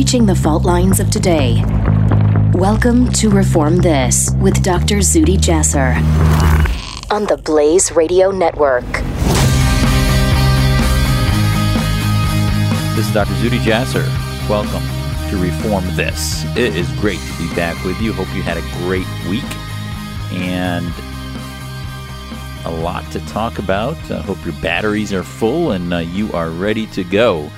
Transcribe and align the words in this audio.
breaching 0.00 0.24
the 0.24 0.34
fault 0.34 0.64
lines 0.64 0.98
of 0.98 1.10
today. 1.10 1.62
Welcome 2.54 3.12
to 3.12 3.28
Reform 3.28 3.76
This 3.76 4.30
with 4.40 4.62
Dr. 4.62 5.00
Zuhdi 5.00 5.36
Jasser 5.36 5.94
on 7.10 7.26
the 7.26 7.36
Blaze 7.36 7.92
Radio 7.92 8.30
Network. 8.30 8.90
This 12.96 13.06
is 13.06 13.12
Dr. 13.12 13.34
Zuhdi 13.34 13.58
Jasser. 13.58 14.06
Welcome 14.48 14.80
to 15.28 15.36
Reform 15.36 15.84
This. 15.96 16.44
It 16.56 16.76
is 16.76 16.90
great 16.92 17.18
to 17.18 17.36
be 17.36 17.54
back 17.54 17.84
with 17.84 18.00
you. 18.00 18.14
Hope 18.14 18.34
you 18.34 18.40
had 18.40 18.56
a 18.56 18.62
great 18.86 19.06
week 19.28 19.44
and 20.32 20.90
a 22.64 22.70
lot 22.70 23.04
to 23.12 23.20
talk 23.26 23.58
about. 23.58 23.98
I 24.10 24.22
hope 24.22 24.42
your 24.46 24.54
batteries 24.62 25.12
are 25.12 25.24
full 25.24 25.72
and 25.72 25.92
uh, 25.92 25.98
you 25.98 26.32
are 26.32 26.48
ready 26.48 26.86
to 26.86 27.04
go. 27.04 27.50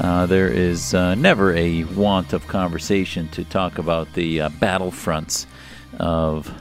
Uh, 0.00 0.26
there 0.26 0.48
is 0.48 0.94
uh, 0.94 1.14
never 1.14 1.54
a 1.54 1.84
want 1.84 2.32
of 2.32 2.46
conversation 2.46 3.28
to 3.28 3.44
talk 3.44 3.78
about 3.78 4.12
the 4.14 4.42
uh, 4.42 4.48
battlefronts 4.50 5.46
of 5.98 6.52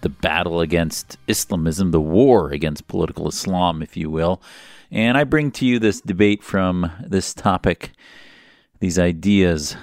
the 0.00 0.08
battle 0.08 0.60
against 0.60 1.16
Islamism, 1.28 1.90
the 1.90 2.00
war 2.00 2.50
against 2.50 2.88
political 2.88 3.28
Islam, 3.28 3.82
if 3.82 3.96
you 3.96 4.10
will. 4.10 4.42
And 4.90 5.16
I 5.16 5.24
bring 5.24 5.50
to 5.52 5.66
you 5.66 5.78
this 5.78 6.00
debate 6.00 6.42
from 6.42 6.90
this 7.00 7.32
topic, 7.32 7.92
these 8.80 8.98
ideas 8.98 9.76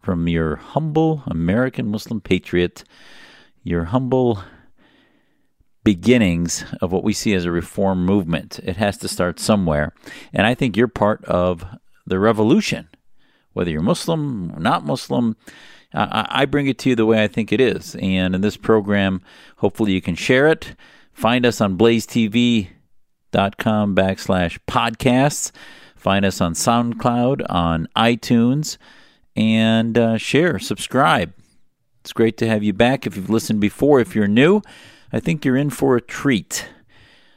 from 0.00 0.28
your 0.28 0.56
humble 0.56 1.22
American 1.26 1.88
Muslim 1.88 2.20
patriot, 2.20 2.84
your 3.62 3.84
humble 3.84 4.42
beginnings 5.84 6.64
of 6.80 6.92
what 6.92 7.04
we 7.04 7.12
see 7.12 7.34
as 7.34 7.44
a 7.44 7.50
reform 7.50 8.04
movement. 8.04 8.60
It 8.62 8.76
has 8.76 8.96
to 8.98 9.08
start 9.08 9.40
somewhere. 9.40 9.92
And 10.32 10.46
I 10.46 10.54
think 10.54 10.76
you're 10.76 10.88
part 10.88 11.24
of 11.24 11.64
the 12.06 12.18
revolution. 12.18 12.88
Whether 13.52 13.70
you're 13.70 13.82
Muslim, 13.82 14.52
or 14.52 14.60
not 14.60 14.84
Muslim, 14.84 15.36
I 15.94 16.46
bring 16.46 16.68
it 16.68 16.78
to 16.78 16.90
you 16.90 16.96
the 16.96 17.04
way 17.04 17.22
I 17.22 17.28
think 17.28 17.52
it 17.52 17.60
is. 17.60 17.96
And 17.96 18.34
in 18.34 18.40
this 18.40 18.56
program, 18.56 19.20
hopefully 19.58 19.92
you 19.92 20.00
can 20.00 20.14
share 20.14 20.48
it. 20.48 20.74
Find 21.12 21.44
us 21.44 21.60
on 21.60 21.76
blazetv.com 21.76 22.70
backslash 23.94 24.58
podcasts. 24.66 25.52
Find 25.94 26.24
us 26.24 26.40
on 26.40 26.54
SoundCloud, 26.54 27.44
on 27.48 27.88
iTunes, 27.94 28.78
and 29.36 29.96
uh, 29.98 30.16
share, 30.16 30.58
subscribe. 30.58 31.32
It's 32.00 32.12
great 32.12 32.36
to 32.38 32.48
have 32.48 32.64
you 32.64 32.72
back. 32.72 33.06
If 33.06 33.16
you've 33.16 33.30
listened 33.30 33.60
before, 33.60 34.00
if 34.00 34.14
you're 34.14 34.26
new, 34.26 34.62
I 35.12 35.20
think 35.20 35.44
you're 35.44 35.56
in 35.56 35.70
for 35.70 35.96
a 35.96 36.00
treat. 36.00 36.68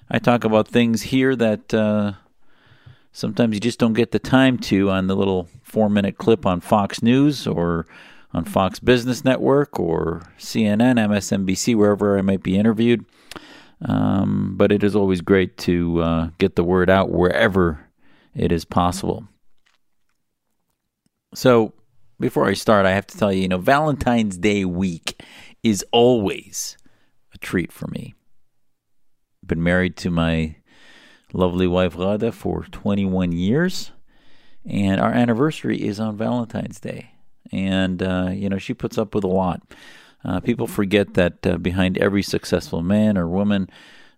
I 0.10 0.20
talk 0.20 0.46
about 0.46 0.68
things 0.68 1.04
here 1.04 1.36
that 1.36 1.74
uh, 1.74 2.14
sometimes 3.12 3.54
you 3.54 3.60
just 3.60 3.80
don't 3.80 3.94
get 3.94 4.12
the 4.12 4.20
time 4.20 4.58
to 4.60 4.90
on 4.90 5.08
the 5.08 5.16
little 5.16 5.50
four 5.64 5.90
minute 5.90 6.18
clip 6.18 6.46
on 6.46 6.62
Fox 6.62 7.04
News 7.04 7.46
or 7.46 7.86
on 8.34 8.46
Fox 8.46 8.80
Business 8.80 9.26
Network 9.26 9.78
or 9.78 10.24
CNN, 10.38 10.98
MSNBC, 10.98 11.76
wherever 11.76 12.18
I 12.18 12.22
might 12.22 12.44
be 12.44 12.58
interviewed. 12.58 13.06
Um, 13.82 14.54
but 14.56 14.72
it 14.72 14.84
is 14.84 14.96
always 14.96 15.20
great 15.20 15.58
to 15.60 16.02
uh, 16.02 16.30
get 16.38 16.56
the 16.56 16.64
word 16.64 16.90
out 16.90 17.12
wherever 17.12 17.90
it 18.34 18.54
is 18.54 18.64
possible. 18.64 19.28
So, 21.34 21.74
before 22.18 22.46
I 22.46 22.54
start, 22.54 22.86
I 22.86 22.92
have 22.92 23.08
to 23.08 23.18
tell 23.18 23.34
you, 23.34 23.42
you 23.42 23.48
know, 23.50 23.58
Valentine's 23.58 24.38
Day 24.38 24.64
week 24.64 25.22
is 25.64 25.84
always 25.92 26.78
a 27.36 27.38
treat 27.38 27.72
for 27.72 27.88
me. 27.88 28.16
Been 29.46 29.62
married 29.62 29.96
to 29.98 30.10
my 30.10 30.56
lovely 31.34 31.68
wife 31.68 31.96
Rada 31.96 32.32
for 32.32 32.64
21 32.64 33.32
years, 33.32 33.92
and 34.66 35.00
our 35.00 35.12
anniversary 35.12 35.78
is 35.78 36.00
on 36.00 36.18
Valentine's 36.18 36.80
Day. 36.80 37.12
And 37.52 38.02
uh, 38.02 38.30
you 38.34 38.50
know, 38.50 38.58
she 38.58 38.74
puts 38.74 38.98
up 38.98 39.14
with 39.14 39.24
a 39.24 39.28
lot. 39.28 39.62
Uh, 40.24 40.40
people 40.40 40.66
forget 40.66 41.14
that 41.14 41.46
uh, 41.46 41.58
behind 41.58 42.00
every 42.00 42.24
successful 42.24 42.82
man 42.82 43.16
or 43.18 43.28
woman 43.28 43.70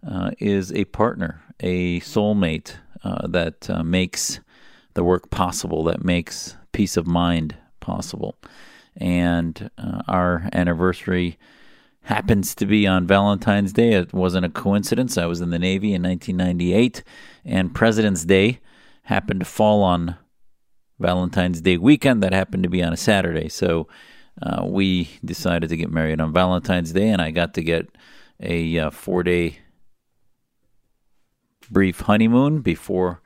uh, 0.09 0.31
is 0.40 0.72
a 0.72 0.86
partner, 0.86 1.42
a 1.59 2.00
soulmate 2.00 2.75
uh, 3.03 3.28
that 3.28 3.69
uh, 3.69 3.84
makes 3.84 4.40
the 4.94 5.03
work 5.03 5.30
possible, 5.30 5.84
that 5.84 6.06
makes 6.06 6.56
peace 6.72 6.96
of 6.96 7.06
mind 7.06 7.58
possible. 7.81 8.38
And 8.96 9.69
our 10.08 10.50
anniversary 10.53 11.38
happens 12.07 12.56
to 12.56 12.66
be 12.66 12.88
on 12.88 13.06
Valentine's 13.06 13.73
Day. 13.73 13.91
It 13.91 14.13
wasn't 14.13 14.45
a 14.45 14.50
coincidence. 14.50 15.18
I 15.18 15.25
was 15.25 15.41
in 15.41 15.50
the 15.50 15.59
Navy 15.59 15.94
in 15.94 16.03
1998, 16.03 17.03
and 17.44 17.75
President's 17.75 18.23
Day 18.23 18.62
happened 19.03 19.41
to 19.41 19.45
fall 19.45 19.84
on 19.84 20.16
Valentine's 21.00 21.59
Day 21.59 21.75
weekend. 21.75 22.23
That 22.23 22.31
happened 22.31 22.63
to 22.63 22.69
be 22.69 22.81
on 22.81 22.94
a 22.94 22.97
Saturday. 22.97 23.50
So 23.50 23.90
uh, 24.41 24.66
we 24.66 25.09
decided 25.25 25.68
to 25.68 25.75
get 25.75 25.91
married 25.91 26.22
on 26.22 26.31
Valentine's 26.31 26.94
Day, 26.94 27.09
and 27.09 27.22
I 27.22 27.31
got 27.31 27.53
to 27.56 27.62
get 27.62 27.90
a 28.39 28.79
uh, 28.79 28.89
four 28.89 29.22
day 29.22 29.59
brief 31.69 32.00
honeymoon 32.00 32.62
before 32.62 33.22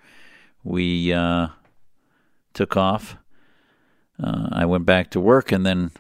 we 0.64 1.14
uh, 1.14 1.50
took 2.56 2.76
off. 2.76 3.16
Uh, 4.22 4.50
I 4.52 4.66
went 4.66 4.88
back 4.88 5.12
to 5.12 5.20
work, 5.20 5.52
and 5.52 5.68
then 5.68 5.92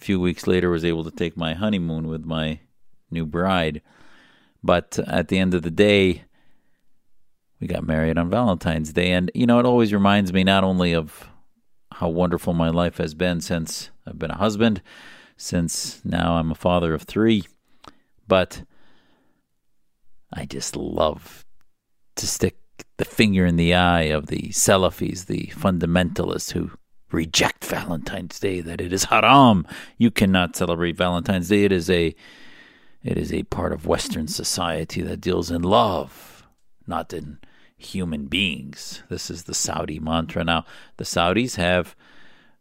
few 0.00 0.18
weeks 0.18 0.46
later 0.46 0.70
was 0.70 0.84
able 0.84 1.04
to 1.04 1.10
take 1.10 1.36
my 1.36 1.54
honeymoon 1.54 2.08
with 2.08 2.24
my 2.24 2.60
new 3.10 3.26
bride. 3.26 3.82
But 4.62 4.98
at 5.06 5.28
the 5.28 5.38
end 5.38 5.54
of 5.54 5.62
the 5.62 5.70
day, 5.70 6.24
we 7.60 7.66
got 7.66 7.86
married 7.86 8.18
on 8.18 8.30
Valentine's 8.30 8.92
Day. 8.92 9.12
And, 9.12 9.30
you 9.34 9.46
know, 9.46 9.58
it 9.58 9.66
always 9.66 9.92
reminds 9.92 10.32
me 10.32 10.44
not 10.44 10.64
only 10.64 10.94
of 10.94 11.28
how 11.92 12.08
wonderful 12.08 12.54
my 12.54 12.70
life 12.70 12.96
has 12.98 13.14
been 13.14 13.40
since 13.40 13.90
I've 14.06 14.18
been 14.18 14.30
a 14.30 14.38
husband, 14.38 14.80
since 15.36 16.00
now 16.04 16.36
I'm 16.36 16.50
a 16.50 16.54
father 16.54 16.94
of 16.94 17.02
three, 17.02 17.44
but 18.26 18.64
I 20.32 20.46
just 20.46 20.76
love 20.76 21.44
to 22.16 22.26
stick 22.26 22.56
the 22.96 23.04
finger 23.04 23.44
in 23.44 23.56
the 23.56 23.74
eye 23.74 24.04
of 24.04 24.26
the 24.26 24.48
Salafis, 24.50 25.26
the 25.26 25.52
fundamentalists 25.54 26.52
who 26.52 26.70
reject 27.12 27.64
Valentine's 27.64 28.38
Day, 28.38 28.60
that 28.60 28.80
it 28.80 28.92
is 28.92 29.04
haram. 29.04 29.66
You 29.98 30.10
cannot 30.10 30.56
celebrate 30.56 30.96
Valentine's 30.96 31.48
Day. 31.48 31.64
It 31.64 31.72
is 31.72 31.90
a 31.90 32.14
it 33.02 33.16
is 33.16 33.32
a 33.32 33.44
part 33.44 33.72
of 33.72 33.86
Western 33.86 34.28
society 34.28 35.00
that 35.02 35.22
deals 35.22 35.50
in 35.50 35.62
love, 35.62 36.46
not 36.86 37.12
in 37.12 37.38
human 37.78 38.26
beings. 38.26 39.02
This 39.08 39.30
is 39.30 39.44
the 39.44 39.54
Saudi 39.54 39.98
mantra. 39.98 40.44
Now, 40.44 40.66
the 40.98 41.04
Saudis 41.04 41.56
have, 41.56 41.96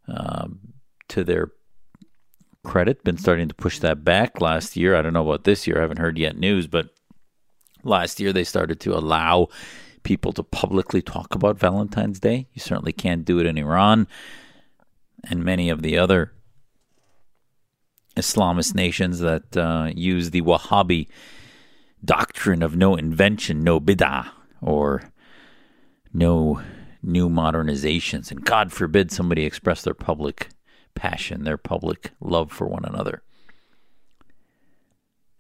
um, 0.08 0.74
to 1.10 1.26
their 1.26 1.52
credit, 2.64 3.04
been 3.04 3.18
starting 3.18 3.50
to 3.50 3.54
push 3.54 3.80
that 3.80 4.06
back 4.06 4.40
last 4.40 4.78
year. 4.78 4.96
I 4.96 5.02
don't 5.02 5.14
know 5.14 5.28
about 5.28 5.44
this 5.44 5.68
year. 5.68 5.78
I 5.78 5.82
haven't 5.82 6.00
heard 6.00 6.18
yet 6.18 6.38
news, 6.38 6.68
but 6.68 6.90
last 7.84 8.22
year 8.22 8.32
they 8.32 8.46
started 8.46 8.80
to 8.82 8.94
allow 8.96 9.50
people 10.04 10.32
to 10.34 10.44
publicly 10.44 11.02
talk 11.02 11.36
about 11.36 11.60
Valentine's 11.60 12.20
Day. 12.20 12.48
You 12.54 12.60
certainly 12.60 12.94
can't 12.94 13.26
do 13.26 13.40
it 13.40 13.46
in 13.46 13.58
Iran 13.58 14.08
and 15.24 15.44
many 15.44 15.70
of 15.70 15.82
the 15.82 15.98
other 15.98 16.34
Islamist 18.16 18.76
nations 18.76 19.20
that 19.20 19.56
uh, 19.56 19.92
use 19.96 20.32
the 20.32 20.42
Wahhabi 20.42 21.08
doctrine 22.04 22.62
of 22.62 22.76
no 22.76 22.96
invention, 22.96 23.64
no 23.64 23.80
bid'ah, 23.80 24.30
or 24.62 25.12
no 26.14 26.62
new 27.02 27.30
modernizations. 27.30 28.32
And 28.32 28.44
God 28.44 28.72
forbid 28.72 29.12
somebody 29.12 29.46
express 29.46 29.82
their 29.82 29.94
public 29.94 30.50
passion, 30.96 31.44
their 31.44 31.58
public 31.58 32.12
love 32.20 32.52
for 32.52 32.68
one 32.68 32.86
another. 32.86 33.22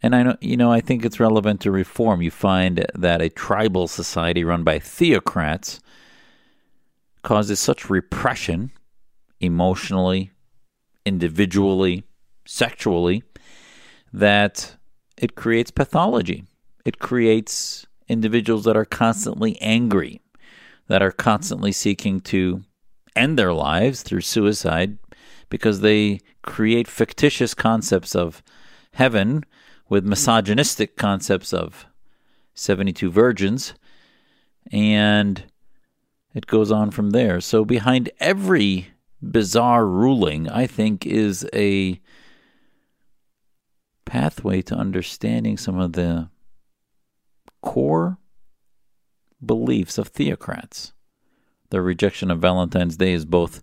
And 0.02 0.16
I 0.16 0.24
know, 0.24 0.38
you 0.40 0.56
know, 0.56 0.72
I 0.72 0.80
think 0.80 1.04
it's 1.04 1.20
relevant 1.20 1.62
to 1.62 1.72
reform. 1.72 2.22
You 2.22 2.32
find 2.32 2.86
that 2.96 3.22
a 3.22 3.30
tribal 3.30 3.88
society 3.88 4.44
run 4.44 4.64
by 4.64 4.80
theocrats 4.80 5.80
causes 7.22 7.60
such 7.60 7.90
repression 7.90 8.72
emotionally, 9.42 10.31
individually, 11.06 12.04
sexually 12.46 13.24
that 14.13 14.75
it 15.18 15.36
creates 15.36 15.72
pathology. 15.72 16.46
It 16.86 17.00
creates 17.00 17.86
individuals 18.07 18.63
that 18.63 18.78
are 18.78 18.86
constantly 18.86 19.62
angry, 19.62 20.22
that 20.88 21.01
are 21.01 21.12
constantly 21.12 21.72
seeking 21.72 22.22
to 22.22 22.63
end 23.16 23.38
their 23.38 23.54
lives 23.54 24.01
through 24.01 24.22
suicide 24.22 24.98
because 25.50 25.81
they 25.81 26.19
create 26.42 26.88
fictitious 26.88 27.54
concepts 27.54 28.16
of 28.16 28.42
heaven 28.94 29.44
with 29.89 30.06
misogynistic 30.06 30.95
concepts 30.95 31.51
of 31.51 31.88
72 32.53 33.09
virgins, 33.09 33.74
and 34.71 35.44
it 36.33 36.45
goes 36.45 36.71
on 36.71 36.91
from 36.91 37.09
there. 37.09 37.41
So, 37.41 37.65
behind 37.65 38.12
every 38.19 38.89
bizarre 39.21 39.86
ruling, 39.86 40.47
I 40.47 40.68
think, 40.68 41.06
is 41.06 41.47
a 41.53 42.00
pathway 44.06 44.62
to 44.63 44.75
understanding 44.75 45.57
some 45.57 45.80
of 45.80 45.94
the 45.94 46.30
core 47.62 48.18
beliefs 49.44 49.97
of 49.97 50.12
theocrats. 50.13 50.91
The 51.69 51.81
rejection 51.81 52.31
of 52.31 52.39
Valentine's 52.39 52.97
Day 52.97 53.13
is 53.13 53.25
both 53.25 53.62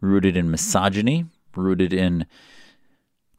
rooted 0.00 0.36
in 0.36 0.50
misogyny, 0.50 1.26
rooted 1.56 1.92
in 1.92 2.26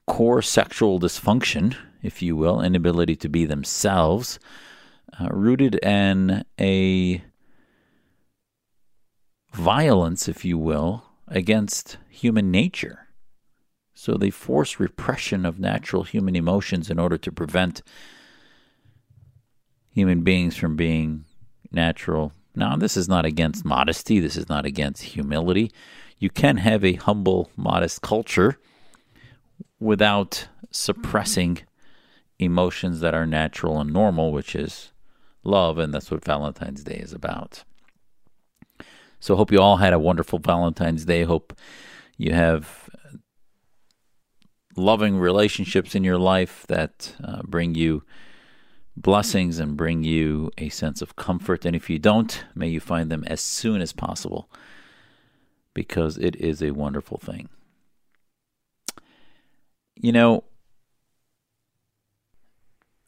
core 0.06 0.42
sexual 0.42 1.00
dysfunction, 1.00 1.78
if 2.02 2.22
you 2.22 2.36
will, 2.36 2.62
inability 2.62 3.16
to 3.18 3.30
be 3.30 3.46
themselves, 3.46 4.40
uh, 5.20 5.28
rooted 5.30 5.76
in 5.84 6.46
a 6.60 7.24
violence, 9.54 10.28
if 10.28 10.46
you 10.46 10.58
will, 10.58 11.04
against 11.28 11.98
human 12.10 12.52
nature. 12.52 13.08
So 13.94 14.16
they 14.16 14.30
force 14.30 14.80
repression 14.80 15.46
of 15.46 15.60
natural 15.60 16.04
human 16.04 16.36
emotions 16.36 16.90
in 16.90 17.00
order 17.00 17.18
to 17.18 17.32
prevent 17.32 17.82
human 19.92 20.22
beings 20.24 20.56
from 20.56 20.76
being 20.76 21.26
natural. 21.72 22.32
Now, 22.56 22.78
this 22.78 22.96
is 22.96 23.10
not 23.10 23.26
against 23.26 23.66
modesty, 23.66 24.20
this 24.20 24.38
is 24.38 24.48
not 24.48 24.66
against 24.66 25.04
humility. 25.04 25.72
You 26.18 26.30
can 26.30 26.58
have 26.58 26.84
a 26.84 26.94
humble, 26.94 27.52
modest 27.58 28.02
culture 28.02 28.58
without 29.80 30.48
suppressing 30.72 31.60
emotions 32.40 33.02
that 33.02 33.14
are 33.14 33.26
natural 33.26 33.80
and 33.80 33.92
normal, 33.92 34.32
which 34.32 34.56
is 34.56 34.92
love, 35.44 35.78
and 35.78 35.94
that's 35.94 36.10
what 36.10 36.24
Valentine's 36.24 36.84
Day 36.84 36.96
is 36.96 37.14
about. 37.14 37.64
So, 39.20 39.36
hope 39.36 39.52
you 39.52 39.60
all 39.60 39.78
had 39.78 39.94
a 39.94 40.00
wonderful 40.00 40.40
Valentine's 40.40 41.06
Day. 41.06 41.24
Hope 41.24 41.54
you 42.18 42.34
have 42.34 42.90
loving 44.76 45.18
relationships 45.18 45.94
in 45.94 46.04
your 46.04 46.18
life 46.18 46.66
that 46.68 47.16
uh, 47.24 47.42
bring 47.44 47.76
you 47.76 48.04
blessings 48.96 49.60
and 49.60 49.78
bring 49.78 50.04
you 50.04 50.52
a 50.58 50.70
sense 50.70 51.02
of 51.02 51.16
comfort. 51.16 51.66
And 51.66 51.76
if 51.76 51.90
you 51.90 52.00
don't, 52.00 52.44
may 52.56 52.68
you 52.68 52.80
find 52.80 53.12
them 53.12 53.24
as 53.28 53.42
soon 53.42 53.82
as 53.82 53.94
possible 53.94 54.50
because 55.74 56.18
it 56.18 56.36
is 56.38 56.62
a 56.62 56.72
wonderful 56.72 57.18
thing. 57.18 57.50
You 59.96 60.12
know, 60.12 60.44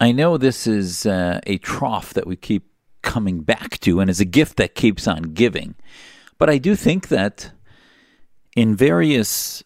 I 0.01 0.11
know 0.11 0.35
this 0.35 0.65
is 0.65 1.05
uh, 1.05 1.41
a 1.45 1.59
trough 1.59 2.15
that 2.15 2.25
we 2.25 2.35
keep 2.35 2.67
coming 3.03 3.41
back 3.41 3.79
to 3.81 3.99
and 3.99 4.09
is 4.09 4.19
a 4.19 4.25
gift 4.25 4.57
that 4.57 4.73
keeps 4.73 5.07
on 5.07 5.21
giving. 5.35 5.75
But 6.39 6.49
I 6.49 6.57
do 6.57 6.75
think 6.75 7.09
that 7.09 7.51
in 8.55 8.75
various 8.75 9.63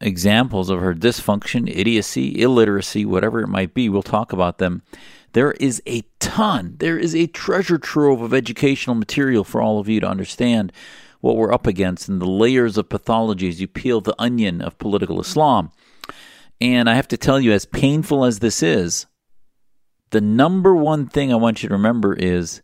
examples 0.00 0.70
of 0.70 0.80
her 0.80 0.94
dysfunction, 0.94 1.68
idiocy, 1.68 2.40
illiteracy, 2.40 3.04
whatever 3.04 3.42
it 3.42 3.48
might 3.48 3.74
be, 3.74 3.90
we'll 3.90 4.02
talk 4.02 4.32
about 4.32 4.56
them. 4.56 4.80
There 5.34 5.52
is 5.52 5.82
a 5.86 6.04
ton, 6.20 6.76
there 6.78 6.98
is 6.98 7.14
a 7.14 7.26
treasure 7.26 7.76
trove 7.76 8.22
of 8.22 8.32
educational 8.32 8.96
material 8.96 9.44
for 9.44 9.60
all 9.60 9.78
of 9.78 9.90
you 9.90 10.00
to 10.00 10.08
understand 10.08 10.72
what 11.20 11.36
we're 11.36 11.52
up 11.52 11.66
against 11.66 12.08
and 12.08 12.18
the 12.18 12.30
layers 12.30 12.78
of 12.78 12.88
pathologies. 12.88 13.58
you 13.58 13.68
peel 13.68 14.00
the 14.00 14.16
onion 14.18 14.62
of 14.62 14.78
political 14.78 15.20
Islam. 15.20 15.70
And 16.62 16.88
I 16.88 16.94
have 16.94 17.08
to 17.08 17.18
tell 17.18 17.38
you, 17.38 17.52
as 17.52 17.66
painful 17.66 18.24
as 18.24 18.38
this 18.38 18.62
is, 18.62 19.04
the 20.10 20.20
number 20.20 20.74
one 20.74 21.06
thing 21.06 21.32
I 21.32 21.36
want 21.36 21.62
you 21.62 21.68
to 21.68 21.74
remember 21.74 22.14
is 22.14 22.62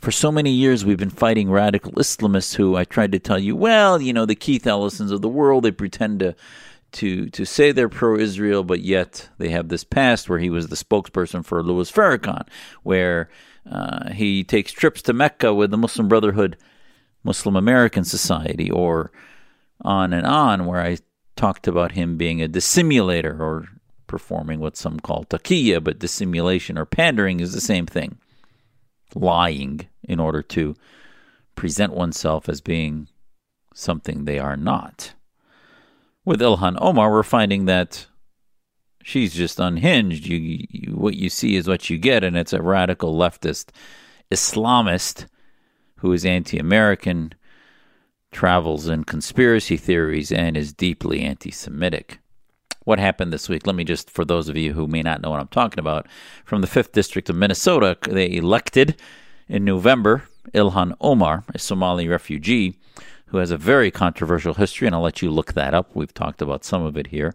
for 0.00 0.10
so 0.10 0.32
many 0.32 0.50
years 0.50 0.84
we've 0.84 0.98
been 0.98 1.10
fighting 1.10 1.50
radical 1.50 1.92
Islamists 1.92 2.56
who 2.56 2.76
I 2.76 2.84
tried 2.84 3.12
to 3.12 3.18
tell 3.18 3.38
you, 3.38 3.54
well, 3.54 4.00
you 4.00 4.12
know, 4.12 4.26
the 4.26 4.34
Keith 4.34 4.66
Ellisons 4.66 5.12
of 5.12 5.22
the 5.22 5.28
world, 5.28 5.64
they 5.64 5.70
pretend 5.70 6.20
to 6.20 6.34
to 6.92 7.30
to 7.30 7.46
say 7.46 7.72
they're 7.72 7.88
pro-Israel, 7.88 8.64
but 8.64 8.80
yet 8.80 9.28
they 9.38 9.48
have 9.50 9.68
this 9.68 9.84
past 9.84 10.28
where 10.28 10.38
he 10.38 10.50
was 10.50 10.68
the 10.68 10.76
spokesperson 10.76 11.44
for 11.44 11.62
Louis 11.62 11.90
Farrakhan, 11.90 12.46
where 12.82 13.30
uh, 13.70 14.12
he 14.12 14.44
takes 14.44 14.72
trips 14.72 15.00
to 15.02 15.12
Mecca 15.12 15.54
with 15.54 15.70
the 15.70 15.78
Muslim 15.78 16.08
Brotherhood, 16.08 16.58
Muslim 17.24 17.56
American 17.56 18.04
Society, 18.04 18.70
or 18.70 19.10
on 19.80 20.12
and 20.12 20.26
on, 20.26 20.66
where 20.66 20.80
I 20.80 20.98
talked 21.36 21.66
about 21.66 21.92
him 21.92 22.16
being 22.16 22.42
a 22.42 22.48
dissimulator 22.48 23.42
or 23.42 23.68
performing 24.12 24.60
what 24.60 24.76
some 24.76 25.00
call 25.00 25.24
taqiyya, 25.24 25.82
but 25.82 25.98
dissimulation 25.98 26.76
or 26.76 26.84
pandering 26.84 27.40
is 27.40 27.54
the 27.54 27.62
same 27.62 27.86
thing. 27.86 28.18
Lying 29.14 29.88
in 30.02 30.20
order 30.20 30.42
to 30.42 30.76
present 31.56 31.94
oneself 31.94 32.46
as 32.46 32.60
being 32.60 33.08
something 33.72 34.26
they 34.26 34.38
are 34.38 34.54
not. 34.54 35.14
With 36.26 36.42
Ilhan 36.42 36.76
Omar, 36.78 37.10
we're 37.10 37.22
finding 37.22 37.64
that 37.64 38.06
she's 39.02 39.32
just 39.32 39.58
unhinged. 39.58 40.26
You, 40.26 40.66
you, 40.68 40.92
what 40.92 41.14
you 41.14 41.30
see 41.30 41.56
is 41.56 41.66
what 41.66 41.88
you 41.88 41.96
get, 41.96 42.22
and 42.22 42.36
it's 42.36 42.52
a 42.52 42.60
radical 42.60 43.16
leftist 43.16 43.70
Islamist 44.30 45.26
who 46.00 46.12
is 46.12 46.26
anti-American, 46.26 47.32
travels 48.30 48.88
in 48.88 49.04
conspiracy 49.04 49.78
theories, 49.78 50.30
and 50.30 50.54
is 50.54 50.74
deeply 50.74 51.22
anti-Semitic. 51.22 52.18
What 52.84 52.98
happened 52.98 53.32
this 53.32 53.48
week? 53.48 53.66
Let 53.66 53.76
me 53.76 53.84
just, 53.84 54.10
for 54.10 54.24
those 54.24 54.48
of 54.48 54.56
you 54.56 54.72
who 54.72 54.86
may 54.86 55.02
not 55.02 55.22
know 55.22 55.30
what 55.30 55.40
I'm 55.40 55.48
talking 55.48 55.78
about, 55.78 56.06
from 56.44 56.60
the 56.60 56.66
5th 56.66 56.92
District 56.92 57.30
of 57.30 57.36
Minnesota, 57.36 57.96
they 58.08 58.32
elected 58.32 58.96
in 59.48 59.64
November 59.64 60.24
Ilhan 60.52 60.94
Omar, 61.00 61.44
a 61.54 61.58
Somali 61.58 62.08
refugee 62.08 62.76
who 63.26 63.38
has 63.38 63.50
a 63.50 63.56
very 63.56 63.90
controversial 63.90 64.54
history, 64.54 64.86
and 64.86 64.94
I'll 64.94 65.02
let 65.02 65.22
you 65.22 65.30
look 65.30 65.54
that 65.54 65.74
up. 65.74 65.94
We've 65.94 66.12
talked 66.12 66.42
about 66.42 66.64
some 66.64 66.82
of 66.82 66.96
it 66.96 67.06
here. 67.08 67.34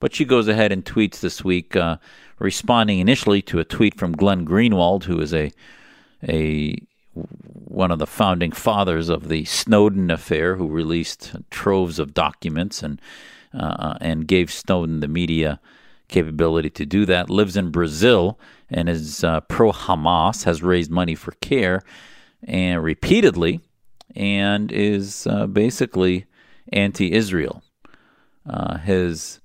But 0.00 0.14
she 0.14 0.24
goes 0.24 0.48
ahead 0.48 0.72
and 0.72 0.84
tweets 0.84 1.20
this 1.20 1.44
week, 1.44 1.76
uh, 1.76 1.98
responding 2.38 2.98
initially 2.98 3.42
to 3.42 3.60
a 3.60 3.64
tweet 3.64 3.96
from 3.96 4.12
Glenn 4.12 4.44
Greenwald, 4.44 5.04
who 5.04 5.20
is 5.20 5.32
a 5.32 5.52
a 6.28 6.76
one 7.14 7.90
of 7.90 7.98
the 7.98 8.06
founding 8.06 8.52
fathers 8.52 9.08
of 9.08 9.28
the 9.28 9.44
Snowden 9.44 10.10
affair, 10.10 10.56
who 10.56 10.68
released 10.68 11.36
troves 11.50 11.98
of 11.98 12.12
documents 12.12 12.82
and 12.82 13.00
uh, 13.58 13.96
and 14.00 14.28
gave 14.28 14.50
Snowden 14.50 15.00
the 15.00 15.08
media 15.08 15.60
capability 16.08 16.70
to 16.70 16.86
do 16.86 17.04
that. 17.06 17.30
Lives 17.30 17.56
in 17.56 17.70
Brazil 17.70 18.38
and 18.70 18.88
is 18.88 19.24
uh, 19.24 19.40
pro 19.42 19.72
Hamas. 19.72 20.44
Has 20.44 20.62
raised 20.62 20.90
money 20.90 21.14
for 21.14 21.32
CAIR 21.40 21.82
and 22.44 22.82
repeatedly 22.82 23.60
and 24.14 24.70
is 24.72 25.26
uh, 25.26 25.46
basically 25.46 26.26
anti 26.72 27.12
Israel. 27.12 27.62
Uh, 28.48 28.78
his 28.78 29.40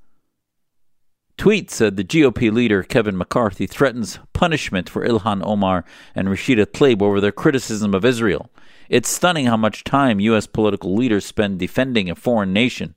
tweet 1.38 1.72
said 1.72 1.98
the 1.98 2.04
GOP 2.04 2.52
leader 2.52 2.84
Kevin 2.84 3.18
McCarthy 3.18 3.66
threatens 3.66 4.19
punishment 4.34 4.90
for 4.90 5.06
Ilhan 5.06 5.42
Omar 5.44 5.84
and 6.14 6.28
Rashida 6.28 6.66
Tlaib 6.66 7.02
over 7.02 7.19
their 7.19 7.31
criticism 7.31 7.94
of 7.94 8.06
Israel. 8.06 8.50
It's 8.90 9.10
stunning 9.10 9.46
how 9.48 9.57
much 9.57 9.84
time 9.84 10.19
U.S. 10.19 10.47
political 10.47 10.94
leaders 10.94 11.26
spend 11.26 11.57
defending 11.57 12.09
a 12.09 12.16
foreign 12.16 12.54
nation, 12.54 12.94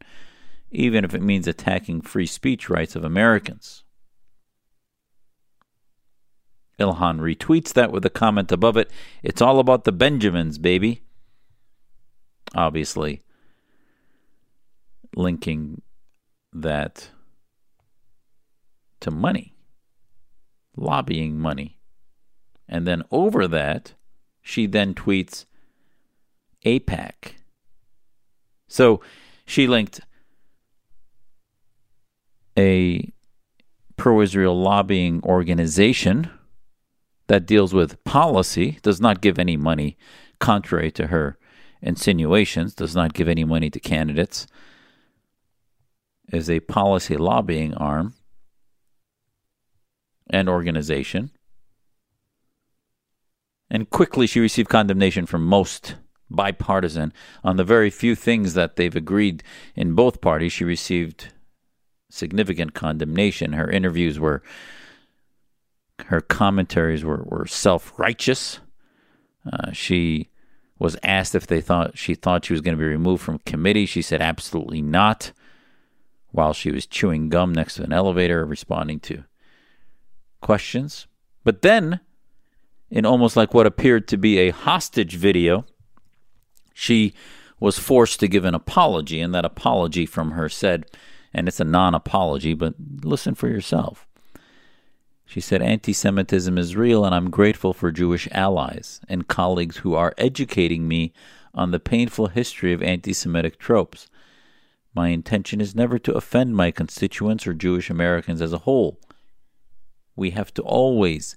even 0.74 1.04
if 1.04 1.14
it 1.14 1.22
means 1.22 1.46
attacking 1.46 2.02
free 2.02 2.26
speech 2.26 2.68
rights 2.68 2.96
of 2.96 3.04
Americans. 3.04 3.84
Ilhan 6.78 7.20
retweets 7.20 7.72
that 7.72 7.92
with 7.92 8.04
a 8.04 8.10
comment 8.10 8.50
above 8.50 8.76
it 8.76 8.90
It's 9.22 9.40
all 9.40 9.60
about 9.60 9.84
the 9.84 9.92
Benjamins, 9.92 10.58
baby 10.58 11.04
obviously 12.54 13.22
linking 15.16 15.82
that 16.52 17.10
to 19.00 19.10
money, 19.10 19.54
lobbying 20.76 21.38
money. 21.38 21.78
And 22.68 22.86
then 22.86 23.02
over 23.10 23.46
that, 23.48 23.94
she 24.40 24.66
then 24.66 24.94
tweets 24.94 25.44
AIPAC. 26.64 27.34
So 28.68 29.00
she 29.44 29.66
linked 29.66 30.00
a 32.58 33.12
pro 33.96 34.20
Israel 34.20 34.60
lobbying 34.60 35.22
organization 35.24 36.30
that 37.26 37.46
deals 37.46 37.72
with 37.72 38.02
policy, 38.04 38.78
does 38.82 39.00
not 39.00 39.20
give 39.20 39.38
any 39.38 39.56
money, 39.56 39.96
contrary 40.38 40.90
to 40.92 41.08
her 41.08 41.38
insinuations, 41.80 42.74
does 42.74 42.94
not 42.94 43.14
give 43.14 43.28
any 43.28 43.44
money 43.44 43.70
to 43.70 43.80
candidates, 43.80 44.46
is 46.32 46.50
a 46.50 46.60
policy 46.60 47.16
lobbying 47.16 47.74
arm 47.74 48.14
and 50.30 50.48
organization. 50.48 51.30
And 53.70 53.88
quickly 53.90 54.26
she 54.26 54.40
received 54.40 54.68
condemnation 54.68 55.26
from 55.26 55.44
most 55.44 55.96
bipartisan 56.30 57.12
on 57.42 57.56
the 57.56 57.64
very 57.64 57.90
few 57.90 58.14
things 58.14 58.54
that 58.54 58.76
they've 58.76 58.96
agreed 58.96 59.42
in 59.74 59.94
both 59.94 60.20
parties. 60.20 60.52
She 60.52 60.64
received 60.64 61.32
significant 62.14 62.74
condemnation. 62.74 63.52
Her 63.54 63.70
interviews 63.70 64.18
were, 64.20 64.42
her 66.06 66.20
commentaries 66.20 67.04
were, 67.04 67.24
were 67.24 67.46
self 67.46 67.92
righteous. 67.98 68.60
Uh, 69.50 69.72
she 69.72 70.30
was 70.78 70.96
asked 71.02 71.34
if 71.34 71.46
they 71.46 71.60
thought 71.60 71.98
she 71.98 72.14
thought 72.14 72.44
she 72.44 72.52
was 72.52 72.60
going 72.62 72.76
to 72.76 72.82
be 72.82 72.88
removed 72.88 73.22
from 73.22 73.38
committee. 73.40 73.86
She 73.86 74.02
said 74.02 74.20
absolutely 74.20 74.82
not. 74.82 75.32
While 76.32 76.52
she 76.52 76.72
was 76.72 76.86
chewing 76.86 77.28
gum 77.28 77.52
next 77.52 77.74
to 77.76 77.84
an 77.84 77.92
elevator, 77.92 78.44
responding 78.44 78.98
to 79.00 79.24
questions. 80.40 81.06
But 81.44 81.62
then, 81.62 82.00
in 82.90 83.06
almost 83.06 83.36
like 83.36 83.54
what 83.54 83.66
appeared 83.66 84.08
to 84.08 84.16
be 84.16 84.38
a 84.38 84.50
hostage 84.50 85.14
video, 85.14 85.64
She 86.74 87.14
was 87.60 87.78
forced 87.78 88.20
to 88.20 88.28
give 88.28 88.44
an 88.44 88.54
apology, 88.54 89.20
and 89.20 89.32
that 89.32 89.44
apology 89.44 90.04
from 90.04 90.32
her 90.32 90.48
said, 90.48 90.84
and 91.34 91.48
it's 91.48 91.60
a 91.60 91.64
non 91.64 91.94
apology, 91.94 92.54
but 92.54 92.74
listen 93.02 93.34
for 93.34 93.48
yourself. 93.48 94.06
She 95.26 95.40
said, 95.40 95.62
Anti 95.62 95.92
Semitism 95.92 96.56
is 96.58 96.76
real, 96.76 97.04
and 97.04 97.14
I'm 97.14 97.30
grateful 97.30 97.72
for 97.72 97.90
Jewish 97.90 98.28
allies 98.30 99.00
and 99.08 99.26
colleagues 99.26 99.78
who 99.78 99.94
are 99.94 100.14
educating 100.16 100.86
me 100.86 101.12
on 101.54 101.70
the 101.70 101.80
painful 101.80 102.28
history 102.28 102.72
of 102.72 102.82
anti 102.82 103.12
Semitic 103.12 103.58
tropes. 103.58 104.08
My 104.94 105.08
intention 105.08 105.60
is 105.60 105.74
never 105.74 105.98
to 105.98 106.14
offend 106.14 106.54
my 106.54 106.70
constituents 106.70 107.46
or 107.46 107.54
Jewish 107.54 107.90
Americans 107.90 108.40
as 108.40 108.52
a 108.52 108.58
whole. 108.58 109.00
We 110.14 110.30
have 110.30 110.54
to 110.54 110.62
always 110.62 111.36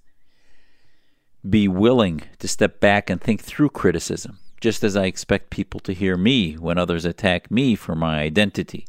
be 1.47 1.67
willing 1.67 2.21
to 2.39 2.47
step 2.47 2.79
back 2.79 3.09
and 3.09 3.19
think 3.19 3.41
through 3.41 3.69
criticism, 3.69 4.37
just 4.61 4.83
as 4.83 4.95
I 4.95 5.05
expect 5.05 5.49
people 5.49 5.79
to 5.81 5.93
hear 5.93 6.17
me 6.17 6.53
when 6.53 6.77
others 6.77 7.05
attack 7.05 7.49
me 7.49 7.75
for 7.75 7.95
my 7.95 8.19
identity. 8.19 8.85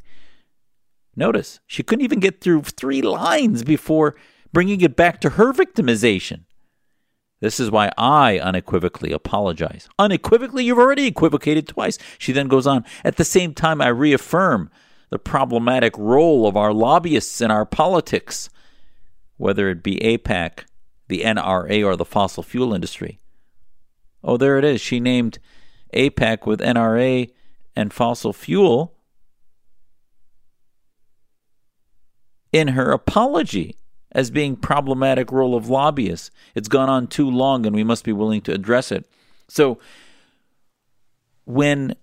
Notice, 1.18 1.58
she 1.66 1.82
couldn't 1.82 2.04
even 2.04 2.20
get 2.20 2.40
through 2.40 2.62
three 2.62 3.02
lines 3.02 3.64
before 3.64 4.14
bringing 4.52 4.80
it 4.82 4.94
back 4.94 5.20
to 5.22 5.30
her 5.30 5.52
victimization. 5.52 6.44
This 7.40 7.58
is 7.58 7.72
why 7.72 7.90
I 7.98 8.38
unequivocally 8.38 9.10
apologize. 9.10 9.88
Unequivocally, 9.98 10.62
you've 10.62 10.78
already 10.78 11.06
equivocated 11.06 11.66
twice. 11.66 11.98
She 12.18 12.30
then 12.30 12.46
goes 12.46 12.68
on. 12.68 12.84
At 13.02 13.16
the 13.16 13.24
same 13.24 13.52
time, 13.52 13.82
I 13.82 13.88
reaffirm 13.88 14.70
the 15.10 15.18
problematic 15.18 15.98
role 15.98 16.46
of 16.46 16.56
our 16.56 16.72
lobbyists 16.72 17.40
in 17.40 17.50
our 17.50 17.66
politics, 17.66 18.48
whether 19.38 19.68
it 19.70 19.82
be 19.82 19.96
AIPAC, 19.96 20.66
the 21.08 21.22
NRA, 21.22 21.84
or 21.84 21.96
the 21.96 22.04
fossil 22.04 22.44
fuel 22.44 22.72
industry. 22.72 23.18
Oh, 24.22 24.36
there 24.36 24.56
it 24.56 24.64
is. 24.64 24.80
She 24.80 25.00
named 25.00 25.40
AIPAC 25.92 26.46
with 26.46 26.60
NRA 26.60 27.28
and 27.74 27.92
fossil 27.92 28.32
fuel 28.32 28.97
in 32.52 32.68
her 32.68 32.90
apology 32.90 33.76
as 34.12 34.30
being 34.30 34.56
problematic 34.56 35.30
role 35.30 35.54
of 35.54 35.68
lobbyists. 35.68 36.30
It's 36.54 36.68
gone 36.68 36.88
on 36.88 37.06
too 37.06 37.30
long 37.30 37.66
and 37.66 37.74
we 37.74 37.84
must 37.84 38.04
be 38.04 38.12
willing 38.12 38.40
to 38.42 38.52
address 38.52 38.90
it. 38.90 39.08
So 39.48 39.78
when 41.44 41.94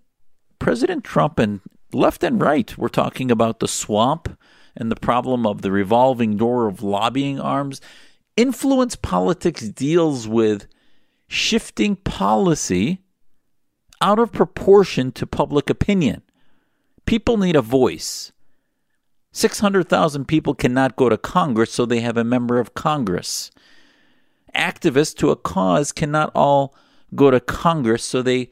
President 0.60 1.04
Trump 1.04 1.40
and 1.40 1.62
left 1.94 2.24
and 2.24 2.42
right 2.42 2.78
were 2.78 2.90
talking 2.90 3.32
about 3.32 3.60
the 3.60 3.68
swamp 3.68 4.38
and 4.76 4.92
the 4.92 4.96
problem 4.96 5.46
of 5.46 5.62
the 5.62 5.72
revolving 5.72 6.38
door 6.38 6.68
of 6.68 6.84
lobbying 6.84 7.40
arms, 7.40 7.82
influence 8.36 8.96
politics 8.96 9.70
deals 9.70 10.28
with 10.28 10.68
shifting 11.28 11.96
policy 11.96 13.02
out 14.02 14.20
of 14.20 14.32
proportion 14.32 15.12
to 15.14 15.26
public 15.26 15.70
opinion. 15.70 16.22
People 17.06 17.38
need 17.38 17.56
a 17.56 17.62
voice. 17.62 18.32
600,000 19.36 20.30
people 20.30 20.56
cannot 20.56 20.96
go 20.96 21.10
to 21.10 21.18
Congress, 21.18 21.74
so 21.74 21.86
they 21.86 22.00
have 22.00 22.16
a 22.16 22.24
member 22.24 22.58
of 22.58 22.74
Congress. 22.74 23.52
Activists 24.56 25.14
to 25.18 25.30
a 25.30 25.36
cause 25.36 25.92
cannot 25.92 26.32
all 26.34 26.74
go 27.14 27.30
to 27.30 27.42
Congress, 27.42 28.06
so 28.06 28.22
they 28.22 28.50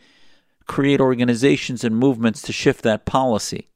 create 0.67 0.99
organizations 0.99 1.85
and 1.85 1.95
movements 1.95 2.41
to 2.41 2.51
shift 2.51 2.81
that 2.83 3.05
policy. 3.05 3.69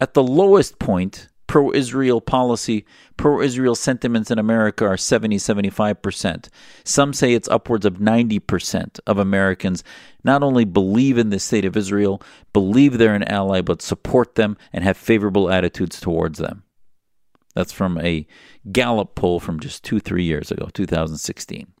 At 0.00 0.14
the 0.14 0.22
lowest 0.22 0.78
point, 0.78 1.28
pro 1.46 1.72
Israel 1.72 2.20
policy, 2.20 2.84
pro 3.16 3.40
Israel 3.40 3.74
sentiments 3.74 4.30
in 4.30 4.38
America 4.38 4.84
are 4.84 4.96
70 4.96 5.36
75%. 5.36 6.48
Some 6.84 7.12
say 7.12 7.32
it's 7.32 7.48
upwards 7.48 7.86
of 7.86 7.94
90% 7.94 9.00
of 9.06 9.18
Americans 9.18 9.84
not 10.24 10.42
only 10.42 10.64
believe 10.64 11.18
in 11.18 11.30
the 11.30 11.38
state 11.38 11.64
of 11.64 11.76
Israel, 11.76 12.20
believe 12.52 12.98
they're 12.98 13.14
an 13.14 13.24
ally, 13.24 13.60
but 13.60 13.82
support 13.82 14.34
them 14.34 14.56
and 14.72 14.82
have 14.84 14.96
favorable 14.96 15.50
attitudes 15.50 16.00
towards 16.00 16.38
them. 16.38 16.64
That's 17.54 17.72
from 17.72 17.98
a 17.98 18.26
Gallup 18.70 19.14
poll 19.14 19.40
from 19.40 19.60
just 19.60 19.82
two, 19.82 19.98
three 19.98 20.24
years 20.24 20.50
ago, 20.50 20.68
2016. 20.74 21.72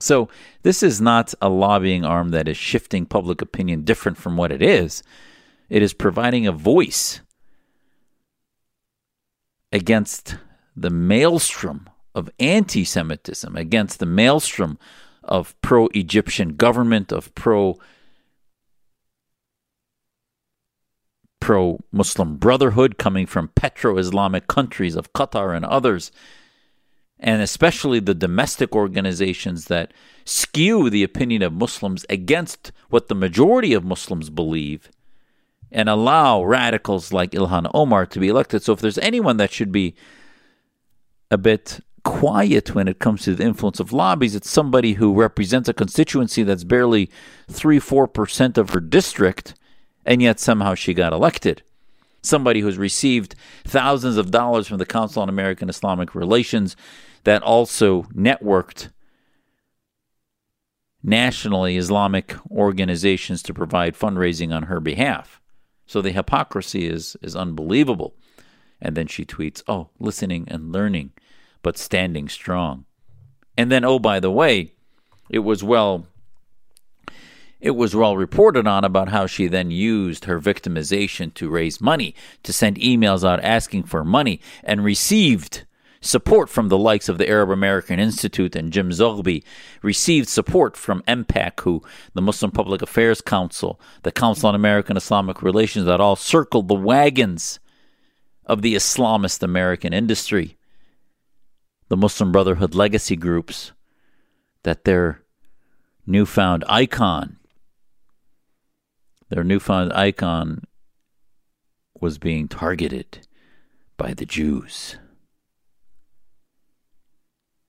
So, 0.00 0.28
this 0.62 0.82
is 0.82 1.00
not 1.00 1.34
a 1.42 1.48
lobbying 1.48 2.04
arm 2.04 2.30
that 2.30 2.46
is 2.46 2.56
shifting 2.56 3.04
public 3.04 3.42
opinion 3.42 3.82
different 3.82 4.16
from 4.16 4.36
what 4.36 4.52
it 4.52 4.62
is. 4.62 5.02
It 5.68 5.82
is 5.82 5.92
providing 5.92 6.46
a 6.46 6.52
voice 6.52 7.20
against 9.70 10.36
the 10.74 10.90
maelstrom 10.90 11.88
of 12.14 12.30
anti 12.40 12.84
Semitism, 12.84 13.54
against 13.56 13.98
the 13.98 14.06
maelstrom 14.06 14.78
of 15.22 15.60
pro 15.60 15.88
Egyptian 15.88 16.56
government, 16.56 17.12
of 17.12 17.34
pro 17.34 17.78
pro 21.40 21.78
Muslim 21.92 22.36
Brotherhood 22.36 22.98
coming 22.98 23.26
from 23.26 23.48
petro 23.48 23.98
Islamic 23.98 24.48
countries 24.48 24.96
of 24.96 25.12
Qatar 25.12 25.54
and 25.54 25.64
others, 25.64 26.10
and 27.20 27.42
especially 27.42 28.00
the 28.00 28.14
domestic 28.14 28.74
organizations 28.74 29.66
that 29.66 29.92
skew 30.24 30.88
the 30.88 31.02
opinion 31.02 31.42
of 31.42 31.52
Muslims 31.52 32.06
against 32.08 32.72
what 32.88 33.08
the 33.08 33.14
majority 33.14 33.74
of 33.74 33.84
Muslims 33.84 34.30
believe 34.30 34.90
and 35.70 35.88
allow 35.88 36.42
radicals 36.42 37.12
like 37.12 37.32
Ilhan 37.32 37.70
Omar 37.74 38.06
to 38.06 38.20
be 38.20 38.28
elected. 38.28 38.62
So 38.62 38.72
if 38.72 38.80
there's 38.80 38.98
anyone 38.98 39.36
that 39.36 39.52
should 39.52 39.72
be 39.72 39.94
a 41.30 41.38
bit 41.38 41.80
quiet 42.04 42.74
when 42.74 42.88
it 42.88 42.98
comes 42.98 43.22
to 43.22 43.34
the 43.34 43.44
influence 43.44 43.80
of 43.80 43.92
lobbies, 43.92 44.34
it's 44.34 44.50
somebody 44.50 44.94
who 44.94 45.12
represents 45.12 45.68
a 45.68 45.74
constituency 45.74 46.42
that's 46.42 46.64
barely 46.64 47.10
3 47.50 47.78
4% 47.78 48.56
of 48.56 48.70
her 48.70 48.80
district, 48.80 49.54
and 50.06 50.22
yet 50.22 50.40
somehow 50.40 50.74
she 50.74 50.94
got 50.94 51.12
elected. 51.12 51.62
Somebody 52.22 52.60
who's 52.60 52.78
received 52.78 53.34
thousands 53.64 54.16
of 54.16 54.30
dollars 54.30 54.66
from 54.66 54.78
the 54.78 54.86
Council 54.86 55.22
on 55.22 55.28
American 55.28 55.68
Islamic 55.68 56.14
Relations 56.14 56.76
that 57.24 57.42
also 57.42 58.04
networked 58.14 58.90
nationally 61.02 61.76
Islamic 61.76 62.34
organizations 62.50 63.42
to 63.42 63.54
provide 63.54 63.94
fundraising 63.94 64.54
on 64.54 64.64
her 64.64 64.80
behalf. 64.80 65.40
So 65.88 66.00
the 66.00 66.12
hypocrisy 66.12 66.86
is 66.86 67.16
is 67.20 67.34
unbelievable. 67.34 68.14
And 68.80 68.96
then 68.96 69.08
she 69.08 69.24
tweets, 69.24 69.64
"Oh, 69.66 69.88
listening 69.98 70.44
and 70.46 70.70
learning, 70.70 71.10
but 71.62 71.76
standing 71.76 72.28
strong." 72.28 72.84
And 73.56 73.72
then, 73.72 73.84
oh, 73.84 73.98
by 73.98 74.20
the 74.20 74.30
way, 74.30 74.74
it 75.28 75.40
was 75.40 75.64
well 75.64 76.06
it 77.60 77.72
was 77.72 77.96
well 77.96 78.16
reported 78.16 78.68
on 78.68 78.84
about 78.84 79.08
how 79.08 79.26
she 79.26 79.48
then 79.48 79.72
used 79.72 80.26
her 80.26 80.38
victimization 80.38 81.34
to 81.34 81.48
raise 81.48 81.80
money, 81.80 82.14
to 82.44 82.52
send 82.52 82.76
emails 82.76 83.28
out 83.28 83.42
asking 83.42 83.82
for 83.82 84.04
money, 84.04 84.40
and 84.62 84.84
received 84.84 85.64
support 86.00 86.48
from 86.48 86.68
the 86.68 86.78
likes 86.78 87.08
of 87.08 87.18
the 87.18 87.28
Arab 87.28 87.50
American 87.50 87.98
Institute 87.98 88.54
and 88.54 88.72
Jim 88.72 88.90
Zogby, 88.90 89.42
received 89.82 90.28
support 90.28 90.76
from 90.76 91.02
MPAC, 91.02 91.60
who 91.60 91.82
the 92.14 92.22
Muslim 92.22 92.50
Public 92.50 92.82
Affairs 92.82 93.20
Council, 93.20 93.80
the 94.02 94.12
Council 94.12 94.48
on 94.48 94.54
American 94.54 94.96
Islamic 94.96 95.42
Relations, 95.42 95.86
that 95.86 96.00
all 96.00 96.16
circled 96.16 96.68
the 96.68 96.74
wagons 96.74 97.58
of 98.46 98.62
the 98.62 98.74
Islamist 98.74 99.42
American 99.42 99.92
industry, 99.92 100.56
the 101.88 101.96
Muslim 101.96 102.32
Brotherhood 102.32 102.74
legacy 102.74 103.16
groups, 103.16 103.72
that 104.62 104.84
their 104.84 105.22
newfound 106.06 106.64
icon, 106.68 107.36
their 109.28 109.44
newfound 109.44 109.92
icon 109.92 110.64
was 112.00 112.18
being 112.18 112.48
targeted 112.48 113.26
by 113.96 114.14
the 114.14 114.24
Jews. 114.24 114.96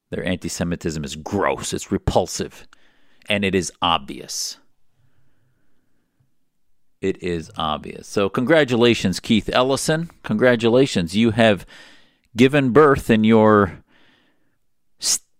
Their 0.09 0.25
anti 0.25 0.49
Semitism 0.49 1.03
is 1.03 1.15
gross, 1.15 1.73
it's 1.73 1.91
repulsive, 1.91 2.67
and 3.27 3.45
it 3.45 3.53
is 3.53 3.71
obvious. 3.81 4.57
It 7.01 7.21
is 7.23 7.49
obvious. 7.55 8.07
So, 8.07 8.27
congratulations, 8.27 9.19
Keith 9.19 9.49
Ellison. 9.53 10.09
Congratulations. 10.23 11.15
You 11.15 11.31
have 11.31 11.65
given 12.35 12.71
birth 12.71 13.09
in 13.09 13.23
your 13.23 13.83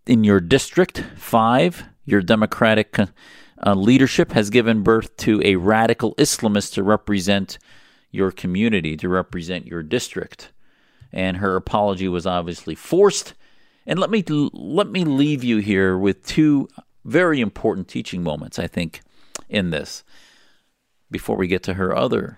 in 0.06 0.24
your 0.24 0.40
district 0.40 1.04
5 1.18 1.84
your 2.06 2.22
democratic 2.22 2.98
uh, 3.00 3.76
leadership 3.76 4.32
has 4.32 4.50
given 4.50 4.82
birth 4.82 5.16
to 5.18 5.40
a 5.46 5.56
radical 5.56 6.16
islamist 6.16 6.74
to 6.74 6.82
represent 6.82 7.60
your 8.10 8.32
community 8.32 8.98
to 8.98 9.08
represent 9.08 9.68
your 9.68 9.84
district 9.84 10.52
and 11.14 11.38
her 11.38 11.56
apology 11.56 12.08
was 12.08 12.26
obviously 12.26 12.74
forced 12.74 13.36
and 13.90 13.98
let 13.98 14.12
me 14.12 14.24
let 14.54 14.88
me 14.88 15.04
leave 15.04 15.44
you 15.44 15.58
here 15.58 15.98
with 15.98 16.24
two 16.24 16.70
very 17.04 17.42
important 17.42 17.88
teaching 17.88 18.22
moments 18.22 18.60
I 18.60 18.68
think 18.68 19.02
in 19.50 19.72
this 19.72 20.04
before 21.10 21.36
we 21.36 21.48
get 21.48 21.64
to 21.64 21.74
her 21.74 21.96
other 21.98 22.38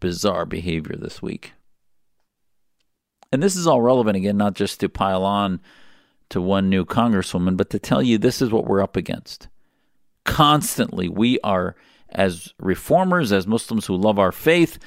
bizarre 0.00 0.44
behavior 0.44 0.96
this 0.96 1.22
week. 1.22 1.52
And 3.30 3.40
this 3.40 3.54
is 3.54 3.68
all 3.68 3.80
relevant 3.80 4.16
again 4.16 4.36
not 4.36 4.54
just 4.54 4.80
to 4.80 4.88
pile 4.88 5.24
on 5.24 5.60
to 6.30 6.40
one 6.40 6.68
new 6.68 6.84
congresswoman, 6.84 7.56
but 7.56 7.70
to 7.70 7.78
tell 7.78 8.02
you 8.02 8.18
this 8.18 8.42
is 8.42 8.50
what 8.50 8.66
we're 8.66 8.82
up 8.82 8.96
against. 8.96 9.46
Constantly, 10.24 11.08
we 11.08 11.38
are, 11.40 11.76
as 12.08 12.52
reformers, 12.58 13.30
as 13.30 13.46
Muslims 13.46 13.86
who 13.86 13.96
love 13.96 14.18
our 14.18 14.32
faith, 14.32 14.78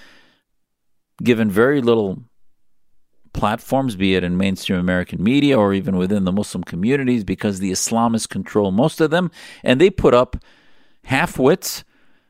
given 1.22 1.50
very 1.50 1.82
little 1.82 2.24
platforms, 3.34 3.96
be 3.96 4.16
it 4.16 4.24
in 4.24 4.38
mainstream 4.38 4.80
American 4.80 5.22
media 5.24 5.58
or 5.60 5.74
even 5.74 5.98
within 5.98 6.24
the 6.24 6.32
Muslim 6.32 6.64
communities, 6.64 7.24
because 7.24 7.60
the 7.60 7.72
Islamists 7.72 8.30
control 8.30 8.72
most 8.72 9.02
of 9.02 9.12
them, 9.12 9.32
and 9.64 9.82
they 9.82 9.90
put 9.90 10.14
up 10.14 10.38
half 11.06 11.38
wits 11.38 11.84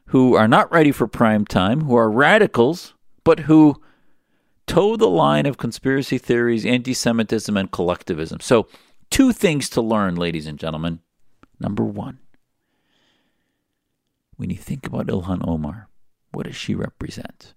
who 0.07 0.35
are 0.35 0.47
not 0.47 0.71
ready 0.71 0.91
for 0.91 1.07
prime 1.07 1.45
time, 1.45 1.81
who 1.81 1.95
are 1.95 2.09
radicals, 2.09 2.93
but 3.23 3.41
who 3.41 3.81
toe 4.67 4.95
the 4.95 5.07
line 5.07 5.45
of 5.45 5.57
conspiracy 5.57 6.17
theories, 6.17 6.65
anti 6.65 6.93
Semitism, 6.93 7.55
and 7.55 7.71
collectivism. 7.71 8.39
So, 8.39 8.67
two 9.09 9.31
things 9.31 9.69
to 9.69 9.81
learn, 9.81 10.15
ladies 10.15 10.47
and 10.47 10.59
gentlemen. 10.59 10.99
Number 11.59 11.83
one, 11.83 12.19
when 14.35 14.49
you 14.49 14.57
think 14.57 14.85
about 14.85 15.07
Ilhan 15.07 15.47
Omar, 15.47 15.87
what 16.31 16.45
does 16.45 16.55
she 16.55 16.75
represent? 16.75 17.53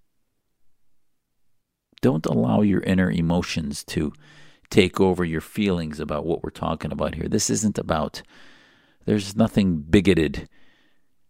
Don't 2.06 2.26
allow 2.26 2.60
your 2.60 2.82
inner 2.82 3.10
emotions 3.10 3.82
to 3.82 4.12
take 4.70 5.00
over 5.00 5.25
your 5.25 5.40
feelings 5.40 5.98
about 5.98 6.25
what 6.25 6.40
we're 6.40 6.50
talking 6.50 6.92
about 6.92 7.16
here. 7.16 7.26
This 7.26 7.50
isn't 7.50 7.78
about, 7.78 8.22
there's 9.06 9.34
nothing 9.34 9.78
bigoted 9.78 10.48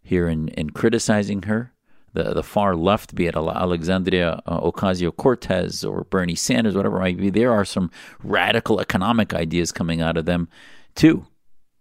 here 0.03 0.29
in, 0.29 0.49
in 0.49 0.69
criticizing 0.69 1.45
her. 1.45 1.73
The, 2.13 2.35
the 2.35 2.43
far 2.43 2.77
left, 2.77 3.15
be 3.15 3.25
it 3.27 3.37
Alexandria 3.37 4.43
uh, 4.45 4.61
Ocasio 4.61 5.17
Cortez 5.17 5.83
or 5.83 6.05
Bernie 6.05 6.35
Sanders, 6.35 6.75
whatever 6.75 6.99
it 6.99 7.01
might 7.01 7.17
be, 7.17 7.31
there 7.31 7.55
are 7.55 7.65
some 7.65 7.91
radical 8.23 8.79
economic 8.79 9.33
ideas 9.33 9.73
coming 9.73 10.03
out 10.03 10.19
of 10.19 10.27
them 10.27 10.47
too. 10.95 11.27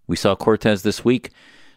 We 0.08 0.16
saw 0.16 0.38
Cortez 0.38 0.84
this 0.84 1.04
week. 1.04 1.32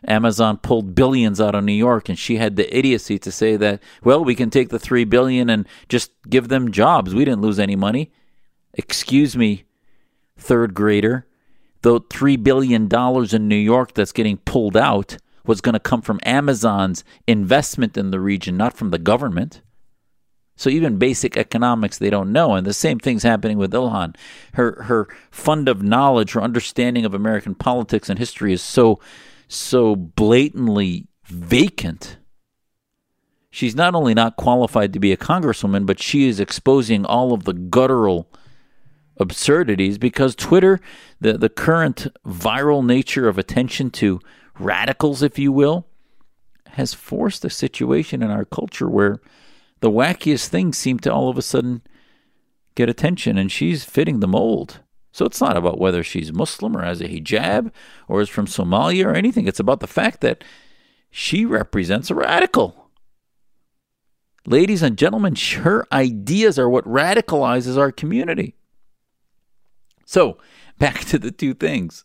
Amazon 0.06 0.58
pulled 0.58 0.94
billions 0.94 1.40
out 1.40 1.54
of 1.54 1.64
New 1.64 1.72
York, 1.72 2.08
and 2.08 2.18
she 2.18 2.36
had 2.36 2.56
the 2.56 2.76
idiocy 2.76 3.18
to 3.18 3.32
say 3.32 3.56
that, 3.56 3.82
well, 4.02 4.24
we 4.24 4.34
can 4.34 4.50
take 4.50 4.68
the 4.68 4.78
three 4.78 5.04
billion 5.04 5.50
and 5.50 5.66
just 5.88 6.12
give 6.28 6.48
them 6.48 6.70
jobs. 6.70 7.14
We 7.14 7.24
didn't 7.24 7.42
lose 7.42 7.58
any 7.58 7.76
money. 7.76 8.12
Excuse 8.74 9.36
me, 9.36 9.64
third 10.36 10.74
grader. 10.74 11.26
Though 11.82 12.00
three 12.00 12.36
billion 12.36 12.88
dollars 12.88 13.32
in 13.32 13.48
New 13.48 13.56
York 13.56 13.94
that's 13.94 14.12
getting 14.12 14.38
pulled 14.38 14.76
out 14.76 15.16
was 15.46 15.60
going 15.60 15.74
to 15.74 15.80
come 15.80 16.02
from 16.02 16.20
Amazon's 16.24 17.04
investment 17.26 17.96
in 17.96 18.10
the 18.10 18.20
region, 18.20 18.56
not 18.56 18.76
from 18.76 18.90
the 18.90 18.98
government. 18.98 19.62
So 20.56 20.70
even 20.70 20.98
basic 20.98 21.36
economics 21.36 21.98
they 21.98 22.10
don't 22.10 22.32
know, 22.32 22.54
and 22.54 22.66
the 22.66 22.74
same 22.74 22.98
thing's 22.98 23.22
happening 23.22 23.58
with 23.58 23.72
Ilhan. 23.72 24.16
Her 24.54 24.82
her 24.82 25.06
fund 25.30 25.68
of 25.68 25.84
knowledge, 25.84 26.32
her 26.32 26.42
understanding 26.42 27.04
of 27.04 27.14
American 27.14 27.54
politics 27.54 28.10
and 28.10 28.18
history 28.18 28.52
is 28.52 28.60
so 28.60 28.98
so 29.48 29.96
blatantly 29.96 31.08
vacant. 31.24 32.18
She's 33.50 33.74
not 33.74 33.94
only 33.94 34.14
not 34.14 34.36
qualified 34.36 34.92
to 34.92 35.00
be 35.00 35.10
a 35.12 35.16
congresswoman, 35.16 35.86
but 35.86 36.00
she 36.00 36.28
is 36.28 36.38
exposing 36.38 37.04
all 37.04 37.32
of 37.32 37.44
the 37.44 37.54
guttural 37.54 38.30
absurdities 39.18 39.98
because 39.98 40.36
Twitter, 40.36 40.80
the, 41.20 41.36
the 41.36 41.48
current 41.48 42.06
viral 42.26 42.84
nature 42.84 43.28
of 43.28 43.38
attention 43.38 43.90
to 43.90 44.20
radicals, 44.58 45.22
if 45.22 45.38
you 45.38 45.50
will, 45.50 45.86
has 46.72 46.94
forced 46.94 47.44
a 47.44 47.50
situation 47.50 48.22
in 48.22 48.30
our 48.30 48.44
culture 48.44 48.88
where 48.88 49.20
the 49.80 49.90
wackiest 49.90 50.48
things 50.48 50.76
seem 50.76 50.98
to 51.00 51.12
all 51.12 51.28
of 51.28 51.38
a 51.38 51.42
sudden 51.42 51.82
get 52.74 52.88
attention, 52.88 53.38
and 53.38 53.50
she's 53.50 53.84
fitting 53.84 54.20
the 54.20 54.28
mold. 54.28 54.80
So 55.12 55.24
it's 55.24 55.40
not 55.40 55.56
about 55.56 55.80
whether 55.80 56.02
she's 56.02 56.32
Muslim 56.32 56.76
or 56.76 56.82
has 56.82 57.00
a 57.00 57.08
hijab 57.08 57.72
or 58.06 58.20
is 58.20 58.28
from 58.28 58.46
Somalia 58.46 59.06
or 59.06 59.14
anything. 59.14 59.48
It's 59.48 59.60
about 59.60 59.80
the 59.80 59.86
fact 59.86 60.20
that 60.20 60.44
she 61.10 61.44
represents 61.44 62.10
a 62.10 62.14
radical. 62.14 62.90
Ladies 64.46 64.82
and 64.82 64.96
gentlemen, 64.96 65.34
her 65.62 65.86
ideas 65.92 66.58
are 66.58 66.68
what 66.68 66.84
radicalizes 66.84 67.76
our 67.76 67.92
community. 67.92 68.54
So, 70.06 70.38
back 70.78 71.00
to 71.06 71.18
the 71.18 71.30
two 71.30 71.54
things 71.54 72.04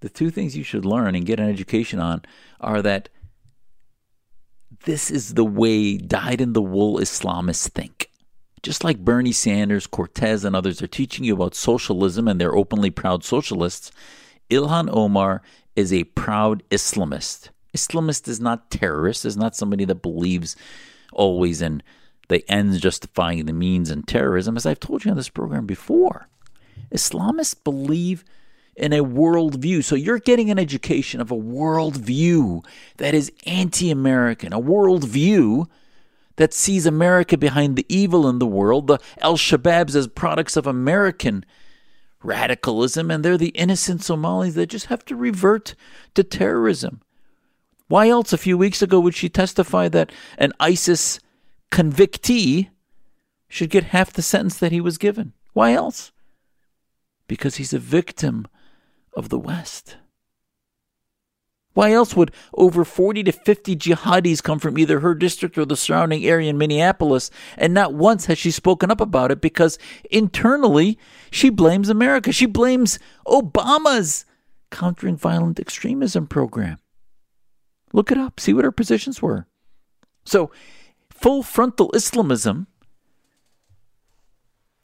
the 0.00 0.08
two 0.10 0.30
things 0.30 0.56
you 0.56 0.62
should 0.62 0.84
learn 0.84 1.14
and 1.14 1.26
get 1.26 1.40
an 1.40 1.48
education 1.48 1.98
on 1.98 2.22
are 2.60 2.82
that 2.82 3.08
this 4.84 5.10
is 5.10 5.34
the 5.34 5.44
way 5.44 5.96
dyed 5.96 6.40
in 6.40 6.52
the 6.52 6.62
wool 6.62 6.98
Islamists 6.98 7.68
think. 7.68 8.10
Just 8.66 8.82
like 8.82 9.04
Bernie 9.04 9.30
Sanders, 9.30 9.86
Cortez, 9.86 10.44
and 10.44 10.56
others 10.56 10.82
are 10.82 10.88
teaching 10.88 11.24
you 11.24 11.34
about 11.34 11.54
socialism 11.54 12.26
and 12.26 12.40
they're 12.40 12.56
openly 12.56 12.90
proud 12.90 13.22
socialists, 13.22 13.92
Ilhan 14.50 14.88
Omar 14.92 15.40
is 15.76 15.92
a 15.92 16.02
proud 16.02 16.64
Islamist. 16.68 17.50
Islamist 17.76 18.26
is 18.26 18.40
not 18.40 18.68
terrorist, 18.72 19.24
is 19.24 19.36
not 19.36 19.54
somebody 19.54 19.84
that 19.84 20.02
believes 20.02 20.56
always 21.12 21.62
in 21.62 21.80
the 22.26 22.44
ends 22.50 22.80
justifying 22.80 23.46
the 23.46 23.52
means 23.52 23.88
and 23.88 24.08
terrorism. 24.08 24.56
As 24.56 24.66
I've 24.66 24.80
told 24.80 25.04
you 25.04 25.12
on 25.12 25.16
this 25.16 25.28
program 25.28 25.64
before, 25.64 26.26
Islamists 26.92 27.54
believe 27.62 28.24
in 28.74 28.92
a 28.92 29.04
worldview. 29.04 29.84
So 29.84 29.94
you're 29.94 30.18
getting 30.18 30.50
an 30.50 30.58
education 30.58 31.20
of 31.20 31.30
a 31.30 31.36
worldview 31.36 32.64
that 32.96 33.14
is 33.14 33.30
anti 33.46 33.92
American, 33.92 34.52
a 34.52 34.60
worldview 34.60 35.68
that 36.36 36.54
sees 36.54 36.86
America 36.86 37.36
behind 37.36 37.76
the 37.76 37.86
evil 37.88 38.28
in 38.28 38.38
the 38.38 38.46
world, 38.46 38.86
the 38.86 38.98
Al 39.20 39.36
Shabaabs 39.36 39.94
as 39.94 40.06
products 40.06 40.56
of 40.56 40.66
American 40.66 41.44
radicalism, 42.22 43.10
and 43.10 43.24
they're 43.24 43.38
the 43.38 43.48
innocent 43.48 44.02
Somalis 44.02 44.54
that 44.54 44.66
just 44.66 44.86
have 44.86 45.04
to 45.06 45.16
revert 45.16 45.74
to 46.14 46.22
terrorism. 46.22 47.00
Why 47.88 48.08
else, 48.08 48.32
a 48.32 48.38
few 48.38 48.58
weeks 48.58 48.82
ago, 48.82 48.98
would 49.00 49.14
she 49.14 49.28
testify 49.28 49.88
that 49.88 50.12
an 50.38 50.52
ISIS 50.58 51.20
convictee 51.70 52.68
should 53.48 53.70
get 53.70 53.84
half 53.84 54.12
the 54.12 54.22
sentence 54.22 54.58
that 54.58 54.72
he 54.72 54.80
was 54.80 54.98
given? 54.98 55.32
Why 55.52 55.72
else? 55.72 56.10
Because 57.28 57.56
he's 57.56 57.72
a 57.72 57.78
victim 57.78 58.46
of 59.14 59.28
the 59.28 59.38
West. 59.38 59.96
Why 61.76 61.92
else 61.92 62.16
would 62.16 62.32
over 62.54 62.86
40 62.86 63.24
to 63.24 63.32
50 63.32 63.76
jihadis 63.76 64.42
come 64.42 64.58
from 64.58 64.78
either 64.78 65.00
her 65.00 65.14
district 65.14 65.58
or 65.58 65.66
the 65.66 65.76
surrounding 65.76 66.24
area 66.24 66.48
in 66.48 66.56
Minneapolis? 66.56 67.30
And 67.58 67.74
not 67.74 67.92
once 67.92 68.24
has 68.24 68.38
she 68.38 68.50
spoken 68.50 68.90
up 68.90 68.98
about 68.98 69.30
it 69.30 69.42
because 69.42 69.78
internally 70.10 70.98
she 71.30 71.50
blames 71.50 71.90
America. 71.90 72.32
She 72.32 72.46
blames 72.46 72.98
Obama's 73.26 74.24
countering 74.70 75.18
violent 75.18 75.60
extremism 75.60 76.26
program. 76.26 76.78
Look 77.92 78.10
it 78.10 78.16
up, 78.16 78.40
see 78.40 78.54
what 78.54 78.64
her 78.64 78.72
positions 78.72 79.20
were. 79.20 79.46
So, 80.24 80.50
full 81.10 81.42
frontal 81.42 81.90
Islamism, 81.94 82.68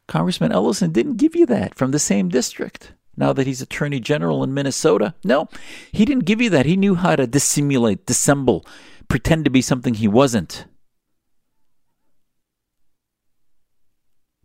Congressman 0.09 0.53
Ellison 0.53 0.93
didn't 0.93 1.17
give 1.17 1.35
you 1.35 1.47
that 1.47 1.75
from 1.75 1.91
the 1.91 1.99
same 1.99 2.29
district 2.29 2.93
now 3.17 3.33
that 3.33 3.47
he's 3.47 3.63
attorney 3.63 4.01
general 4.01 4.43
in 4.43 4.55
Minnesota. 4.55 5.15
No, 5.25 5.49
he 5.91 6.05
didn't 6.05 6.25
give 6.25 6.41
you 6.41 6.51
that. 6.51 6.67
He 6.67 6.77
knew 6.77 6.95
how 6.95 7.17
to 7.17 7.27
dissimulate, 7.27 8.07
dissemble, 8.07 8.67
pretend 9.09 9.45
to 9.45 9.51
be 9.51 9.63
something 9.63 9.95
he 9.95 10.09
wasn't. 10.09 10.67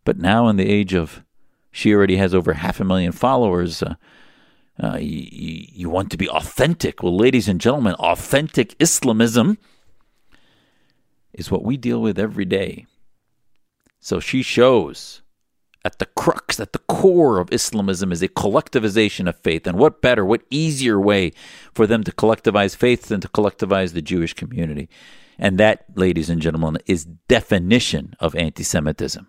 But 0.03 0.17
now, 0.17 0.47
in 0.47 0.55
the 0.55 0.69
age 0.69 0.93
of 0.93 1.23
she 1.71 1.93
already 1.93 2.17
has 2.17 2.33
over 2.33 2.53
half 2.53 2.79
a 2.79 2.85
million 2.85 3.11
followers, 3.11 3.83
uh, 3.83 3.95
uh, 4.81 4.97
you, 4.97 5.65
you 5.69 5.89
want 5.89 6.11
to 6.11 6.17
be 6.17 6.29
authentic. 6.29 7.03
Well, 7.03 7.15
ladies 7.15 7.47
and 7.47 7.59
gentlemen, 7.59 7.93
authentic 7.95 8.75
Islamism 8.79 9.57
is 11.33 11.51
what 11.51 11.63
we 11.63 11.77
deal 11.77 12.01
with 12.01 12.17
every 12.17 12.45
day. 12.45 12.85
So 13.99 14.19
she 14.19 14.41
shows 14.41 15.21
at 15.85 15.99
the 15.99 16.05
crux, 16.05 16.59
at 16.59 16.73
the 16.73 16.79
core 16.79 17.39
of 17.39 17.51
Islamism 17.51 18.11
is 18.11 18.21
a 18.21 18.27
collectivization 18.27 19.27
of 19.27 19.37
faith. 19.37 19.65
And 19.67 19.77
what 19.77 20.01
better, 20.01 20.25
what 20.25 20.41
easier 20.49 20.99
way 20.99 21.31
for 21.73 21.87
them 21.87 22.03
to 22.03 22.11
collectivize 22.11 22.75
faith 22.75 23.03
than 23.03 23.21
to 23.21 23.27
collectivize 23.29 23.93
the 23.93 24.01
Jewish 24.01 24.33
community? 24.33 24.89
And 25.39 25.57
that, 25.59 25.85
ladies 25.95 26.29
and 26.29 26.41
gentlemen, 26.41 26.77
is 26.87 27.05
definition 27.05 28.15
of 28.19 28.35
anti 28.35 28.63
Semitism. 28.63 29.27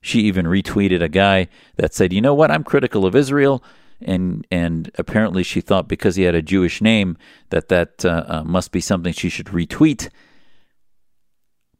She 0.00 0.20
even 0.20 0.46
retweeted 0.46 1.02
a 1.02 1.08
guy 1.08 1.48
that 1.76 1.94
said, 1.94 2.12
"You 2.12 2.20
know 2.20 2.34
what? 2.34 2.50
I'm 2.50 2.64
critical 2.64 3.06
of 3.06 3.16
Israel." 3.16 3.62
And 4.00 4.46
and 4.50 4.90
apparently 4.96 5.42
she 5.42 5.60
thought 5.60 5.88
because 5.88 6.14
he 6.14 6.22
had 6.22 6.34
a 6.34 6.42
Jewish 6.42 6.80
name 6.80 7.16
that 7.50 7.68
that 7.68 8.04
uh, 8.04 8.24
uh, 8.28 8.44
must 8.44 8.70
be 8.70 8.80
something 8.80 9.12
she 9.12 9.28
should 9.28 9.46
retweet. 9.46 10.08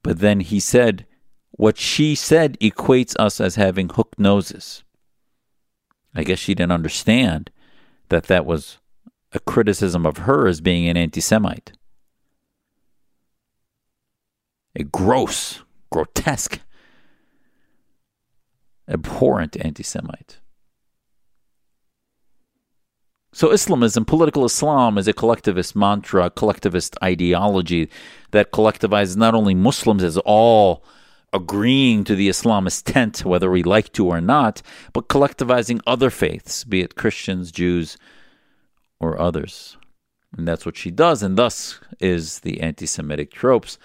But 0.02 0.18
then 0.18 0.40
he 0.40 0.58
said, 0.58 1.06
what 1.52 1.76
she 1.78 2.14
said 2.14 2.58
equates 2.60 3.16
us 3.18 3.40
as 3.40 3.56
having 3.56 3.88
hooked 3.88 4.18
noses. 4.18 4.84
I 6.14 6.24
guess 6.24 6.38
she 6.38 6.54
didn't 6.54 6.72
understand 6.72 7.50
that 8.08 8.24
that 8.24 8.46
was 8.46 8.78
a 9.32 9.40
criticism 9.40 10.06
of 10.06 10.18
her 10.18 10.46
as 10.46 10.60
being 10.60 10.88
an 10.88 10.96
anti 10.96 11.20
Semite. 11.20 11.72
A 14.74 14.84
gross, 14.84 15.62
grotesque, 15.90 16.60
abhorrent 18.86 19.56
anti 19.64 19.82
Semite. 19.82 20.38
So, 23.32 23.52
Islamism, 23.52 24.04
political 24.04 24.44
Islam, 24.44 24.96
is 24.96 25.06
a 25.06 25.12
collectivist 25.12 25.76
mantra, 25.76 26.30
collectivist 26.30 26.96
ideology 27.02 27.90
that 28.30 28.52
collectivizes 28.52 29.16
not 29.16 29.34
only 29.34 29.54
Muslims 29.54 30.02
as 30.02 30.16
all 30.18 30.82
agreeing 31.32 32.04
to 32.04 32.14
the 32.14 32.28
Islamist 32.28 32.84
tent, 32.84 33.24
whether 33.24 33.50
we 33.50 33.62
like 33.62 33.92
to 33.94 34.06
or 34.06 34.20
not, 34.20 34.62
but 34.92 35.08
collectivizing 35.08 35.80
other 35.86 36.10
faiths, 36.10 36.64
be 36.64 36.80
it 36.80 36.94
Christians, 36.94 37.52
Jews, 37.52 37.96
or 39.00 39.20
others. 39.20 39.76
And 40.36 40.46
that's 40.46 40.66
what 40.66 40.76
she 40.76 40.90
does, 40.90 41.22
and 41.22 41.36
thus 41.36 41.80
is 42.00 42.40
the 42.40 42.60
anti 42.60 42.86
Semitic 42.86 43.32
tropes. 43.32 43.78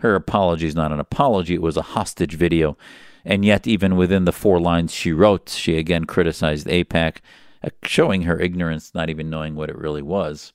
Her 0.00 0.14
apology 0.14 0.66
is 0.66 0.76
not 0.76 0.92
an 0.92 1.00
apology, 1.00 1.54
it 1.54 1.62
was 1.62 1.76
a 1.76 1.82
hostage 1.82 2.34
video. 2.34 2.76
And 3.24 3.44
yet, 3.44 3.66
even 3.66 3.96
within 3.96 4.24
the 4.24 4.32
four 4.32 4.60
lines 4.60 4.92
she 4.92 5.12
wrote, 5.12 5.48
she 5.48 5.76
again 5.76 6.04
criticized 6.04 6.66
AIPAC 6.66 7.16
showing 7.82 8.22
her 8.22 8.40
ignorance, 8.40 8.94
not 8.94 9.10
even 9.10 9.28
knowing 9.28 9.54
what 9.54 9.68
it 9.68 9.76
really 9.76 10.02
was. 10.02 10.52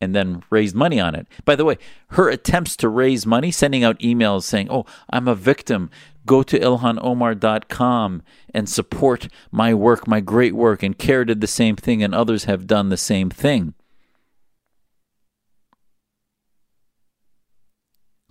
And 0.00 0.14
then 0.14 0.42
raised 0.48 0.74
money 0.74 0.98
on 0.98 1.14
it. 1.14 1.26
By 1.44 1.56
the 1.56 1.64
way, 1.64 1.76
her 2.10 2.30
attempts 2.30 2.74
to 2.76 2.88
raise 2.88 3.26
money, 3.26 3.50
sending 3.50 3.84
out 3.84 3.98
emails 3.98 4.44
saying, 4.44 4.68
Oh, 4.70 4.86
I'm 5.10 5.28
a 5.28 5.34
victim. 5.34 5.90
Go 6.24 6.42
to 6.42 6.58
ilhanomar.com 6.58 8.22
and 8.54 8.68
support 8.68 9.28
my 9.50 9.74
work, 9.74 10.08
my 10.08 10.20
great 10.20 10.54
work. 10.54 10.82
And 10.82 10.96
CAIR 10.96 11.26
did 11.26 11.40
the 11.42 11.46
same 11.46 11.76
thing, 11.76 12.02
and 12.02 12.14
others 12.14 12.44
have 12.44 12.66
done 12.66 12.88
the 12.88 12.96
same 12.96 13.28
thing. 13.28 13.74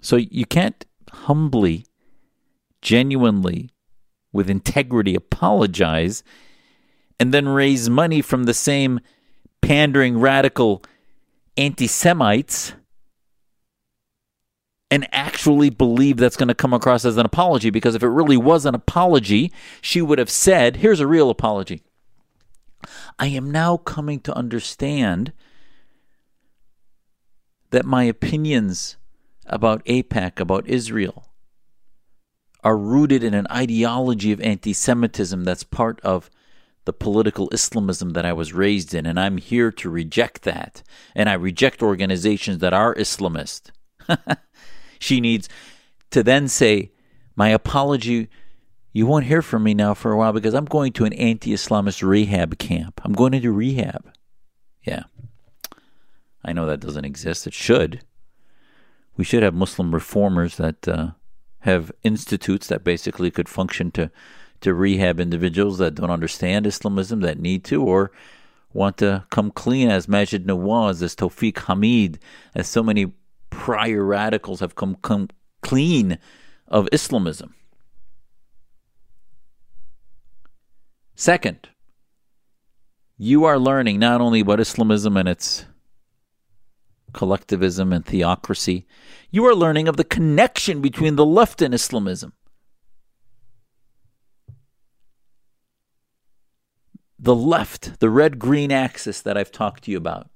So 0.01 0.15
you 0.15 0.45
can't 0.45 0.85
humbly, 1.11 1.85
genuinely 2.81 3.69
with 4.31 4.49
integrity 4.49 5.15
apologize 5.15 6.23
and 7.19 7.33
then 7.33 7.49
raise 7.49 7.89
money 7.89 8.21
from 8.21 8.43
the 8.43 8.53
same 8.53 8.99
pandering 9.61 10.19
radical 10.19 10.83
anti 11.59 11.87
Semites 11.87 12.73
and 14.89 15.07
actually 15.11 15.69
believe 15.69 16.17
that's 16.17 16.37
going 16.37 16.47
to 16.47 16.55
come 16.55 16.73
across 16.73 17.05
as 17.05 17.17
an 17.17 17.25
apology 17.25 17.69
because 17.69 17.93
if 17.93 18.01
it 18.01 18.07
really 18.07 18.37
was 18.37 18.65
an 18.65 18.73
apology, 18.73 19.51
she 19.81 20.01
would 20.01 20.17
have 20.17 20.29
said, 20.29 20.77
Here's 20.77 20.99
a 20.99 21.07
real 21.07 21.29
apology. 21.29 21.83
I 23.19 23.27
am 23.27 23.51
now 23.51 23.77
coming 23.77 24.19
to 24.21 24.35
understand 24.35 25.33
that 27.71 27.85
my 27.85 28.03
opinions 28.03 28.95
about 29.45 29.83
AIPAC, 29.85 30.39
about 30.39 30.67
Israel, 30.67 31.25
are 32.63 32.77
rooted 32.77 33.23
in 33.23 33.33
an 33.33 33.47
ideology 33.51 34.31
of 34.31 34.41
anti 34.41 34.73
Semitism 34.73 35.43
that's 35.43 35.63
part 35.63 35.99
of 36.01 36.29
the 36.89 36.93
political 36.93 37.51
Islamism 37.51 38.13
that 38.13 38.25
I 38.25 38.33
was 38.33 38.51
raised 38.51 38.95
in, 38.95 39.05
and 39.05 39.19
I'm 39.19 39.37
here 39.37 39.71
to 39.73 39.91
reject 39.91 40.41
that. 40.41 40.81
And 41.13 41.29
I 41.29 41.33
reject 41.33 41.83
organizations 41.83 42.57
that 42.61 42.73
are 42.73 42.95
Islamist. 42.95 43.69
she 44.99 45.21
needs 45.21 45.47
to 46.09 46.23
then 46.23 46.47
say, 46.47 46.91
My 47.35 47.49
apology, 47.49 48.27
you 48.91 49.05
won't 49.05 49.25
hear 49.25 49.43
from 49.43 49.61
me 49.61 49.75
now 49.75 49.93
for 49.93 50.11
a 50.11 50.17
while 50.17 50.33
because 50.33 50.55
I'm 50.55 50.65
going 50.65 50.91
to 50.93 51.05
an 51.05 51.13
anti 51.13 51.53
Islamist 51.53 52.01
rehab 52.01 52.57
camp. 52.57 53.01
I'm 53.03 53.13
going 53.13 53.35
into 53.35 53.51
rehab. 53.51 54.11
Yeah. 54.83 55.03
I 56.43 56.53
know 56.53 56.65
that 56.65 56.79
doesn't 56.79 57.05
exist. 57.05 57.45
It 57.45 57.53
should. 57.53 58.01
We 59.15 59.23
should 59.23 59.43
have 59.43 59.53
Muslim 59.53 59.93
reformers 59.93 60.57
that 60.57 60.87
uh, 60.87 61.11
have 61.59 61.91
institutes 62.01 62.65
that 62.65 62.83
basically 62.83 63.29
could 63.29 63.47
function 63.47 63.91
to 63.91 64.09
to 64.61 64.73
rehab 64.73 65.19
individuals 65.19 65.77
that 65.77 65.95
don't 65.95 66.09
understand 66.09 66.67
Islamism 66.67 67.21
that 67.21 67.39
need 67.39 67.63
to 67.65 67.83
or 67.83 68.11
want 68.73 68.97
to 68.97 69.25
come 69.29 69.51
clean 69.51 69.89
as 69.89 70.07
Maajid 70.07 70.45
Nawaz, 70.45 71.01
as 71.01 71.15
Tawfiq 71.15 71.57
Hamid, 71.59 72.19
as 72.53 72.67
so 72.67 72.83
many 72.83 73.11
prior 73.49 74.03
radicals 74.03 74.59
have 74.59 74.75
come, 74.75 74.95
come 75.01 75.29
clean 75.61 76.17
of 76.67 76.87
Islamism. 76.91 77.55
Second, 81.15 81.69
you 83.17 83.43
are 83.43 83.59
learning 83.59 83.99
not 83.99 84.21
only 84.21 84.39
about 84.39 84.61
Islamism 84.61 85.17
and 85.17 85.27
its 85.27 85.65
collectivism 87.11 87.91
and 87.91 88.05
theocracy, 88.05 88.87
you 89.29 89.45
are 89.45 89.55
learning 89.55 89.87
of 89.87 89.97
the 89.97 90.03
connection 90.03 90.79
between 90.79 91.15
the 91.15 91.25
left 91.25 91.61
and 91.61 91.73
Islamism. 91.73 92.33
The 97.19 97.35
left, 97.35 97.99
the 97.99 98.09
red 98.09 98.39
green 98.39 98.71
axis 98.71 99.21
that 99.21 99.37
I've 99.37 99.51
talked 99.51 99.83
to 99.83 99.91
you 99.91 99.97
about. 99.97 100.29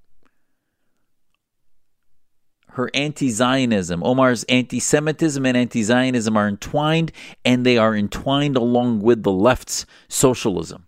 Her 2.72 2.90
anti 2.94 3.30
Zionism, 3.30 4.04
Omar's 4.04 4.44
anti 4.46 4.80
Semitism 4.80 5.46
and 5.46 5.56
anti 5.56 5.84
Zionism 5.84 6.36
are 6.36 6.48
entwined, 6.48 7.12
and 7.46 7.66
they 7.66 7.78
are 7.78 7.96
entwined 7.96 8.58
along 8.58 9.02
with 9.02 9.24
the 9.24 9.32
left's 9.32 9.86
socialism. 10.10 10.88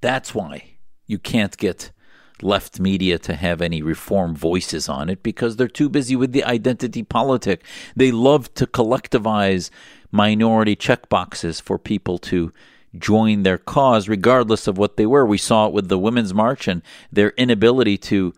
That's 0.00 0.34
why 0.34 0.76
you 1.06 1.18
can't 1.18 1.56
get 1.56 1.90
left 2.42 2.78
media 2.78 3.18
to 3.18 3.34
have 3.34 3.62
any 3.62 3.80
reform 3.80 4.36
voices 4.36 4.88
on 4.88 5.08
it 5.08 5.22
because 5.22 5.56
they're 5.56 5.68
too 5.68 5.88
busy 5.88 6.16
with 6.16 6.32
the 6.32 6.44
identity 6.44 7.02
politic. 7.02 7.64
They 7.94 8.12
love 8.12 8.52
to 8.54 8.66
collectivize 8.66 9.70
minority 10.10 10.76
checkboxes 10.76 11.60
for 11.60 11.78
people 11.78 12.18
to 12.18 12.52
join 12.98 13.42
their 13.42 13.58
cause, 13.58 14.08
regardless 14.08 14.66
of 14.66 14.78
what 14.78 14.96
they 14.96 15.06
were. 15.06 15.26
We 15.26 15.38
saw 15.38 15.66
it 15.66 15.72
with 15.72 15.88
the 15.88 15.98
Women's 15.98 16.32
March 16.32 16.66
and 16.68 16.82
their 17.12 17.30
inability 17.30 17.98
to 17.98 18.32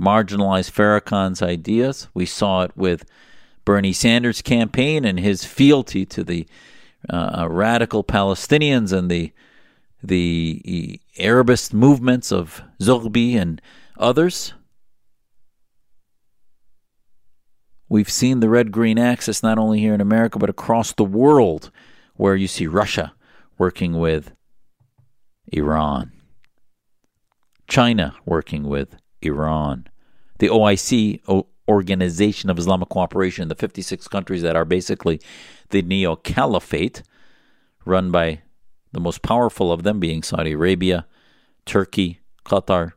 marginalize 0.00 0.70
Farrakhan's 0.70 1.42
ideas. 1.42 2.08
We 2.14 2.26
saw 2.26 2.62
it 2.62 2.76
with 2.76 3.04
Bernie 3.64 3.92
Sanders' 3.92 4.42
campaign 4.42 5.04
and 5.04 5.18
his 5.18 5.44
fealty 5.44 6.06
to 6.06 6.22
the 6.22 6.46
uh, 7.08 7.46
radical 7.48 8.04
Palestinians 8.04 8.92
and 8.92 9.10
the 9.10 9.32
the 10.02 11.00
Arabist 11.18 11.74
movements 11.74 12.30
of 12.30 12.62
Zogby 12.80 13.34
and 13.34 13.60
others. 13.98 14.52
We've 17.88 18.10
seen 18.10 18.40
the 18.40 18.48
red 18.48 18.72
green 18.72 18.98
axis 18.98 19.42
not 19.42 19.58
only 19.58 19.78
here 19.78 19.94
in 19.94 20.00
America, 20.00 20.38
but 20.38 20.50
across 20.50 20.92
the 20.92 21.04
world, 21.04 21.70
where 22.14 22.34
you 22.34 22.48
see 22.48 22.66
Russia 22.66 23.12
working 23.58 23.98
with 23.98 24.32
Iran, 25.52 26.12
China 27.68 28.14
working 28.24 28.64
with 28.64 28.96
Iran, 29.22 29.86
the 30.38 30.48
OIC, 30.48 31.20
Organization 31.68 32.48
of 32.48 32.58
Islamic 32.58 32.88
Cooperation, 32.88 33.48
the 33.48 33.54
56 33.56 34.06
countries 34.08 34.42
that 34.42 34.54
are 34.54 34.64
basically 34.64 35.20
the 35.70 35.82
neo 35.82 36.14
caliphate 36.14 37.02
run 37.84 38.10
by 38.12 38.42
the 38.92 39.00
most 39.00 39.22
powerful 39.22 39.72
of 39.72 39.82
them 39.82 39.98
being 39.98 40.22
Saudi 40.22 40.52
Arabia, 40.52 41.06
Turkey, 41.64 42.20
Qatar. 42.44 42.92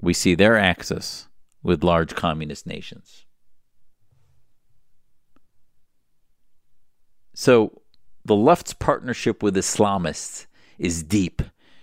We 0.00 0.12
see 0.12 0.36
their 0.36 0.56
axis 0.56 1.28
with 1.62 1.82
large 1.82 2.14
communist 2.14 2.64
nations. 2.64 3.25
So 7.38 7.82
the 8.24 8.34
left's 8.34 8.72
partnership 8.72 9.42
with 9.42 9.56
Islamists 9.56 10.46
is 10.78 11.02
deep. 11.02 11.42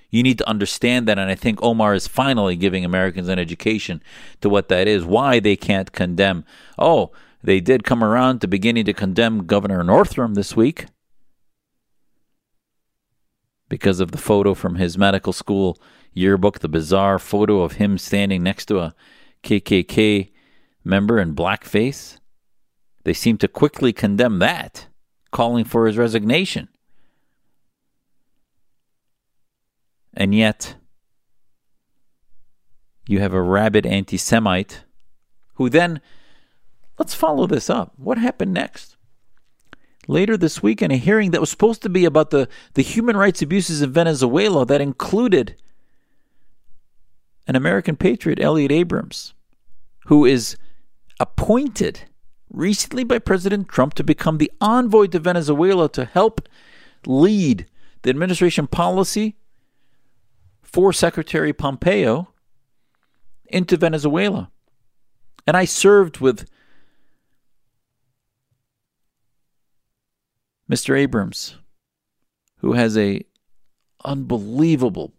You 0.09 0.23
need 0.23 0.39
to 0.39 0.49
understand 0.49 1.07
that, 1.07 1.19
and 1.19 1.29
I 1.29 1.35
think 1.35 1.61
Omar 1.61 1.93
is 1.93 2.07
finally 2.07 2.55
giving 2.55 2.83
Americans 2.83 3.27
an 3.27 3.37
education 3.37 4.01
to 4.41 4.49
what 4.49 4.67
that 4.69 4.87
is, 4.87 5.05
why 5.05 5.39
they 5.39 5.55
can't 5.55 5.91
condemn. 5.91 6.43
Oh, 6.79 7.11
they 7.43 7.59
did 7.59 7.83
come 7.83 8.03
around 8.03 8.39
to 8.39 8.47
beginning 8.47 8.85
to 8.85 8.93
condemn 8.93 9.45
Governor 9.45 9.83
Northam 9.83 10.33
this 10.33 10.55
week 10.55 10.87
because 13.69 13.99
of 13.99 14.11
the 14.11 14.17
photo 14.17 14.55
from 14.55 14.75
his 14.75 14.97
medical 14.97 15.33
school 15.33 15.79
yearbook, 16.13 16.59
the 16.59 16.67
bizarre 16.67 17.19
photo 17.19 17.61
of 17.61 17.73
him 17.73 17.99
standing 17.99 18.41
next 18.41 18.65
to 18.65 18.79
a 18.79 18.95
KKK 19.43 20.31
member 20.83 21.19
in 21.19 21.35
blackface. 21.35 22.17
They 23.03 23.13
seem 23.13 23.37
to 23.37 23.47
quickly 23.47 23.93
condemn 23.93 24.39
that, 24.39 24.87
calling 25.33 25.65
for 25.65 25.85
his 25.85 25.97
resignation. 25.97 26.69
And 30.13 30.33
yet, 30.33 30.75
you 33.07 33.19
have 33.19 33.33
a 33.33 33.41
rabid 33.41 33.85
anti 33.85 34.15
Semite 34.15 34.85
who 35.55 35.69
then, 35.69 35.99
let's 36.97 37.13
follow 37.13 37.47
this 37.47 37.69
up. 37.69 37.91
What 37.97 38.17
happened 38.17 38.53
next? 38.53 38.95
later 40.07 40.37
this 40.37 40.61
week 40.61 40.81
in 40.81 40.91
a 40.91 40.97
hearing 40.97 41.31
that 41.31 41.41
was 41.41 41.49
supposed 41.49 41.81
to 41.81 41.89
be 41.89 42.05
about 42.05 42.29
the, 42.29 42.47
the 42.73 42.81
human 42.81 43.15
rights 43.15 43.41
abuses 43.41 43.81
in 43.81 43.91
Venezuela 43.91 44.65
that 44.65 44.81
included 44.81 45.55
an 47.47 47.55
American 47.55 47.95
patriot, 47.95 48.39
Elliot 48.39 48.71
Abrams, 48.71 49.33
who 50.07 50.25
is 50.25 50.57
appointed 51.19 52.01
recently 52.53 53.03
by 53.03 53.19
President 53.19 53.67
Trump 53.67 53.95
to 53.95 54.03
become 54.03 54.37
the 54.37 54.51
envoy 54.61 55.07
to 55.07 55.19
Venezuela 55.19 55.89
to 55.89 56.05
help 56.05 56.47
lead 57.05 57.65
the 58.03 58.09
administration 58.09 58.67
policy 58.67 59.35
for 60.61 60.93
Secretary 60.93 61.51
Pompeo 61.51 62.29
into 63.45 63.75
Venezuela. 63.75 64.51
And 65.45 65.57
I 65.57 65.65
served 65.65 66.19
with 66.19 66.47
Mr. 70.71 70.97
Abrams, 70.97 71.57
who 72.59 72.73
has 72.73 72.97
a 72.97 73.25
unbelievable 74.05 75.13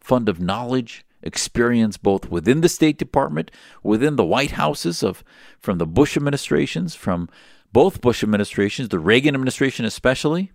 fund 0.00 0.28
of 0.28 0.40
knowledge, 0.40 1.04
experience 1.22 1.96
both 1.96 2.30
within 2.30 2.60
the 2.60 2.68
State 2.68 2.98
Department, 2.98 3.50
within 3.82 4.16
the 4.16 4.24
White 4.24 4.52
Houses 4.52 5.02
of 5.02 5.24
from 5.58 5.78
the 5.78 5.86
Bush 5.86 6.16
administrations, 6.16 6.94
from 6.94 7.28
both 7.72 8.00
Bush 8.00 8.22
administrations, 8.22 8.88
the 8.88 8.98
Reagan 8.98 9.34
administration 9.34 9.84
especially. 9.84 10.52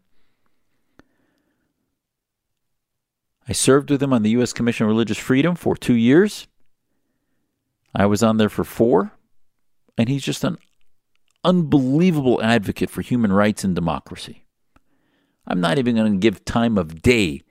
I 3.48 3.52
served 3.52 3.92
with 3.92 4.02
him 4.02 4.14
on 4.14 4.24
the 4.24 4.32
U.S. 4.32 4.54
Commission 4.54 4.86
on 4.86 4.90
Religious 4.90 5.18
Freedom 5.18 5.56
for 5.56 5.76
two 5.76 5.96
years. 5.96 6.48
I 7.94 8.06
was 8.06 8.24
on 8.24 8.38
there 8.38 8.50
for 8.50 8.64
four, 8.64 9.12
and 9.98 10.08
he's 10.08 10.24
just 10.24 10.44
an 10.44 10.58
unbelievable 11.44 12.42
advocate 12.42 12.90
for 12.90 13.02
human 13.02 13.34
rights 13.34 13.64
and 13.64 13.76
democracy. 13.76 14.46
I'm 15.46 15.60
not 15.60 15.78
even 15.78 15.96
going 15.96 16.14
to 16.14 16.18
give 16.18 16.46
time 16.46 16.78
of 16.78 17.02
day 17.02 17.42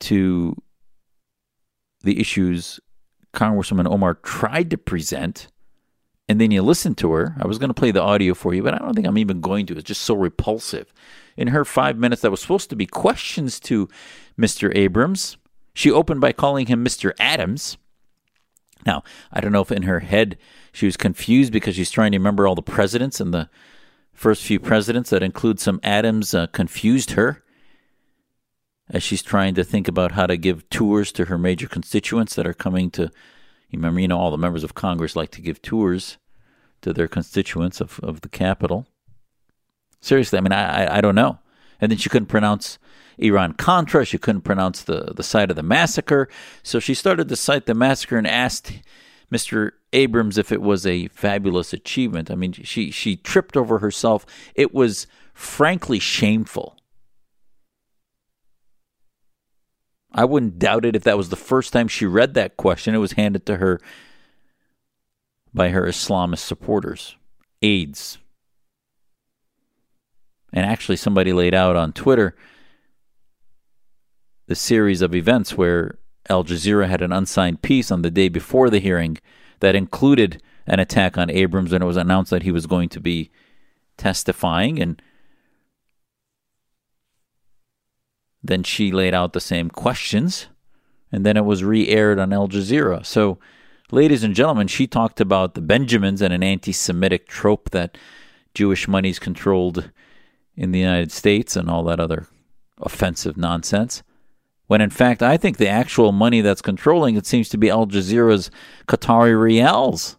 to 0.00 0.56
the 2.04 2.20
issues 2.20 2.80
Congresswoman 3.34 3.90
Omar 3.90 4.14
tried 4.14 4.70
to 4.70 4.78
present, 4.78 5.48
and 6.28 6.40
then 6.40 6.50
you 6.50 6.62
listen 6.62 6.94
to 6.96 7.12
her. 7.12 7.36
I 7.38 7.46
was 7.46 7.58
going 7.58 7.68
to 7.68 7.74
play 7.74 7.90
the 7.90 8.00
audio 8.02 8.32
for 8.32 8.54
you, 8.54 8.62
but 8.62 8.74
I 8.74 8.78
don't 8.78 8.94
think 8.94 9.06
I'm 9.06 9.18
even 9.18 9.40
going 9.40 9.66
to. 9.66 9.74
It's 9.74 9.84
just 9.84 10.02
so 10.02 10.14
repulsive. 10.14 10.92
In 11.36 11.48
her 11.48 11.64
five 11.64 11.98
minutes 11.98 12.22
that 12.22 12.30
was 12.30 12.40
supposed 12.40 12.70
to 12.70 12.76
be 12.76 12.86
questions 12.86 13.60
to 13.60 13.88
Mr. 14.38 14.74
Abrams, 14.74 15.36
she 15.74 15.90
opened 15.90 16.20
by 16.20 16.32
calling 16.32 16.66
him 16.66 16.84
Mr. 16.84 17.12
Adams. 17.18 17.76
Now, 18.86 19.02
I 19.32 19.40
don't 19.40 19.52
know 19.52 19.62
if 19.62 19.72
in 19.72 19.82
her 19.82 20.00
head 20.00 20.38
she 20.72 20.86
was 20.86 20.96
confused 20.96 21.52
because 21.52 21.74
she's 21.74 21.90
trying 21.90 22.12
to 22.12 22.18
remember 22.18 22.46
all 22.46 22.54
the 22.54 22.62
presidents 22.62 23.20
and 23.20 23.34
the 23.34 23.50
first 24.12 24.42
few 24.44 24.60
presidents 24.60 25.10
that 25.10 25.22
include 25.22 25.58
some 25.58 25.80
Adams 25.82 26.34
uh, 26.34 26.46
confused 26.48 27.12
her 27.12 27.43
as 28.88 29.02
she's 29.02 29.22
trying 29.22 29.54
to 29.54 29.64
think 29.64 29.88
about 29.88 30.12
how 30.12 30.26
to 30.26 30.36
give 30.36 30.68
tours 30.70 31.10
to 31.12 31.26
her 31.26 31.38
major 31.38 31.68
constituents 31.68 32.34
that 32.34 32.46
are 32.46 32.54
coming 32.54 32.90
to. 32.90 33.02
You 33.70 33.78
remember, 33.78 34.00
you 34.00 34.08
know, 34.08 34.18
all 34.18 34.30
the 34.30 34.38
members 34.38 34.64
of 34.64 34.74
Congress 34.74 35.16
like 35.16 35.30
to 35.32 35.40
give 35.40 35.62
tours 35.62 36.18
to 36.82 36.92
their 36.92 37.08
constituents 37.08 37.80
of, 37.80 37.98
of 38.00 38.20
the 38.20 38.28
Capitol. 38.28 38.86
Seriously, 40.00 40.38
I 40.38 40.42
mean, 40.42 40.52
I, 40.52 40.84
I, 40.84 40.98
I 40.98 41.00
don't 41.00 41.14
know. 41.14 41.38
And 41.80 41.90
then 41.90 41.98
she 41.98 42.10
couldn't 42.10 42.26
pronounce 42.26 42.78
Iran 43.18 43.54
Contra. 43.54 44.04
She 44.04 44.18
couldn't 44.18 44.42
pronounce 44.42 44.82
the, 44.82 45.12
the 45.16 45.22
site 45.22 45.50
of 45.50 45.56
the 45.56 45.62
massacre. 45.62 46.28
So 46.62 46.78
she 46.78 46.94
started 46.94 47.28
to 47.28 47.36
cite 47.36 47.66
the 47.66 47.74
massacre 47.74 48.18
and 48.18 48.26
asked 48.26 48.80
Mr. 49.32 49.72
Abrams 49.92 50.38
if 50.38 50.52
it 50.52 50.60
was 50.60 50.86
a 50.86 51.08
fabulous 51.08 51.72
achievement. 51.72 52.30
I 52.30 52.34
mean, 52.34 52.52
she, 52.52 52.90
she 52.90 53.16
tripped 53.16 53.56
over 53.56 53.78
herself. 53.78 54.26
It 54.54 54.74
was 54.74 55.06
frankly 55.32 55.98
shameful. 55.98 56.76
I 60.14 60.24
wouldn't 60.24 60.60
doubt 60.60 60.84
it 60.84 60.94
if 60.94 61.02
that 61.04 61.18
was 61.18 61.28
the 61.28 61.36
first 61.36 61.72
time 61.72 61.88
she 61.88 62.06
read 62.06 62.34
that 62.34 62.56
question. 62.56 62.94
It 62.94 62.98
was 62.98 63.12
handed 63.12 63.44
to 63.46 63.56
her 63.56 63.80
by 65.52 65.70
her 65.70 65.82
Islamist 65.82 66.38
supporters, 66.38 67.16
aides. 67.62 68.18
And 70.52 70.64
actually, 70.64 70.96
somebody 70.96 71.32
laid 71.32 71.54
out 71.54 71.74
on 71.74 71.92
Twitter 71.92 72.36
the 74.46 74.54
series 74.54 75.02
of 75.02 75.14
events 75.14 75.56
where 75.56 75.98
Al 76.28 76.44
Jazeera 76.44 76.88
had 76.88 77.02
an 77.02 77.12
unsigned 77.12 77.62
piece 77.62 77.90
on 77.90 78.02
the 78.02 78.10
day 78.10 78.28
before 78.28 78.70
the 78.70 78.78
hearing 78.78 79.18
that 79.60 79.74
included 79.74 80.40
an 80.66 80.78
attack 80.78 81.18
on 81.18 81.30
Abrams, 81.30 81.72
and 81.72 81.82
it 81.82 81.86
was 81.86 81.96
announced 81.96 82.30
that 82.30 82.44
he 82.44 82.52
was 82.52 82.66
going 82.66 82.88
to 82.90 83.00
be 83.00 83.30
testifying. 83.96 84.80
And 84.80 85.02
Then 88.44 88.62
she 88.62 88.92
laid 88.92 89.14
out 89.14 89.32
the 89.32 89.40
same 89.40 89.70
questions, 89.70 90.48
and 91.10 91.24
then 91.24 91.38
it 91.38 91.46
was 91.46 91.64
re 91.64 91.88
aired 91.88 92.18
on 92.18 92.30
Al 92.30 92.46
Jazeera. 92.46 93.04
So, 93.06 93.38
ladies 93.90 94.22
and 94.22 94.34
gentlemen, 94.34 94.66
she 94.66 94.86
talked 94.86 95.18
about 95.18 95.54
the 95.54 95.62
Benjamins 95.62 96.20
and 96.20 96.34
an 96.34 96.42
anti 96.42 96.70
Semitic 96.72 97.26
trope 97.26 97.70
that 97.70 97.96
Jewish 98.52 98.86
money 98.86 99.08
is 99.08 99.18
controlled 99.18 99.90
in 100.56 100.72
the 100.72 100.78
United 100.78 101.10
States 101.10 101.56
and 101.56 101.70
all 101.70 101.84
that 101.84 101.98
other 101.98 102.26
offensive 102.82 103.38
nonsense. 103.38 104.02
When 104.66 104.82
in 104.82 104.90
fact, 104.90 105.22
I 105.22 105.38
think 105.38 105.56
the 105.56 105.68
actual 105.68 106.12
money 106.12 106.42
that's 106.42 106.62
controlling 106.62 107.16
it 107.16 107.26
seems 107.26 107.48
to 107.48 107.58
be 107.58 107.70
Al 107.70 107.86
Jazeera's 107.86 108.50
Qatari 108.86 109.34
riyals. 109.34 110.16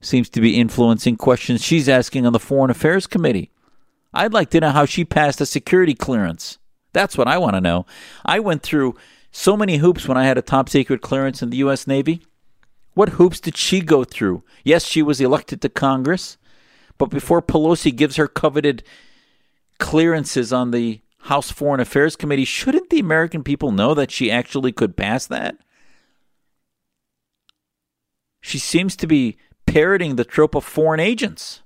Seems 0.00 0.30
to 0.30 0.40
be 0.40 0.58
influencing 0.58 1.16
questions 1.16 1.62
she's 1.62 1.88
asking 1.88 2.24
on 2.24 2.32
the 2.32 2.38
Foreign 2.38 2.70
Affairs 2.70 3.06
Committee. 3.06 3.50
I'd 4.14 4.32
like 4.32 4.48
to 4.50 4.60
know 4.60 4.70
how 4.70 4.86
she 4.86 5.04
passed 5.04 5.42
a 5.42 5.46
security 5.46 5.94
clearance. 5.94 6.58
That's 6.92 7.16
what 7.16 7.28
I 7.28 7.38
want 7.38 7.54
to 7.54 7.60
know. 7.60 7.86
I 8.24 8.40
went 8.40 8.62
through 8.62 8.96
so 9.30 9.56
many 9.56 9.76
hoops 9.76 10.08
when 10.08 10.16
I 10.16 10.24
had 10.24 10.38
a 10.38 10.42
top 10.42 10.68
secret 10.68 11.02
clearance 11.02 11.42
in 11.42 11.50
the 11.50 11.58
U.S. 11.58 11.86
Navy. 11.86 12.22
What 12.94 13.10
hoops 13.10 13.40
did 13.40 13.56
she 13.56 13.80
go 13.80 14.04
through? 14.04 14.42
Yes, 14.64 14.84
she 14.84 15.02
was 15.02 15.20
elected 15.20 15.62
to 15.62 15.68
Congress, 15.68 16.36
but 16.98 17.06
before 17.06 17.40
Pelosi 17.40 17.94
gives 17.94 18.16
her 18.16 18.26
coveted 18.26 18.82
clearances 19.78 20.52
on 20.52 20.72
the 20.72 21.00
House 21.24 21.50
Foreign 21.50 21.80
Affairs 21.80 22.16
Committee, 22.16 22.44
shouldn't 22.44 22.90
the 22.90 22.98
American 22.98 23.44
people 23.44 23.70
know 23.70 23.94
that 23.94 24.10
she 24.10 24.30
actually 24.30 24.72
could 24.72 24.96
pass 24.96 25.26
that? 25.26 25.56
She 28.40 28.58
seems 28.58 28.96
to 28.96 29.06
be 29.06 29.36
parroting 29.66 30.16
the 30.16 30.24
trope 30.24 30.54
of 30.54 30.64
foreign 30.64 31.00
agents. 31.00 31.62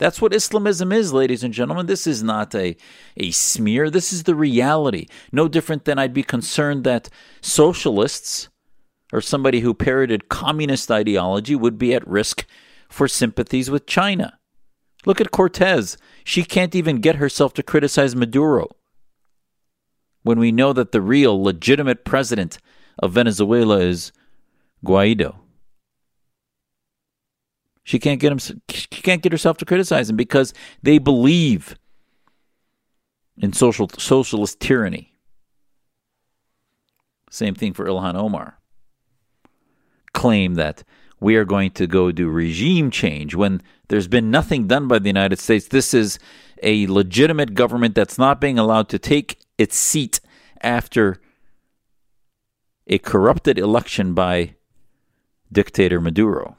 That's 0.00 0.22
what 0.22 0.32
Islamism 0.32 0.92
is, 0.92 1.12
ladies 1.12 1.44
and 1.44 1.52
gentlemen. 1.52 1.84
This 1.84 2.06
is 2.06 2.22
not 2.22 2.54
a, 2.54 2.74
a 3.18 3.30
smear. 3.32 3.90
This 3.90 4.14
is 4.14 4.22
the 4.22 4.34
reality. 4.34 5.06
No 5.30 5.46
different 5.46 5.84
than 5.84 5.98
I'd 5.98 6.14
be 6.14 6.22
concerned 6.22 6.84
that 6.84 7.10
socialists 7.42 8.48
or 9.12 9.20
somebody 9.20 9.60
who 9.60 9.74
parroted 9.74 10.30
communist 10.30 10.90
ideology 10.90 11.54
would 11.54 11.76
be 11.76 11.92
at 11.92 12.08
risk 12.08 12.46
for 12.88 13.08
sympathies 13.08 13.70
with 13.70 13.84
China. 13.84 14.38
Look 15.04 15.20
at 15.20 15.32
Cortez. 15.32 15.98
She 16.24 16.44
can't 16.44 16.74
even 16.74 17.02
get 17.02 17.16
herself 17.16 17.52
to 17.54 17.62
criticize 17.62 18.16
Maduro. 18.16 18.68
When 20.22 20.38
we 20.38 20.50
know 20.50 20.72
that 20.72 20.92
the 20.92 21.02
real 21.02 21.42
legitimate 21.42 22.06
president 22.06 22.56
of 22.98 23.12
Venezuela 23.12 23.80
is 23.80 24.12
Guaido. 24.82 25.34
She 27.90 27.98
can't 27.98 28.20
get 28.20 28.30
him. 28.30 28.38
She 28.38 28.86
can't 29.02 29.20
get 29.20 29.32
herself 29.32 29.56
to 29.56 29.64
criticize 29.64 30.08
him 30.08 30.14
because 30.14 30.54
they 30.80 30.98
believe 30.98 31.76
in 33.36 33.52
social 33.52 33.90
socialist 33.98 34.60
tyranny. 34.60 35.12
Same 37.32 37.56
thing 37.56 37.72
for 37.72 37.86
Ilhan 37.86 38.14
Omar. 38.14 38.60
Claim 40.14 40.54
that 40.54 40.84
we 41.18 41.34
are 41.34 41.44
going 41.44 41.72
to 41.72 41.88
go 41.88 42.12
do 42.12 42.28
regime 42.28 42.92
change 42.92 43.34
when 43.34 43.60
there's 43.88 44.06
been 44.06 44.30
nothing 44.30 44.68
done 44.68 44.86
by 44.86 45.00
the 45.00 45.08
United 45.08 45.40
States. 45.40 45.66
This 45.66 45.92
is 45.92 46.20
a 46.62 46.86
legitimate 46.86 47.54
government 47.54 47.96
that's 47.96 48.18
not 48.18 48.40
being 48.40 48.56
allowed 48.56 48.88
to 48.90 49.00
take 49.00 49.40
its 49.58 49.76
seat 49.76 50.20
after 50.60 51.20
a 52.86 52.98
corrupted 52.98 53.58
election 53.58 54.14
by 54.14 54.54
dictator 55.50 56.00
Maduro 56.00 56.56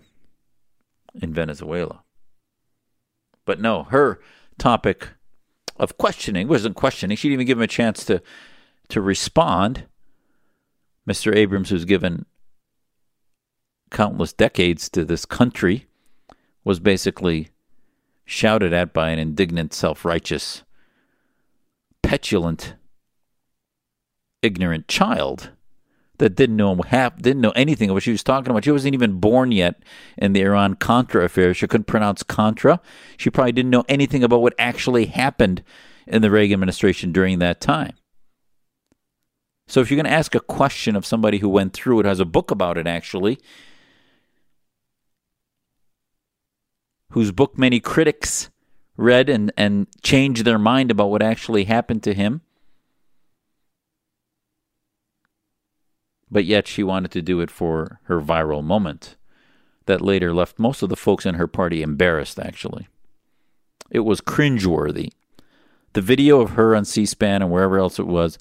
in 1.14 1.34
Venezuela. 1.34 2.04
But 3.46 3.60
no, 3.60 3.84
her 3.84 4.20
topic 4.58 5.10
of 5.78 5.98
questioning 5.98 6.48
wasn't 6.48 6.76
questioning. 6.76 7.18
She 7.18 7.30
didn't 7.30 7.42
even 7.42 7.48
give 7.48 7.58
him 7.58 7.64
a 7.64 7.68
chance 7.68 8.06
to 8.06 8.22
to 8.90 9.02
respond. 9.02 9.86
Mr. 11.10 11.36
Abrams, 11.36 11.70
who's 11.72 11.86
given 11.86 12.26
countless 13.90 14.34
decades 14.34 14.88
to 14.90 15.04
this 15.04 15.26
country, 15.26 15.88
was 16.64 16.80
basically 16.80 17.50
shouted 18.24 18.72
at 18.72 18.94
by 18.94 19.10
an 19.10 19.20
indignant, 19.20 19.74
self 19.74 20.06
righteous, 20.06 20.64
petulant, 22.04 22.76
ignorant 24.42 24.88
child 24.88 25.52
that 26.22 26.36
didn't 26.36 26.56
know 26.56 26.76
half, 26.76 27.18
didn't 27.18 27.42
know 27.42 27.52
anything 27.52 27.90
of 27.90 27.96
what 27.96 28.04
she 28.04 28.12
was 28.12 28.24
talking 28.24 28.52
about. 28.52 28.64
She 28.64 28.72
wasn't 28.72 28.94
even 28.94 29.20
born 29.20 29.52
yet 29.52 29.82
in 30.18 30.34
the 30.34 30.42
Iran 30.42 30.76
Contra 30.76 31.26
affair. 31.26 31.54
She 31.56 31.68
couldn't 31.68 31.86
pronounce 31.86 32.22
Contra. 32.22 32.80
She 33.18 33.32
probably 33.32 33.54
didn't 33.54 33.72
know 33.72 33.84
anything 33.90 34.24
about 34.24 34.42
what 34.42 34.54
actually 34.60 35.08
happened 35.08 35.64
in 36.06 36.22
the 36.22 36.30
Reagan 36.30 36.54
administration 36.54 37.12
during 37.12 37.40
that 37.40 37.60
time. 37.60 37.94
So 39.68 39.82
if 39.82 39.90
you're 39.90 39.98
going 39.98 40.06
to 40.06 40.12
ask 40.12 40.36
a 40.36 40.40
question 40.40 40.96
of 40.96 41.08
somebody 41.08 41.40
who 41.40 41.50
went 41.50 41.74
through 41.74 42.02
it, 42.02 42.06
has 42.06 42.20
a 42.20 42.26
book 42.26 42.52
about 42.52 42.78
it 42.78 42.86
actually, 42.86 43.40
whose 47.12 47.32
book 47.32 47.58
many 47.58 47.80
critics 47.80 48.52
read 48.96 49.28
and, 49.28 49.52
and 49.58 49.88
changed 50.04 50.46
their 50.46 50.60
mind 50.60 50.92
about 50.92 51.10
what 51.10 51.24
actually 51.24 51.64
happened 51.64 52.04
to 52.04 52.14
him. 52.14 52.42
But 56.32 56.46
yet 56.46 56.68
she 56.68 56.84
wanted 56.84 57.12
to 57.12 57.22
do 57.22 57.42
it 57.42 57.52
for 57.52 58.00
her 58.04 58.22
viral 58.22 58.64
moment 58.64 59.18
that 59.86 60.02
later 60.02 60.34
left 60.34 60.58
most 60.58 60.82
of 60.82 60.90
the 60.90 60.96
folks 60.96 61.26
in 61.26 61.36
her 61.36 61.48
party 61.48 61.82
embarrassed, 61.82 62.40
actually. 62.40 62.88
It 63.90 64.02
was 64.02 64.22
cringeworthy. 64.22 65.12
The 65.94 66.02
video 66.02 66.40
of 66.40 66.52
her 66.52 66.74
on 66.76 66.86
C 66.86 67.06
SPAN 67.06 67.42
and 67.42 67.52
wherever 67.52 67.78
else 67.78 68.00
it 68.00 68.08
was 68.08 68.38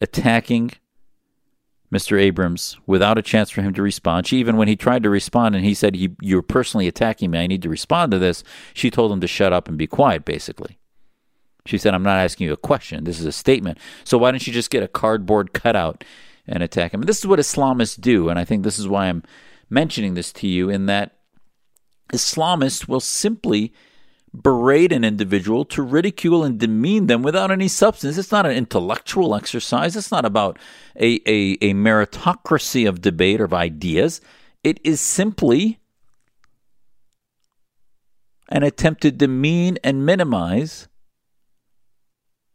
attacking 0.00 0.72
Mr. 1.92 2.20
Abrams 2.20 2.76
without 2.86 3.18
a 3.18 3.22
chance 3.22 3.50
for 3.50 3.62
him 3.62 3.72
to 3.74 3.82
respond. 3.82 4.26
She 4.26 4.38
even 4.38 4.56
when 4.56 4.66
he 4.66 4.74
tried 4.74 5.04
to 5.04 5.10
respond 5.10 5.54
and 5.54 5.64
he 5.64 5.74
said, 5.74 5.96
You're 6.20 6.42
personally 6.42 6.88
attacking 6.88 7.30
me, 7.30 7.38
I 7.38 7.46
need 7.46 7.62
to 7.62 7.68
respond 7.68 8.10
to 8.10 8.18
this, 8.18 8.42
she 8.74 8.90
told 8.90 9.12
him 9.12 9.20
to 9.20 9.28
shut 9.28 9.52
up 9.52 9.68
and 9.68 9.78
be 9.78 9.86
quiet, 9.86 10.24
basically. 10.24 10.78
She 11.64 11.78
said, 11.78 11.94
I'm 11.94 12.02
not 12.02 12.18
asking 12.18 12.46
you 12.46 12.52
a 12.52 12.56
question. 12.56 13.04
This 13.04 13.20
is 13.20 13.26
a 13.26 13.32
statement. 13.32 13.78
So 14.04 14.18
why 14.18 14.30
don't 14.30 14.46
you 14.46 14.52
just 14.52 14.70
get 14.70 14.82
a 14.82 14.88
cardboard 14.88 15.52
cutout 15.52 16.04
and 16.48 16.62
attack 16.62 16.94
him? 16.94 17.02
This 17.02 17.18
is 17.18 17.26
what 17.26 17.38
Islamists 17.38 18.00
do, 18.00 18.28
and 18.28 18.38
I 18.38 18.44
think 18.44 18.62
this 18.62 18.78
is 18.78 18.88
why 18.88 19.06
I'm 19.06 19.22
mentioning 19.68 20.14
this 20.14 20.32
to 20.34 20.46
you 20.46 20.70
in 20.70 20.86
that 20.86 21.16
Islamists 22.12 22.86
will 22.86 23.00
simply 23.00 23.72
berate 24.42 24.92
an 24.92 25.04
individual 25.04 25.64
to 25.64 25.82
ridicule 25.82 26.44
and 26.44 26.58
demean 26.58 27.06
them 27.06 27.22
without 27.22 27.50
any 27.50 27.68
substance. 27.68 28.18
It's 28.18 28.32
not 28.32 28.46
an 28.46 28.52
intellectual 28.52 29.34
exercise. 29.34 29.96
It's 29.96 30.10
not 30.10 30.24
about 30.24 30.58
a, 30.96 31.20
a, 31.26 31.56
a 31.60 31.74
meritocracy 31.74 32.88
of 32.88 33.00
debate 33.00 33.40
or 33.40 33.44
of 33.44 33.54
ideas. 33.54 34.20
It 34.62 34.80
is 34.84 35.00
simply 35.00 35.78
an 38.48 38.62
attempt 38.62 39.02
to 39.02 39.10
demean 39.10 39.78
and 39.82 40.06
minimize 40.06 40.88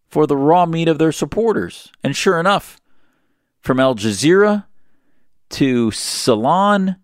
for 0.07 0.27
the 0.27 0.37
raw 0.37 0.65
meat 0.65 0.87
of 0.87 0.99
their 0.99 1.11
supporters. 1.11 1.91
And 2.03 2.15
sure 2.15 2.39
enough, 2.39 2.80
from 3.61 3.79
Al 3.79 3.95
Jazeera 3.95 4.65
to 5.51 5.91
Salon 5.91 6.97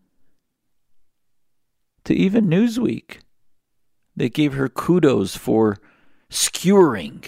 to 2.06 2.14
even 2.14 2.48
Newsweek. 2.48 3.20
They 4.16 4.30
gave 4.30 4.54
her 4.54 4.68
kudos 4.68 5.38
for 5.38 5.78
skewering 6.30 7.24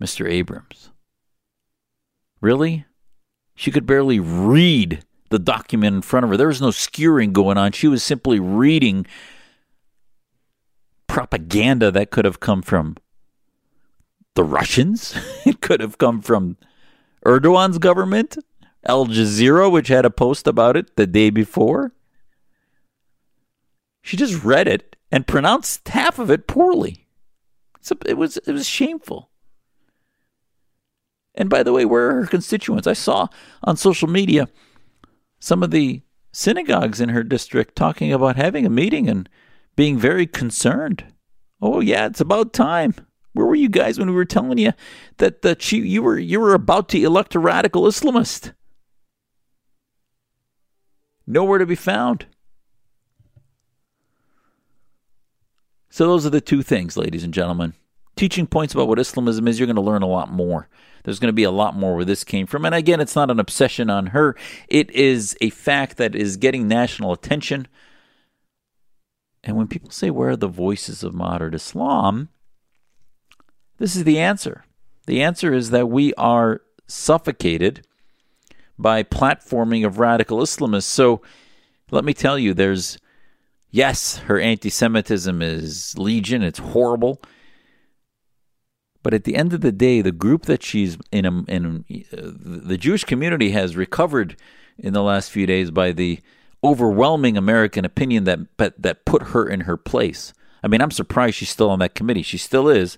Mr. 0.00 0.28
Abrams. 0.28 0.90
Really? 2.40 2.86
She 3.54 3.70
could 3.70 3.86
barely 3.86 4.18
read 4.18 5.04
the 5.28 5.38
document 5.38 5.96
in 5.96 6.02
front 6.02 6.24
of 6.24 6.30
her. 6.30 6.36
There 6.36 6.48
was 6.48 6.60
no 6.60 6.70
skewering 6.70 7.32
going 7.32 7.58
on. 7.58 7.72
She 7.72 7.88
was 7.88 8.02
simply 8.02 8.40
reading 8.40 9.06
propaganda 11.06 11.90
that 11.90 12.10
could 12.10 12.24
have 12.24 12.40
come 12.40 12.62
from 12.62 12.96
the 14.34 14.44
Russians. 14.44 15.14
it 15.44 15.60
could 15.60 15.80
have 15.80 15.98
come 15.98 16.22
from 16.22 16.56
Erdogan's 17.24 17.78
government. 17.78 18.38
Al 18.84 19.06
Jazeera, 19.06 19.70
which 19.70 19.88
had 19.88 20.04
a 20.04 20.10
post 20.10 20.46
about 20.46 20.76
it 20.76 20.96
the 20.96 21.06
day 21.06 21.30
before. 21.30 21.92
She 24.02 24.16
just 24.16 24.42
read 24.42 24.66
it 24.66 24.96
and 25.12 25.26
pronounced 25.26 25.88
half 25.88 26.18
of 26.18 26.30
it 26.30 26.48
poorly. 26.48 27.06
So 27.80 27.96
it 28.06 28.14
was 28.14 28.38
it 28.38 28.52
was 28.52 28.66
shameful. 28.66 29.30
And 31.34 31.48
by 31.48 31.62
the 31.62 31.72
way, 31.72 31.84
where 31.84 32.10
are 32.10 32.20
her 32.22 32.26
constituents? 32.26 32.86
I 32.86 32.92
saw 32.92 33.28
on 33.62 33.76
social 33.76 34.08
media 34.08 34.48
some 35.40 35.62
of 35.62 35.70
the 35.70 36.02
synagogues 36.32 37.00
in 37.00 37.10
her 37.10 37.22
district 37.22 37.76
talking 37.76 38.12
about 38.12 38.36
having 38.36 38.66
a 38.66 38.70
meeting 38.70 39.08
and 39.08 39.28
being 39.76 39.98
very 39.98 40.26
concerned. 40.26 41.04
Oh 41.60 41.80
yeah, 41.80 42.06
it's 42.06 42.20
about 42.20 42.52
time. 42.52 42.94
Where 43.32 43.46
were 43.46 43.54
you 43.54 43.68
guys 43.68 43.98
when 43.98 44.08
we 44.08 44.14
were 44.14 44.24
telling 44.24 44.58
you 44.58 44.72
that 45.16 45.42
that 45.42 45.72
you, 45.72 45.82
you 45.82 46.02
were 46.02 46.18
you 46.18 46.40
were 46.40 46.54
about 46.54 46.88
to 46.90 47.02
elect 47.02 47.34
a 47.34 47.38
radical 47.38 47.82
Islamist? 47.82 48.52
Nowhere 51.26 51.58
to 51.58 51.66
be 51.66 51.74
found. 51.74 52.26
So, 55.88 56.06
those 56.06 56.24
are 56.24 56.30
the 56.30 56.40
two 56.40 56.62
things, 56.62 56.96
ladies 56.96 57.22
and 57.22 57.34
gentlemen. 57.34 57.74
Teaching 58.16 58.46
points 58.46 58.74
about 58.74 58.88
what 58.88 58.98
Islamism 58.98 59.46
is, 59.46 59.58
you're 59.58 59.66
going 59.66 59.76
to 59.76 59.82
learn 59.82 60.02
a 60.02 60.06
lot 60.06 60.30
more. 60.30 60.68
There's 61.04 61.18
going 61.18 61.28
to 61.28 61.34
be 61.34 61.42
a 61.42 61.50
lot 61.50 61.76
more 61.76 61.96
where 61.96 62.04
this 62.04 62.24
came 62.24 62.46
from. 62.46 62.64
And 62.64 62.74
again, 62.74 63.00
it's 63.00 63.16
not 63.16 63.30
an 63.30 63.40
obsession 63.40 63.90
on 63.90 64.06
her, 64.06 64.36
it 64.68 64.90
is 64.90 65.36
a 65.40 65.50
fact 65.50 65.96
that 65.98 66.14
is 66.14 66.36
getting 66.36 66.66
national 66.66 67.12
attention. 67.12 67.68
And 69.44 69.56
when 69.56 69.68
people 69.68 69.90
say, 69.90 70.10
Where 70.10 70.30
are 70.30 70.36
the 70.36 70.48
voices 70.48 71.02
of 71.02 71.14
moderate 71.14 71.54
Islam? 71.54 72.30
This 73.82 73.96
is 73.96 74.04
the 74.04 74.20
answer. 74.20 74.64
The 75.08 75.24
answer 75.24 75.52
is 75.52 75.70
that 75.70 75.88
we 75.88 76.14
are 76.14 76.60
suffocated 76.86 77.84
by 78.78 79.02
platforming 79.02 79.84
of 79.84 79.98
radical 79.98 80.38
Islamists. 80.38 80.84
So 80.84 81.20
let 81.90 82.04
me 82.04 82.14
tell 82.14 82.38
you, 82.38 82.54
there's, 82.54 82.96
yes, 83.72 84.18
her 84.18 84.38
anti 84.38 84.70
Semitism 84.70 85.42
is 85.42 85.98
legion, 85.98 86.44
it's 86.44 86.60
horrible. 86.60 87.20
But 89.02 89.14
at 89.14 89.24
the 89.24 89.34
end 89.34 89.52
of 89.52 89.62
the 89.62 89.72
day, 89.72 90.00
the 90.00 90.12
group 90.12 90.42
that 90.46 90.62
she's 90.62 90.96
in, 91.10 91.44
in 91.48 91.84
uh, 92.16 92.30
the 92.68 92.78
Jewish 92.78 93.02
community 93.02 93.50
has 93.50 93.74
recovered 93.74 94.36
in 94.78 94.92
the 94.92 95.02
last 95.02 95.32
few 95.32 95.44
days 95.44 95.72
by 95.72 95.90
the 95.90 96.20
overwhelming 96.62 97.36
American 97.36 97.84
opinion 97.84 98.22
that 98.22 98.38
that 98.78 99.04
put 99.04 99.22
her 99.30 99.48
in 99.48 99.62
her 99.62 99.76
place. 99.76 100.32
I 100.62 100.68
mean, 100.68 100.80
I'm 100.80 100.92
surprised 100.92 101.34
she's 101.34 101.50
still 101.50 101.70
on 101.70 101.80
that 101.80 101.96
committee. 101.96 102.22
She 102.22 102.38
still 102.38 102.68
is, 102.68 102.96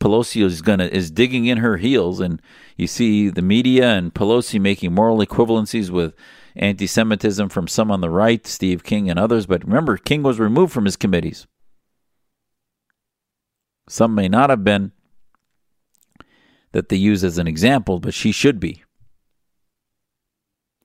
Pelosi 0.00 0.44
is 0.44 0.62
gonna 0.62 0.86
is 0.86 1.10
digging 1.10 1.46
in 1.46 1.58
her 1.58 1.78
heels, 1.78 2.20
and 2.20 2.40
you 2.76 2.86
see 2.86 3.28
the 3.28 3.42
media 3.42 3.94
and 3.94 4.14
Pelosi 4.14 4.60
making 4.60 4.92
moral 4.92 5.18
equivalencies 5.18 5.90
with 5.90 6.14
anti-Semitism 6.54 7.48
from 7.48 7.66
some 7.68 7.90
on 7.90 8.00
the 8.00 8.10
right, 8.10 8.46
Steve 8.46 8.84
King 8.84 9.08
and 9.10 9.18
others. 9.18 9.46
But 9.46 9.64
remember, 9.64 9.96
King 9.96 10.22
was 10.22 10.38
removed 10.38 10.72
from 10.72 10.84
his 10.84 10.96
committees. 10.96 11.46
Some 13.88 14.14
may 14.14 14.28
not 14.28 14.50
have 14.50 14.64
been 14.64 14.92
that 16.72 16.88
they 16.88 16.96
use 16.96 17.24
as 17.24 17.38
an 17.38 17.46
example, 17.46 18.00
but 18.00 18.14
she 18.14 18.32
should 18.32 18.60
be. 18.60 18.82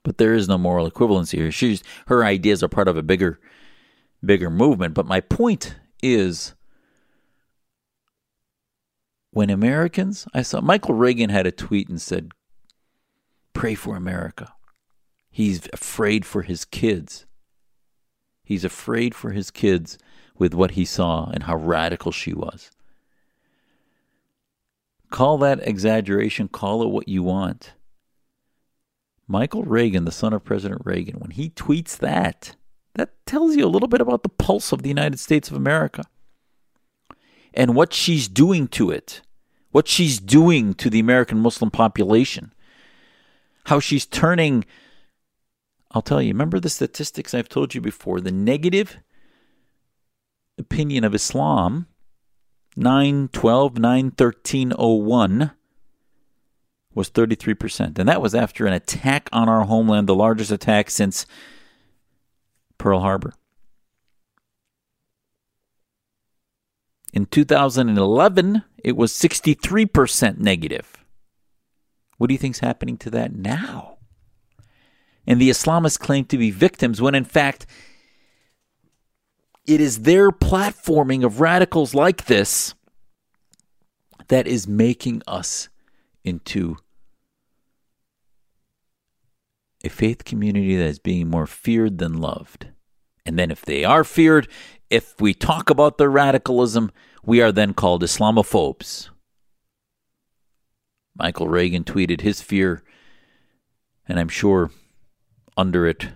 But 0.04 0.17
there 0.17 0.34
is 0.34 0.47
no 0.47 0.58
moral 0.58 0.89
equivalency 0.89 1.38
here. 1.38 1.52
She's 1.52 1.84
her 2.08 2.24
ideas 2.24 2.63
are 2.63 2.67
part 2.67 2.88
of 2.88 2.97
a 2.97 3.04
bigger, 3.04 3.39
bigger 4.24 4.50
movement. 4.50 4.93
But 4.93 5.06
my 5.06 5.19
point 5.19 5.76
is 6.02 6.54
when 9.32 9.50
Americans, 9.50 10.28
I 10.34 10.41
saw 10.41 10.62
Michael 10.62 10.94
Reagan 10.94 11.30
had 11.30 11.48
a 11.48 11.52
tweet 11.52 11.89
and 11.89 12.02
said, 12.02 12.32
Pray 13.54 13.76
for 13.76 13.96
America. 13.96 14.54
He's 15.30 15.67
afraid 15.72 16.26
for 16.26 16.41
his 16.41 16.65
kids. 16.65 17.26
He's 18.44 18.65
afraid 18.65 19.15
for 19.15 19.32
his 19.32 19.50
kids 19.50 19.98
with 20.38 20.54
what 20.54 20.72
he 20.72 20.84
saw 20.84 21.30
and 21.34 21.44
how 21.44 21.56
radical 21.56 22.12
she 22.12 22.34
was. 22.34 22.72
Call 25.10 25.38
that 25.39 25.65
exaggeration, 25.65 26.48
call 26.48 26.84
it 26.84 26.89
what 26.89 27.08
you 27.08 27.24
want. 27.24 27.74
Michael 29.28 29.63
Reagan, 29.63 30.04
the 30.04 30.12
son 30.12 30.34
of 30.34 30.44
President 30.44 30.82
Reagan, 30.84 31.20
when 31.20 31.32
he 31.32 31.50
tweets 31.50 31.98
that, 31.98 32.56
that 32.96 33.26
tells 33.26 33.56
you 33.56 33.65
a 33.65 33.70
little 33.70 33.88
bit 33.88 34.02
about 34.02 34.24
the 34.24 34.30
pulse 34.30 34.74
of 34.74 34.82
the 34.82 34.89
United 34.89 35.20
States 35.20 35.50
of 35.50 35.56
America 35.56 36.04
and 37.54 37.76
what 37.76 37.94
she's 37.94 38.28
doing 38.28 38.68
to 38.70 38.92
it, 38.92 39.22
what 39.72 39.88
she's 39.88 40.20
doing 40.20 40.74
to 40.76 40.90
the 40.90 41.00
American 41.00 41.40
Muslim 41.40 41.72
population, 41.72 42.54
how 43.65 43.80
she's 43.80 44.06
turning. 44.06 44.65
I'll 45.92 46.02
tell 46.02 46.21
you, 46.21 46.30
remember 46.30 46.60
the 46.60 46.69
statistics 46.69 47.34
I've 47.34 47.50
told 47.50 47.75
you 47.75 47.82
before 47.82 48.21
the 48.21 48.32
negative 48.32 48.98
opinion 50.58 51.04
of 51.04 51.13
Islam 51.15 51.88
9 52.75 53.30
12, 53.34 53.78
9 53.78 54.12
13, 54.12 54.71
01 54.71 55.52
was 56.94 57.10
33%. 57.10 58.00
And 58.00 58.10
that 58.10 58.21
was 58.21 58.36
after 58.36 58.65
an 58.65 58.73
attack 58.73 59.30
on 59.32 59.48
our 59.48 59.62
homeland, 59.62 60.08
the 60.08 60.15
largest 60.15 60.52
attack 60.52 60.90
since 60.90 61.25
Pearl 62.78 63.00
Harbor. 63.00 63.34
In 67.14 67.26
2011, 67.26 68.64
it 68.84 68.96
was 68.96 69.12
63% 69.12 70.38
negative. 70.38 71.06
What 72.18 72.28
do 72.28 72.34
you 72.34 72.38
think's 72.38 72.60
happening 72.60 72.98
to 72.98 73.10
that 73.12 73.36
now? 73.36 73.98
And 75.28 75.42
the 75.42 75.50
Islamists 75.50 76.00
claim 76.00 76.26
to 76.26 76.38
be 76.38 76.52
victims 76.52 77.02
when 77.02 77.16
in 77.16 77.26
fact 77.26 77.66
it 79.68 79.80
is 79.80 80.02
their 80.02 80.32
platforming 80.32 81.24
of 81.24 81.40
radicals 81.40 81.94
like 81.94 82.26
this 82.26 82.74
that 84.28 84.48
is 84.48 84.68
making 84.68 85.22
us 85.28 85.70
into 86.24 86.78
a 89.84 89.90
faith 89.90 90.24
community 90.24 90.76
that 90.76 90.86
is 90.86 91.00
being 91.00 91.28
more 91.28 91.48
feared 91.48 91.98
than 91.98 92.20
loved. 92.20 92.68
And 93.26 93.38
then, 93.38 93.52
if 93.52 93.63
they 93.63 93.84
are 93.84 94.04
feared, 94.04 94.48
if 94.90 95.19
we 95.19 95.34
talk 95.34 95.69
about 95.69 95.98
their 95.98 96.10
radicalism, 96.10 96.92
we 97.24 97.42
are 97.42 97.52
then 97.52 97.74
called 97.74 98.04
Islamophobes. 98.04 99.10
Michael 101.15 101.48
Reagan 101.48 101.84
tweeted 101.84 102.22
his 102.22 102.42
fear, 102.42 102.84
and 104.08 104.19
I'm 104.19 104.30
sure 104.30 104.72
under 105.56 105.86
it 105.86 106.10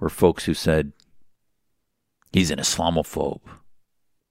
were 0.00 0.08
folks 0.08 0.44
who 0.44 0.54
said, 0.54 0.92
he's 2.32 2.50
an 2.50 2.58
Islamophobe. 2.58 3.40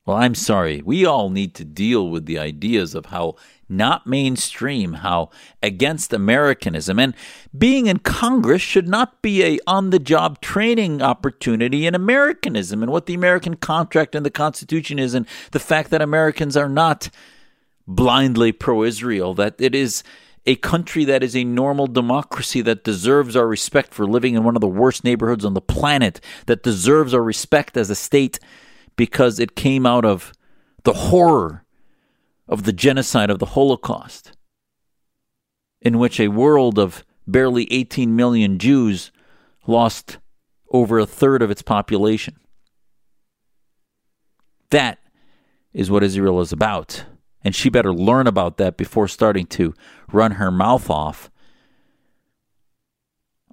Well, 0.06 0.18
I'm 0.18 0.36
sorry. 0.36 0.82
We 0.82 1.06
all 1.06 1.30
need 1.30 1.54
to 1.56 1.66
deal 1.66 2.10
with 2.10 2.26
the 2.26 2.40
ideas 2.40 2.96
of 2.96 3.08
how 3.08 3.36
not 3.70 4.08
mainstream, 4.08 4.94
how 4.94 5.30
against 5.62 6.14
Americanism. 6.14 7.00
And 7.00 7.14
being 7.58 7.88
in 7.88 8.00
Congress 8.00 8.62
should 8.62 8.88
not 8.88 9.22
be 9.22 9.44
a 9.44 9.60
on 9.68 9.90
the 9.90 10.00
job 10.00 10.42
training 10.42 11.02
opportunity 11.02 11.86
in 11.86 11.96
Americanism 11.96 12.82
and 12.82 12.92
what 12.92 13.06
the 13.06 13.14
American 13.14 13.56
contract 13.56 14.16
and 14.16 14.26
the 14.26 14.32
Constitution 14.32 15.00
is, 15.00 15.14
and 15.14 15.28
the 15.52 15.60
fact 15.60 15.90
that 15.92 16.02
Americans 16.02 16.56
are 16.56 16.70
not 16.70 17.10
blindly 17.88 18.52
pro 18.52 18.84
Israel, 18.84 19.34
that 19.34 19.56
it 19.60 19.74
is 19.74 20.04
a 20.46 20.56
country 20.56 21.04
that 21.04 21.24
is 21.24 21.36
a 21.36 21.44
normal 21.44 21.88
democracy 21.88 22.62
that 22.62 22.86
deserves 22.86 23.36
our 23.36 23.48
respect 23.48 23.94
for 23.94 24.06
living 24.06 24.34
in 24.34 24.46
one 24.46 24.56
of 24.56 24.62
the 24.62 24.68
worst 24.68 25.04
neighborhoods 25.04 25.44
on 25.44 25.54
the 25.54 25.62
planet, 25.62 26.22
that 26.46 26.64
deserves 26.64 27.14
our 27.14 27.24
respect 27.24 27.76
as 27.76 27.90
a 27.90 27.96
state 27.96 28.40
because 28.96 29.40
it 29.40 29.56
came 29.56 29.86
out 29.86 30.06
of 30.06 30.32
the 30.84 30.94
horror 30.94 31.66
of 32.48 32.64
the 32.64 32.74
genocide 32.74 33.30
of 33.30 33.40
the 33.40 33.48
Holocaust, 33.48 34.32
in 35.82 35.98
which 36.00 36.20
a 36.20 36.30
world 36.30 36.80
of 36.80 37.04
barely 37.28 37.72
18 37.72 38.16
million 38.16 38.58
Jews 38.58 39.12
lost 39.66 40.18
over 40.72 41.00
a 41.00 41.06
third 41.06 41.42
of 41.42 41.52
its 41.52 41.62
population. 41.62 42.38
That 44.70 45.00
is 45.74 45.92
what 45.92 46.04
Israel 46.04 46.42
is 46.42 46.52
about. 46.52 47.06
And 47.44 47.56
she 47.56 47.70
better 47.70 47.94
learn 47.94 48.28
about 48.28 48.58
that 48.58 48.78
before 48.78 49.08
starting 49.08 49.46
to 49.48 49.74
run 50.12 50.32
her 50.32 50.52
mouth 50.52 50.90
off 50.90 51.30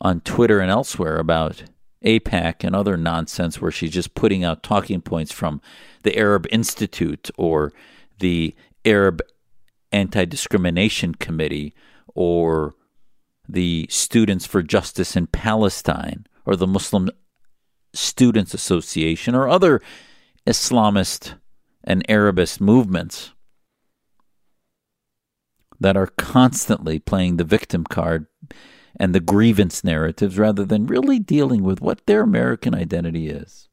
on 0.01 0.21
Twitter 0.21 0.61
and 0.61 0.71
elsewhere 0.71 1.17
about 1.17 1.65
AIPAC 2.05 2.65
and 2.65 2.75
other 2.75 2.97
nonsense 2.97 3.61
where 3.61 3.71
she's 3.71 3.91
just 3.93 4.15
putting 4.15 4.45
out 4.45 4.63
talking 4.63 5.01
points 5.01 5.33
from 5.33 5.61
the 6.03 6.17
Arab 6.17 6.47
Institute 6.51 7.31
or 7.37 7.73
the 8.19 8.55
Arab 8.85 9.21
Anti 9.93 10.25
Discrimination 10.25 11.15
Committee 11.15 11.75
or 12.15 12.75
the 13.49 13.87
Students 13.91 14.47
for 14.47 14.63
Justice 14.63 15.17
in 15.17 15.27
Palestine 15.29 16.27
or 16.47 16.57
the 16.57 16.67
Muslim 16.67 17.11
Students 17.93 18.55
Association 18.55 19.35
or 19.35 19.49
other 19.49 19.81
Islamist 20.47 21.35
and 21.85 22.05
Arabist 22.09 22.61
movements 22.61 23.33
that 25.79 25.97
are 25.97 26.07
constantly 26.07 26.99
playing 26.99 27.37
the 27.37 27.45
victim 27.45 27.85
card 27.85 28.27
and 28.99 29.15
the 29.15 29.21
grievance 29.21 29.83
narratives 29.83 30.39
rather 30.39 30.65
than 30.65 30.87
really 30.87 31.19
dealing 31.19 31.63
with 31.63 31.81
what 31.81 32.07
their 32.07 32.23
American 32.23 32.75
identity 32.75 33.29
is. 33.29 33.69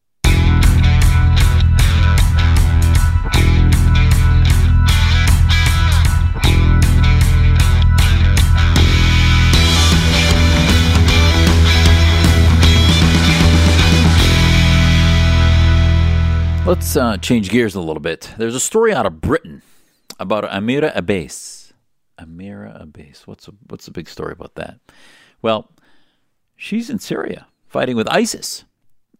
Let's 16.63 16.95
uh, 16.95 17.17
change 17.17 17.49
gears 17.49 17.73
a 17.73 17.81
little 17.81 17.99
bit. 17.99 18.31
There's 18.37 18.53
a 18.53 18.59
story 18.59 18.93
out 18.93 19.07
of 19.07 19.19
Britain 19.19 19.63
about 20.19 20.43
Amira 20.43 20.95
Abbas. 20.95 21.73
Amira 22.19 22.79
Abbas. 22.79 23.25
What's 23.25 23.47
a, 23.47 23.53
what's 23.67 23.85
the 23.85 23.91
big 23.91 24.07
story 24.07 24.31
about 24.33 24.53
that? 24.55 24.79
Well, 25.41 25.71
she's 26.55 26.91
in 26.91 26.99
Syria 26.99 27.47
fighting 27.67 27.95
with 27.95 28.07
ISIS. 28.09 28.65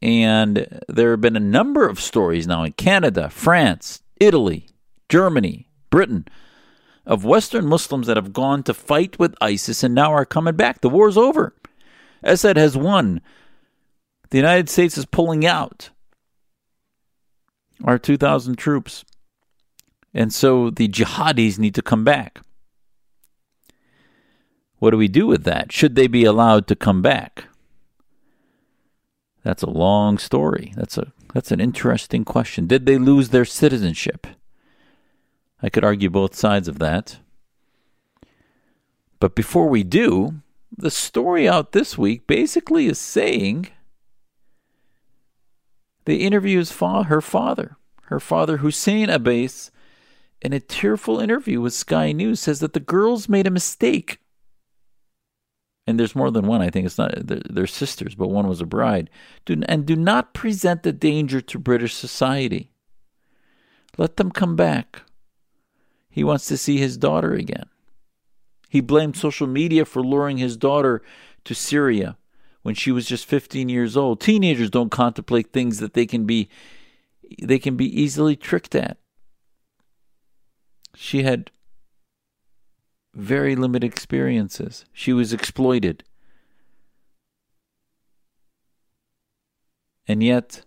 And 0.04 0.82
there 0.88 1.12
have 1.12 1.22
been 1.22 1.36
a 1.36 1.39
number 1.39 1.88
of 1.88 2.00
stories 2.00 2.46
now 2.46 2.64
in 2.64 2.74
Canada, 2.74 3.28
France, 3.32 4.04
Italy, 4.20 4.68
Germany, 5.10 5.68
Britain 5.89 6.28
of 7.08 7.26
Western 7.26 7.66
Muslims 7.66 8.06
that 8.06 8.18
have 8.18 8.34
gone 8.34 8.62
to 8.64 8.74
fight 8.74 9.18
with 9.18 9.36
ISIS 9.42 9.84
and 9.84 9.96
now 9.96 10.14
are 10.14 10.26
coming 10.26 10.56
back. 10.56 10.82
The 10.82 10.89
war's 10.89 11.18
over. 11.18 11.56
Assad 12.22 12.56
has 12.58 12.78
won. 12.78 13.20
The 14.30 14.38
United 14.38 14.70
States 14.70 14.96
is 14.96 15.06
pulling 15.08 15.44
out 15.44 15.89
our 17.84 17.97
2,000 17.97 18.55
troops. 18.55 19.05
And 20.13 20.34
so 20.34 20.69
the 20.69 20.88
jihadis 20.88 21.57
need 21.57 21.75
to 21.75 21.82
come 21.82 22.03
back. 22.03 22.41
What 24.79 24.91
do 24.91 24.97
we 24.97 25.07
do 25.07 25.27
with 25.27 25.43
that? 25.43 25.71
Should 25.71 25.95
they 25.95 26.07
be 26.07 26.25
allowed 26.25 26.67
to 26.67 26.75
come 26.75 27.01
back? 27.01 27.45
That's 29.43 29.63
a 29.63 29.69
long 29.69 30.17
story. 30.17 30.73
That's 30.75 30.97
a 30.97 31.11
that's 31.34 31.51
an 31.51 31.59
interesting 31.59 32.25
question. 32.25 32.67
Did 32.67 32.86
they 32.86 32.97
lose 32.97 33.29
their 33.29 33.45
citizenship? 33.45 34.27
I 35.61 35.69
could 35.69 35.84
argue 35.84 36.09
both 36.09 36.36
sides 36.36 36.67
of 36.67 36.79
that. 36.79 37.19
But 39.19 39.36
before 39.36 39.69
we 39.69 39.84
do, 39.84 40.41
the 40.75 40.91
story 40.91 41.47
out 41.47 41.71
this 41.71 41.97
week 41.97 42.25
basically 42.27 42.88
is 42.88 42.99
saying 42.99 43.69
they 46.06 46.16
interview 46.16 46.60
his 46.60 46.72
fa- 46.72 47.04
her 47.04 47.22
father. 47.22 47.78
Her 48.04 48.20
father, 48.20 48.58
Hussein 48.58 49.10
Abbas, 49.10 49.72
in 50.41 50.54
a 50.54 50.60
tearful 50.60 51.20
interview 51.20 51.62
with 51.62 51.74
Sky 51.74 52.12
News, 52.12 52.39
says 52.39 52.60
that 52.60 52.74
the 52.74 52.80
girls 52.80 53.30
made 53.30 53.47
a 53.47 53.52
mistake. 53.52 54.20
And 55.88 55.99
there's 55.99 56.16
more 56.16 56.32
than 56.32 56.45
one. 56.45 56.62
I 56.62 56.70
think 56.70 56.86
it's 56.86 56.97
not 56.97 57.14
they're 57.26 57.68
sisters, 57.68 58.16
but 58.16 58.30
one 58.30 58.47
was 58.47 58.62
a 58.62 58.66
bride. 58.66 59.10
Do, 59.45 59.62
and 59.68 59.86
do 59.86 59.95
not 59.95 60.34
present 60.34 60.84
the 60.84 60.91
danger 60.91 61.41
to 61.41 61.60
British 61.60 61.95
society. 61.95 62.72
Let 63.97 64.18
them 64.18 64.32
come 64.32 64.56
back. 64.56 65.04
He 66.10 66.24
wants 66.24 66.45
to 66.47 66.58
see 66.58 66.78
his 66.78 66.97
daughter 66.97 67.34
again. 67.34 67.66
He 68.70 68.82
blamed 68.82 69.18
social 69.18 69.47
media 69.47 69.86
for 69.86 70.02
luring 70.02 70.38
his 70.38 70.56
daughter 70.56 71.02
to 71.45 71.56
Syria 71.56 72.18
when 72.62 72.76
she 72.76 72.91
was 72.91 73.05
just 73.05 73.26
15 73.26 73.70
years 73.70 73.97
old. 73.97 74.22
Teenagers 74.22 74.70
don't 74.70 74.91
contemplate 74.91 75.51
things 75.51 75.80
that 75.80 75.93
they 75.93 76.05
can 76.05 76.26
be 76.26 76.49
they 77.41 77.59
can 77.59 77.78
be 77.78 78.01
easily 78.01 78.36
tricked 78.36 78.76
at. 78.76 78.97
She 80.95 81.24
had 81.24 81.49
very 83.14 83.55
limited 83.55 83.89
experiences. 83.89 84.86
She 84.91 85.14
was 85.14 85.32
exploited. 85.32 86.03
And 90.07 90.22
yet, 90.22 90.64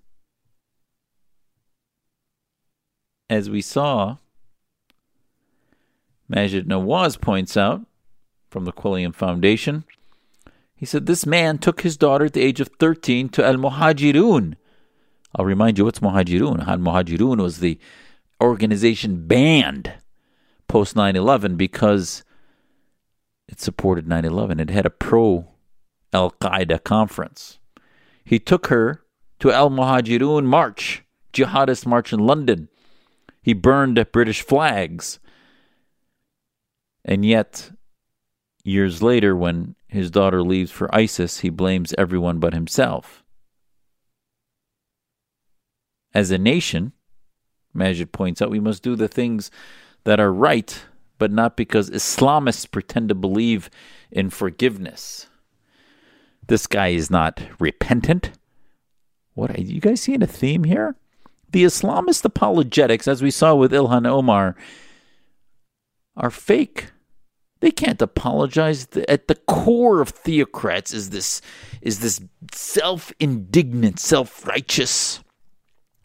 as 3.28 3.50
we 3.50 3.60
saw, 3.60 4.16
Maajid 6.32 6.64
Nawaz 6.64 7.20
points 7.20 7.56
out 7.56 7.82
from 8.50 8.64
the 8.64 8.72
Quilliam 8.72 9.14
Foundation, 9.14 9.84
he 10.76 10.86
said 10.86 11.06
this 11.06 11.24
man 11.24 11.58
took 11.58 11.82
his 11.82 11.96
daughter 11.96 12.26
at 12.26 12.32
the 12.32 12.42
age 12.42 12.60
of 12.60 12.68
13 12.78 13.28
to 13.30 13.44
Al 13.44 13.54
Muhajirun. 13.54 14.56
I'll 15.36 15.44
remind 15.44 15.78
you 15.78 15.84
what's 15.84 16.00
Muhajirun. 16.00 16.66
Al 16.66 16.78
Muhajirun 16.78 17.40
was 17.40 17.58
the 17.58 17.78
organization 18.40 19.26
banned 19.26 19.92
post 20.68 20.96
9 20.96 21.16
11 21.16 21.56
because 21.56 22.24
it 23.48 23.60
supported 23.60 24.08
9 24.08 24.24
11. 24.24 24.60
It 24.60 24.70
had 24.70 24.86
a 24.86 24.90
pro 24.90 25.46
Al 26.12 26.32
Qaeda 26.32 26.82
conference. 26.82 27.58
He 28.24 28.38
took 28.38 28.68
her 28.68 29.02
to 29.40 29.52
Al 29.52 29.70
Muhajirun 29.70 30.44
March, 30.44 31.04
jihadist 31.32 31.86
march 31.86 32.12
in 32.12 32.20
London. 32.20 32.68
He 33.42 33.52
burned 33.52 34.04
British 34.12 34.42
flags. 34.42 35.18
And 37.04 37.24
yet, 37.26 37.70
years 38.64 39.02
later, 39.02 39.36
when 39.36 39.74
his 39.94 40.10
daughter 40.10 40.42
leaves 40.42 40.72
for 40.72 40.92
ISIS, 40.92 41.40
he 41.40 41.50
blames 41.50 41.94
everyone 41.96 42.40
but 42.40 42.52
himself. 42.52 43.22
As 46.12 46.32
a 46.32 46.38
nation, 46.38 46.92
Maajid 47.76 48.10
points 48.10 48.42
out, 48.42 48.50
we 48.50 48.58
must 48.58 48.82
do 48.82 48.96
the 48.96 49.06
things 49.06 49.52
that 50.02 50.18
are 50.18 50.32
right, 50.32 50.84
but 51.18 51.30
not 51.30 51.56
because 51.56 51.90
Islamists 51.90 52.68
pretend 52.68 53.08
to 53.08 53.14
believe 53.14 53.70
in 54.10 54.30
forgiveness. 54.30 55.28
This 56.44 56.66
guy 56.66 56.88
is 56.88 57.08
not 57.08 57.40
repentant. 57.60 58.32
What 59.34 59.56
are 59.56 59.62
you 59.62 59.80
guys 59.80 60.00
seeing 60.00 60.24
a 60.24 60.26
theme 60.26 60.64
here? 60.64 60.96
The 61.52 61.62
Islamist 61.62 62.24
apologetics, 62.24 63.06
as 63.06 63.22
we 63.22 63.30
saw 63.30 63.54
with 63.54 63.70
Ilhan 63.70 64.08
Omar, 64.08 64.56
are 66.16 66.30
fake. 66.30 66.90
They 67.64 67.70
can't 67.70 68.02
apologize. 68.02 68.86
At 69.08 69.26
the 69.26 69.36
core 69.36 70.02
of 70.02 70.10
theocrats 70.10 70.92
is 70.92 71.08
this 71.08 71.40
is 71.80 72.00
this 72.00 72.20
self-indignant, 72.52 73.98
self-righteous 73.98 75.20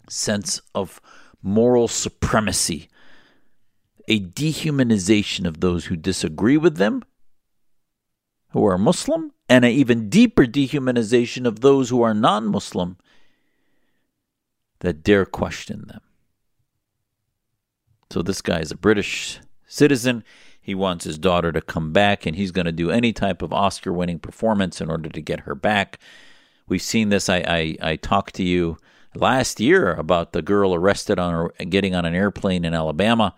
sense 0.08 0.62
of 0.74 1.02
moral 1.44 1.90
supremacy, 1.90 2.88
a 4.08 4.22
dehumanization 4.22 5.46
of 5.46 5.60
those 5.60 5.88
who 5.88 5.98
disagree 5.98 6.56
with 6.56 6.78
them, 6.78 7.04
who 8.52 8.66
are 8.66 8.78
Muslim, 8.78 9.34
and 9.50 9.66
an 9.66 9.72
even 9.72 10.08
deeper 10.08 10.46
dehumanization 10.46 11.46
of 11.46 11.60
those 11.60 11.90
who 11.90 12.02
are 12.02 12.14
non 12.14 12.48
Muslim 12.48 12.96
that 14.80 15.04
dare 15.04 15.26
question 15.26 15.88
them. 15.90 16.02
So 18.12 18.22
this 18.22 18.42
guy 18.42 18.62
is 18.62 18.72
a 18.72 18.78
British 18.78 19.42
citizen. 19.68 20.24
He 20.70 20.76
wants 20.76 21.04
his 21.04 21.18
daughter 21.18 21.52
to 21.52 21.62
come 21.62 21.94
back, 21.94 22.28
and 22.28 22.36
he's 22.36 22.52
going 22.52 22.68
to 22.68 22.72
do 22.72 22.92
any 22.92 23.12
type 23.12 23.42
of 23.42 23.52
Oscar 23.52 23.92
winning 23.92 24.20
performance 24.20 24.80
in 24.80 24.92
order 24.92 25.10
to 25.10 25.20
get 25.20 25.40
her 25.40 25.56
back. 25.56 25.98
We've 26.68 26.80
seen 26.80 27.10
this. 27.10 27.28
I, 27.28 27.38
I, 27.38 27.76
I 27.82 27.96
talked 27.96 28.36
to 28.36 28.44
you 28.44 28.78
last 29.16 29.60
year 29.60 29.96
about 29.96 30.32
the 30.32 30.44
girl 30.44 30.76
arrested 30.76 31.18
on 31.18 31.50
getting 31.70 31.96
on 31.96 32.06
an 32.06 32.14
airplane 32.14 32.66
in 32.66 32.76
Alabama. 32.76 33.34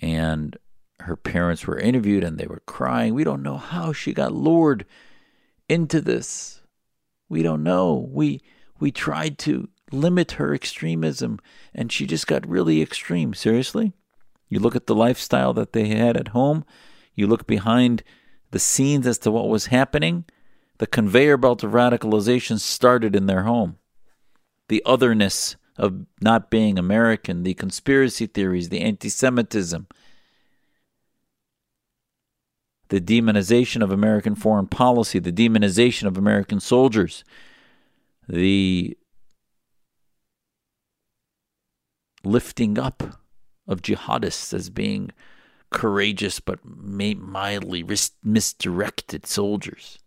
And 0.00 0.56
her 1.00 1.16
parents 1.16 1.66
were 1.66 1.78
interviewed 1.78 2.24
and 2.24 2.38
they 2.38 2.46
were 2.46 2.62
crying. 2.64 3.12
We 3.12 3.24
don't 3.24 3.42
know 3.42 3.58
how 3.58 3.92
she 3.92 4.14
got 4.14 4.32
lured 4.32 4.86
into 5.68 6.00
this. 6.00 6.62
We 7.28 7.42
don't 7.42 7.62
know. 7.62 8.08
We 8.10 8.40
we 8.80 8.90
tried 8.90 9.36
to 9.40 9.68
limit 9.92 10.32
her 10.32 10.54
extremism 10.54 11.40
and 11.74 11.92
she 11.92 12.06
just 12.06 12.26
got 12.26 12.48
really 12.48 12.80
extreme. 12.80 13.34
Seriously? 13.34 13.92
You 14.48 14.60
look 14.60 14.76
at 14.76 14.86
the 14.86 14.94
lifestyle 14.94 15.52
that 15.54 15.72
they 15.72 15.88
had 15.88 16.16
at 16.16 16.28
home, 16.28 16.64
you 17.14 17.26
look 17.26 17.46
behind 17.46 18.02
the 18.50 18.58
scenes 18.58 19.06
as 19.06 19.18
to 19.18 19.30
what 19.30 19.48
was 19.48 19.66
happening. 19.66 20.24
The 20.78 20.86
conveyor 20.86 21.36
belt 21.36 21.64
of 21.64 21.72
radicalization 21.72 22.58
started 22.58 23.14
in 23.14 23.26
their 23.26 23.42
home. 23.42 23.76
The 24.68 24.82
otherness 24.86 25.56
of 25.76 26.06
not 26.20 26.50
being 26.50 26.78
American, 26.78 27.42
the 27.42 27.54
conspiracy 27.54 28.26
theories, 28.26 28.68
the 28.68 28.80
anti 28.80 29.08
Semitism, 29.08 29.86
the 32.88 33.00
demonization 33.00 33.82
of 33.82 33.90
American 33.90 34.34
foreign 34.34 34.66
policy, 34.66 35.18
the 35.18 35.32
demonization 35.32 36.06
of 36.06 36.16
American 36.16 36.60
soldiers, 36.60 37.22
the 38.28 38.96
lifting 42.24 42.78
up 42.78 43.02
of 43.68 43.82
jihadists 43.82 44.52
as 44.52 44.70
being 44.70 45.12
courageous 45.70 46.40
but 46.40 46.58
mildly 46.64 47.84
misdirected 48.24 49.26
soldiers. 49.26 49.98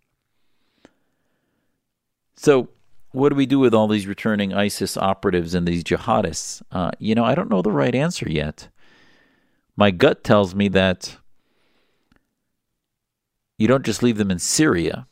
So, 2.35 2.69
what 3.11 3.29
do 3.29 3.35
we 3.35 3.45
do 3.45 3.59
with 3.59 3.73
all 3.73 3.87
these 3.87 4.07
returning 4.07 4.53
ISIS 4.53 4.97
operatives 4.97 5.53
and 5.53 5.67
these 5.67 5.83
jihadists? 5.83 6.61
Uh, 6.71 6.91
you 6.97 7.13
know, 7.13 7.23
I 7.23 7.35
don't 7.35 7.49
know 7.49 7.61
the 7.61 7.71
right 7.71 7.93
answer 7.93 8.27
yet. 8.29 8.69
My 9.75 9.91
gut 9.91 10.23
tells 10.23 10.55
me 10.55 10.67
that 10.69 11.17
you 13.57 13.67
don't 13.67 13.85
just 13.85 14.01
leave 14.01 14.17
them 14.17 14.31
in 14.31 14.39
Syria. 14.39 15.07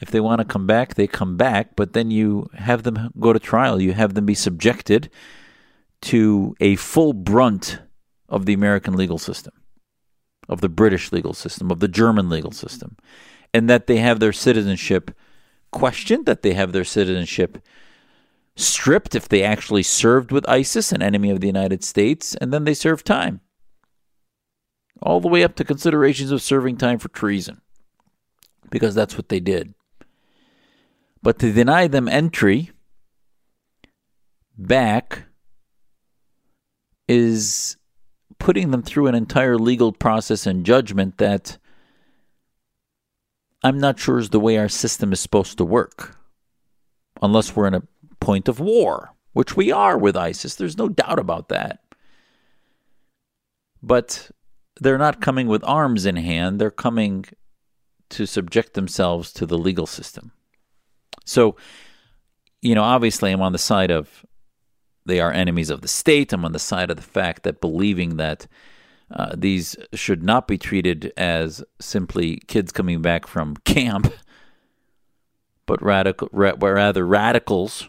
If 0.00 0.10
they 0.10 0.20
want 0.20 0.38
to 0.40 0.44
come 0.44 0.66
back, 0.66 0.94
they 0.94 1.06
come 1.06 1.36
back, 1.36 1.76
but 1.76 1.92
then 1.92 2.10
you 2.10 2.48
have 2.54 2.82
them 2.82 3.12
go 3.20 3.32
to 3.32 3.38
trial. 3.38 3.80
You 3.80 3.92
have 3.92 4.14
them 4.14 4.24
be 4.24 4.34
subjected 4.34 5.10
to 6.02 6.54
a 6.60 6.76
full 6.76 7.12
brunt 7.12 7.80
of 8.28 8.46
the 8.46 8.52
American 8.52 8.94
legal 8.94 9.18
system, 9.18 9.54
of 10.48 10.60
the 10.60 10.68
British 10.68 11.12
legal 11.12 11.32
system, 11.32 11.70
of 11.70 11.80
the 11.80 11.88
German 11.88 12.28
legal 12.28 12.52
system, 12.52 12.96
and 13.54 13.68
that 13.70 13.86
they 13.86 13.98
have 13.98 14.20
their 14.20 14.32
citizenship 14.32 15.10
questioned, 15.70 16.26
that 16.26 16.42
they 16.42 16.54
have 16.54 16.72
their 16.72 16.84
citizenship 16.84 17.58
stripped 18.56 19.14
if 19.14 19.28
they 19.28 19.42
actually 19.42 19.82
served 19.82 20.30
with 20.30 20.48
ISIS, 20.48 20.92
an 20.92 21.02
enemy 21.02 21.30
of 21.30 21.40
the 21.40 21.46
United 21.46 21.82
States, 21.82 22.34
and 22.36 22.52
then 22.52 22.64
they 22.64 22.74
serve 22.74 23.02
time 23.02 23.40
all 25.00 25.20
the 25.20 25.28
way 25.28 25.42
up 25.42 25.56
to 25.56 25.64
considerations 25.64 26.30
of 26.30 26.42
serving 26.42 26.76
time 26.76 26.98
for 26.98 27.08
treason, 27.08 27.60
because 28.70 28.94
that's 28.94 29.16
what 29.16 29.28
they 29.28 29.40
did. 29.40 29.74
But 31.22 31.38
to 31.40 31.52
deny 31.52 31.86
them 31.88 32.08
entry 32.08 32.70
back 34.56 35.24
is 37.08 37.76
putting 38.38 38.70
them 38.70 38.82
through 38.82 39.06
an 39.06 39.14
entire 39.14 39.58
legal 39.58 39.92
process 39.92 40.46
and 40.46 40.66
judgment 40.66 41.18
that 41.18 41.58
I'm 43.62 43.78
not 43.78 43.98
sure 43.98 44.18
is 44.18 44.30
the 44.30 44.40
way 44.40 44.58
our 44.58 44.68
system 44.68 45.12
is 45.12 45.20
supposed 45.20 45.58
to 45.58 45.64
work, 45.64 46.18
unless 47.20 47.54
we're 47.54 47.68
in 47.68 47.74
a 47.74 47.82
point 48.18 48.48
of 48.48 48.58
war, 48.58 49.14
which 49.32 49.56
we 49.56 49.70
are 49.70 49.96
with 49.96 50.16
ISIS. 50.16 50.56
There's 50.56 50.78
no 50.78 50.88
doubt 50.88 51.18
about 51.18 51.48
that. 51.48 51.80
But 53.82 54.30
they're 54.80 54.98
not 54.98 55.20
coming 55.20 55.46
with 55.46 55.62
arms 55.64 56.06
in 56.06 56.16
hand, 56.16 56.60
they're 56.60 56.70
coming 56.70 57.24
to 58.10 58.26
subject 58.26 58.74
themselves 58.74 59.32
to 59.32 59.46
the 59.46 59.58
legal 59.58 59.86
system. 59.86 60.32
So, 61.24 61.56
you 62.60 62.74
know, 62.74 62.82
obviously, 62.82 63.30
I'm 63.30 63.42
on 63.42 63.52
the 63.52 63.58
side 63.58 63.90
of 63.90 64.24
they 65.04 65.20
are 65.20 65.32
enemies 65.32 65.70
of 65.70 65.80
the 65.80 65.88
state. 65.88 66.32
I'm 66.32 66.44
on 66.44 66.52
the 66.52 66.58
side 66.58 66.90
of 66.90 66.96
the 66.96 67.02
fact 67.02 67.42
that 67.42 67.60
believing 67.60 68.16
that 68.16 68.46
uh, 69.10 69.34
these 69.36 69.76
should 69.92 70.22
not 70.22 70.48
be 70.48 70.56
treated 70.56 71.12
as 71.16 71.62
simply 71.80 72.36
kids 72.46 72.72
coming 72.72 73.02
back 73.02 73.26
from 73.26 73.56
camp, 73.64 74.12
but 75.66 75.82
radical, 75.82 76.28
ra- 76.32 76.54
rather 76.58 77.06
radicals 77.06 77.88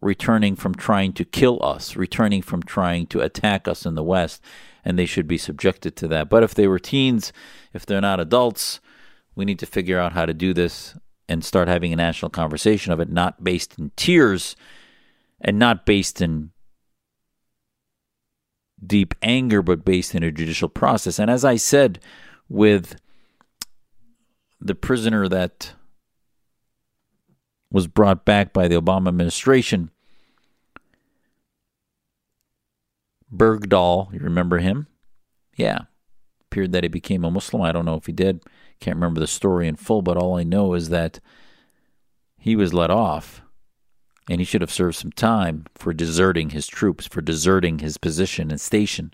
returning 0.00 0.54
from 0.54 0.74
trying 0.74 1.12
to 1.12 1.24
kill 1.24 1.58
us, 1.62 1.96
returning 1.96 2.40
from 2.40 2.62
trying 2.62 3.06
to 3.06 3.20
attack 3.20 3.66
us 3.66 3.84
in 3.84 3.96
the 3.96 4.02
West, 4.02 4.40
and 4.84 4.96
they 4.96 5.06
should 5.06 5.26
be 5.26 5.38
subjected 5.38 5.96
to 5.96 6.06
that. 6.08 6.30
But 6.30 6.44
if 6.44 6.54
they 6.54 6.68
were 6.68 6.78
teens, 6.78 7.32
if 7.72 7.84
they're 7.84 8.00
not 8.00 8.20
adults, 8.20 8.78
we 9.34 9.44
need 9.44 9.58
to 9.58 9.66
figure 9.66 9.98
out 9.98 10.12
how 10.12 10.24
to 10.24 10.34
do 10.34 10.54
this 10.54 10.94
and 11.28 11.44
start 11.44 11.68
having 11.68 11.92
a 11.92 11.96
national 11.96 12.30
conversation 12.30 12.92
of 12.92 13.00
it, 13.00 13.10
not 13.10 13.42
based 13.42 13.78
in 13.78 13.90
tears 13.96 14.54
and 15.40 15.58
not 15.58 15.86
based 15.86 16.20
in 16.20 16.50
deep 18.84 19.14
anger, 19.22 19.62
but 19.62 19.84
based 19.84 20.14
in 20.14 20.22
a 20.22 20.30
judicial 20.30 20.68
process. 20.68 21.18
And 21.18 21.30
as 21.30 21.44
I 21.44 21.56
said, 21.56 22.00
with 22.48 22.96
the 24.60 24.74
prisoner 24.74 25.28
that 25.28 25.72
was 27.70 27.86
brought 27.86 28.24
back 28.24 28.52
by 28.52 28.68
the 28.68 28.80
Obama 28.80 29.08
administration, 29.08 29.90
Bergdahl, 33.34 34.12
you 34.12 34.20
remember 34.20 34.58
him? 34.58 34.86
Yeah. 35.56 35.82
Appeared 36.46 36.72
that 36.72 36.82
he 36.82 36.88
became 36.88 37.24
a 37.24 37.30
Muslim. 37.30 37.62
I 37.62 37.72
don't 37.72 37.84
know 37.84 37.96
if 37.96 38.06
he 38.06 38.12
did. 38.12 38.42
Can't 38.80 38.96
remember 38.96 39.20
the 39.20 39.26
story 39.26 39.68
in 39.68 39.76
full, 39.76 40.00
but 40.02 40.16
all 40.16 40.36
I 40.36 40.44
know 40.44 40.72
is 40.74 40.88
that 40.88 41.20
he 42.38 42.56
was 42.56 42.72
let 42.72 42.90
off 42.90 43.42
and 44.28 44.40
he 44.40 44.44
should 44.44 44.60
have 44.60 44.72
served 44.72 44.96
some 44.96 45.12
time 45.12 45.64
for 45.74 45.92
deserting 45.92 46.50
his 46.50 46.66
troops, 46.66 47.06
for 47.06 47.20
deserting 47.20 47.78
his 47.78 47.96
position 47.96 48.50
and 48.50 48.60
station. 48.60 49.12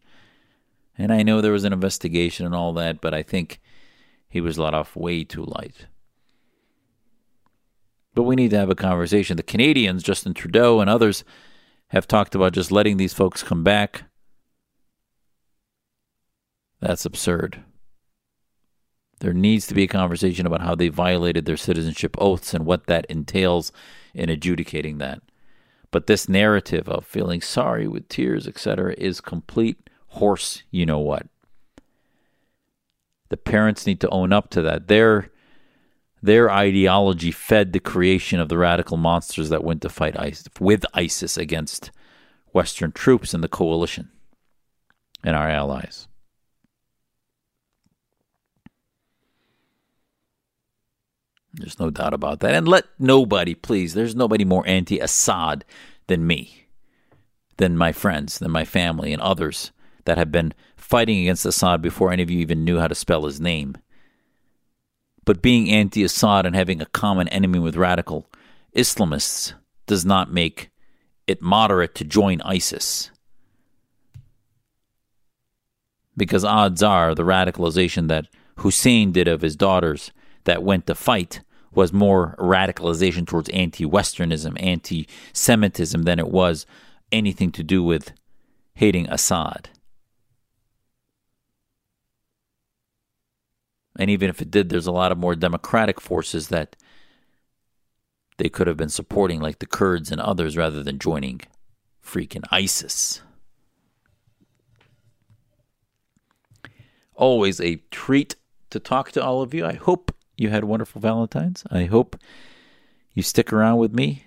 And 0.99 1.13
I 1.13 1.23
know 1.23 1.41
there 1.41 1.53
was 1.53 1.65
an 1.65 1.73
investigation 1.73 2.47
and 2.47 2.55
all 2.55 2.73
that, 2.75 3.01
but 3.01 3.15
I 3.15 3.23
think 3.23 3.61
he 4.29 4.41
was 4.41 4.59
let 4.59 4.75
off 4.75 4.97
way 4.97 5.25
too 5.25 5.45
light. 5.45 5.87
But 8.15 8.23
we 8.25 8.37
need 8.37 8.51
to 8.51 8.59
have 8.59 8.71
a 8.71 8.77
conversation. 8.77 9.37
The 9.37 9.43
Canadians, 9.43 10.03
Justin 10.03 10.35
Trudeau 10.35 10.81
and 10.81 10.89
others, 10.89 11.25
have 11.89 12.07
talked 12.07 12.35
about 12.35 12.53
just 12.53 12.73
letting 12.73 12.97
these 12.97 13.13
folks 13.13 13.43
come 13.43 13.65
back. 13.65 14.05
That's 16.81 17.05
absurd. 17.05 17.63
There 19.25 19.33
needs 19.33 19.67
to 19.69 19.75
be 19.75 19.85
a 19.85 19.89
conversation 19.89 20.45
about 20.45 20.61
how 20.61 20.75
they 20.75 20.89
violated 20.89 21.47
their 21.47 21.57
citizenship 21.57 22.15
oaths 22.19 22.53
and 22.53 22.67
what 22.67 22.89
that 22.89 23.07
entails 23.07 23.73
in 24.13 24.29
adjudicating 24.29 24.99
that. 24.99 25.23
But 25.91 26.07
this 26.07 26.29
narrative 26.29 26.91
of 26.91 27.07
feeling 27.07 27.41
sorry 27.41 27.89
with 27.89 28.11
tears, 28.11 28.47
etc., 28.47 28.95
is 28.99 29.23
complete 29.23 29.89
horse, 30.09 30.63
you 30.71 30.85
know 30.85 30.99
what. 30.99 31.27
The 33.31 33.39
parents 33.39 33.87
need 33.87 33.99
to 34.03 34.11
own 34.11 34.31
up 34.31 34.51
to 34.51 34.61
that. 34.61 34.89
Their 34.89 35.31
their 36.23 36.51
ideology 36.51 37.31
fed 37.31 37.73
the 37.73 37.81
creation 37.81 38.41
of 38.41 38.51
the 38.51 38.59
radical 38.59 38.99
monsters 38.99 39.49
that 39.49 39.65
went 39.65 39.81
to 39.81 39.89
fight 39.89 40.21
ISIS, 40.21 40.49
with 40.61 40.85
ISIS 40.93 41.39
against 41.39 41.91
Western 42.53 42.93
troops 42.93 43.33
and 43.33 43.43
the 43.43 43.49
coalition 43.49 44.11
and 45.23 45.35
our 45.35 45.49
allies. 45.49 46.09
There's 51.57 51.79
no 51.79 51.91
doubt 51.91 52.15
about 52.15 52.41
that. 52.41 52.55
And 52.55 52.67
let 52.67 52.85
nobody, 52.99 53.55
please, 53.55 53.95
there's 53.95 54.17
nobody 54.17 54.45
more 54.45 54.67
anti 54.67 54.99
Assad 54.99 55.65
than 56.09 56.27
me, 56.27 56.67
than 57.59 57.77
my 57.77 57.93
friends, 57.93 58.39
than 58.39 58.51
my 58.51 58.65
family, 58.65 59.13
and 59.13 59.23
others 59.23 59.71
that 60.05 60.19
have 60.19 60.33
been 60.33 60.53
fighting 60.77 61.21
against 61.21 61.47
Assad 61.47 61.81
before 61.81 62.13
any 62.13 62.23
of 62.23 62.31
you 62.31 62.41
even 62.41 62.65
knew 62.65 62.79
how 62.79 62.89
to 62.89 62.95
spell 62.95 63.25
his 63.25 63.41
name. 63.41 63.77
But 65.25 65.43
being 65.43 65.71
anti 65.71 66.03
Assad 66.03 66.45
and 66.45 66.57
having 66.57 66.81
a 66.81 66.87
common 66.87 67.29
enemy 67.29 67.59
with 67.59 67.77
radical 67.77 68.27
Islamists 68.77 69.55
does 69.87 70.05
not 70.05 70.33
make 70.33 70.71
it 71.27 71.41
moderate 71.41 71.95
to 71.95 72.05
join 72.05 72.41
ISIS. 72.43 73.11
Because 76.17 76.45
odds 76.45 76.83
are 76.83 77.15
the 77.15 77.25
radicalization 77.25 78.09
that 78.09 78.27
Hussein 78.59 79.13
did 79.13 79.27
of 79.27 79.41
his 79.41 79.57
daughters 79.57 80.13
that 80.45 80.63
went 80.63 80.87
to 80.87 80.95
fight 80.95 81.41
was 81.73 81.93
more 81.93 82.37
radicalization 82.39 83.27
towards 83.27 83.49
anti 83.51 83.85
Westernism, 83.85 84.61
anti 84.63 85.09
Semitism 85.33 86.03
than 86.03 86.19
it 86.19 86.29
was 86.29 86.67
anything 87.11 87.53
to 87.53 87.63
do 87.63 87.83
with 87.83 88.13
hating 88.75 89.09
Assad. 89.09 89.71
And 93.99 94.11
even 94.11 94.29
if 94.29 94.43
it 94.43 94.51
did, 94.51 94.69
there's 94.69 94.89
a 94.89 94.93
lot 94.93 95.13
of 95.13 95.19
more 95.19 95.37
democratic 95.37 96.01
forces 96.01 96.49
that 96.49 96.75
they 98.39 98.49
could 98.49 98.67
have 98.67 98.77
been 98.77 98.89
supporting, 98.89 99.41
like 99.41 99.61
the 99.61 99.67
Kurds 99.67 100.11
and 100.11 100.21
others, 100.21 100.57
rather 100.57 100.83
than 100.83 100.99
joining 100.99 101.43
freaking 102.05 102.43
ISIS. 102.51 103.23
Always 107.15 107.61
a 107.61 107.77
treat 107.93 108.35
to 108.71 108.81
talk 108.81 109.13
to 109.13 109.23
all 109.23 109.41
of 109.41 109.55
you. 109.55 109.65
I 109.65 109.75
hope 109.75 110.13
you 110.37 110.51
had 110.51 110.65
wonderful 110.65 111.01
Valentines. 111.01 111.65
I 111.71 111.85
hope 111.85 112.17
you 113.13 113.23
stick 113.23 113.53
around 113.53 113.79
with 113.79 113.93
me 113.93 114.25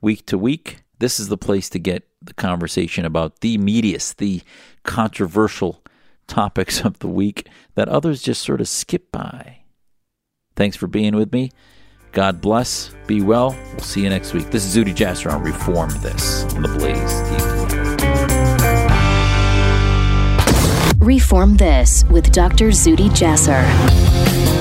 week 0.00 0.26
to 0.26 0.38
week. 0.38 0.82
This 0.98 1.18
is 1.18 1.28
the 1.28 1.38
place 1.38 1.68
to 1.70 1.78
get 1.78 2.06
the 2.22 2.34
conversation 2.34 3.04
about 3.04 3.40
the 3.40 3.58
meatiest, 3.58 4.16
the 4.16 4.42
controversial 4.82 5.82
topics 6.26 6.80
of 6.84 6.98
the 7.00 7.08
week 7.08 7.48
that 7.74 7.88
others 7.88 8.22
just 8.22 8.42
sort 8.42 8.60
of 8.60 8.68
skip 8.68 9.10
by. 9.12 9.58
Thanks 10.56 10.76
for 10.76 10.86
being 10.86 11.16
with 11.16 11.32
me. 11.32 11.50
God 12.12 12.40
bless. 12.40 12.94
Be 13.08 13.20
well. 13.20 13.56
We'll 13.72 13.80
see 13.80 14.02
you 14.02 14.08
next 14.08 14.34
week. 14.34 14.50
This 14.50 14.64
is 14.64 14.76
Zuhdi 14.76 14.94
Jasser 14.94 15.32
on 15.32 15.42
Reform 15.42 15.90
This 16.00 16.44
on 16.54 16.62
the 16.62 16.68
Blaze 16.68 16.96
TV. 16.96 17.54
Reform 21.00 21.56
This 21.56 22.04
with 22.04 22.30
Dr. 22.32 22.68
Zuhdi 22.68 23.10
Jasser 23.10 24.23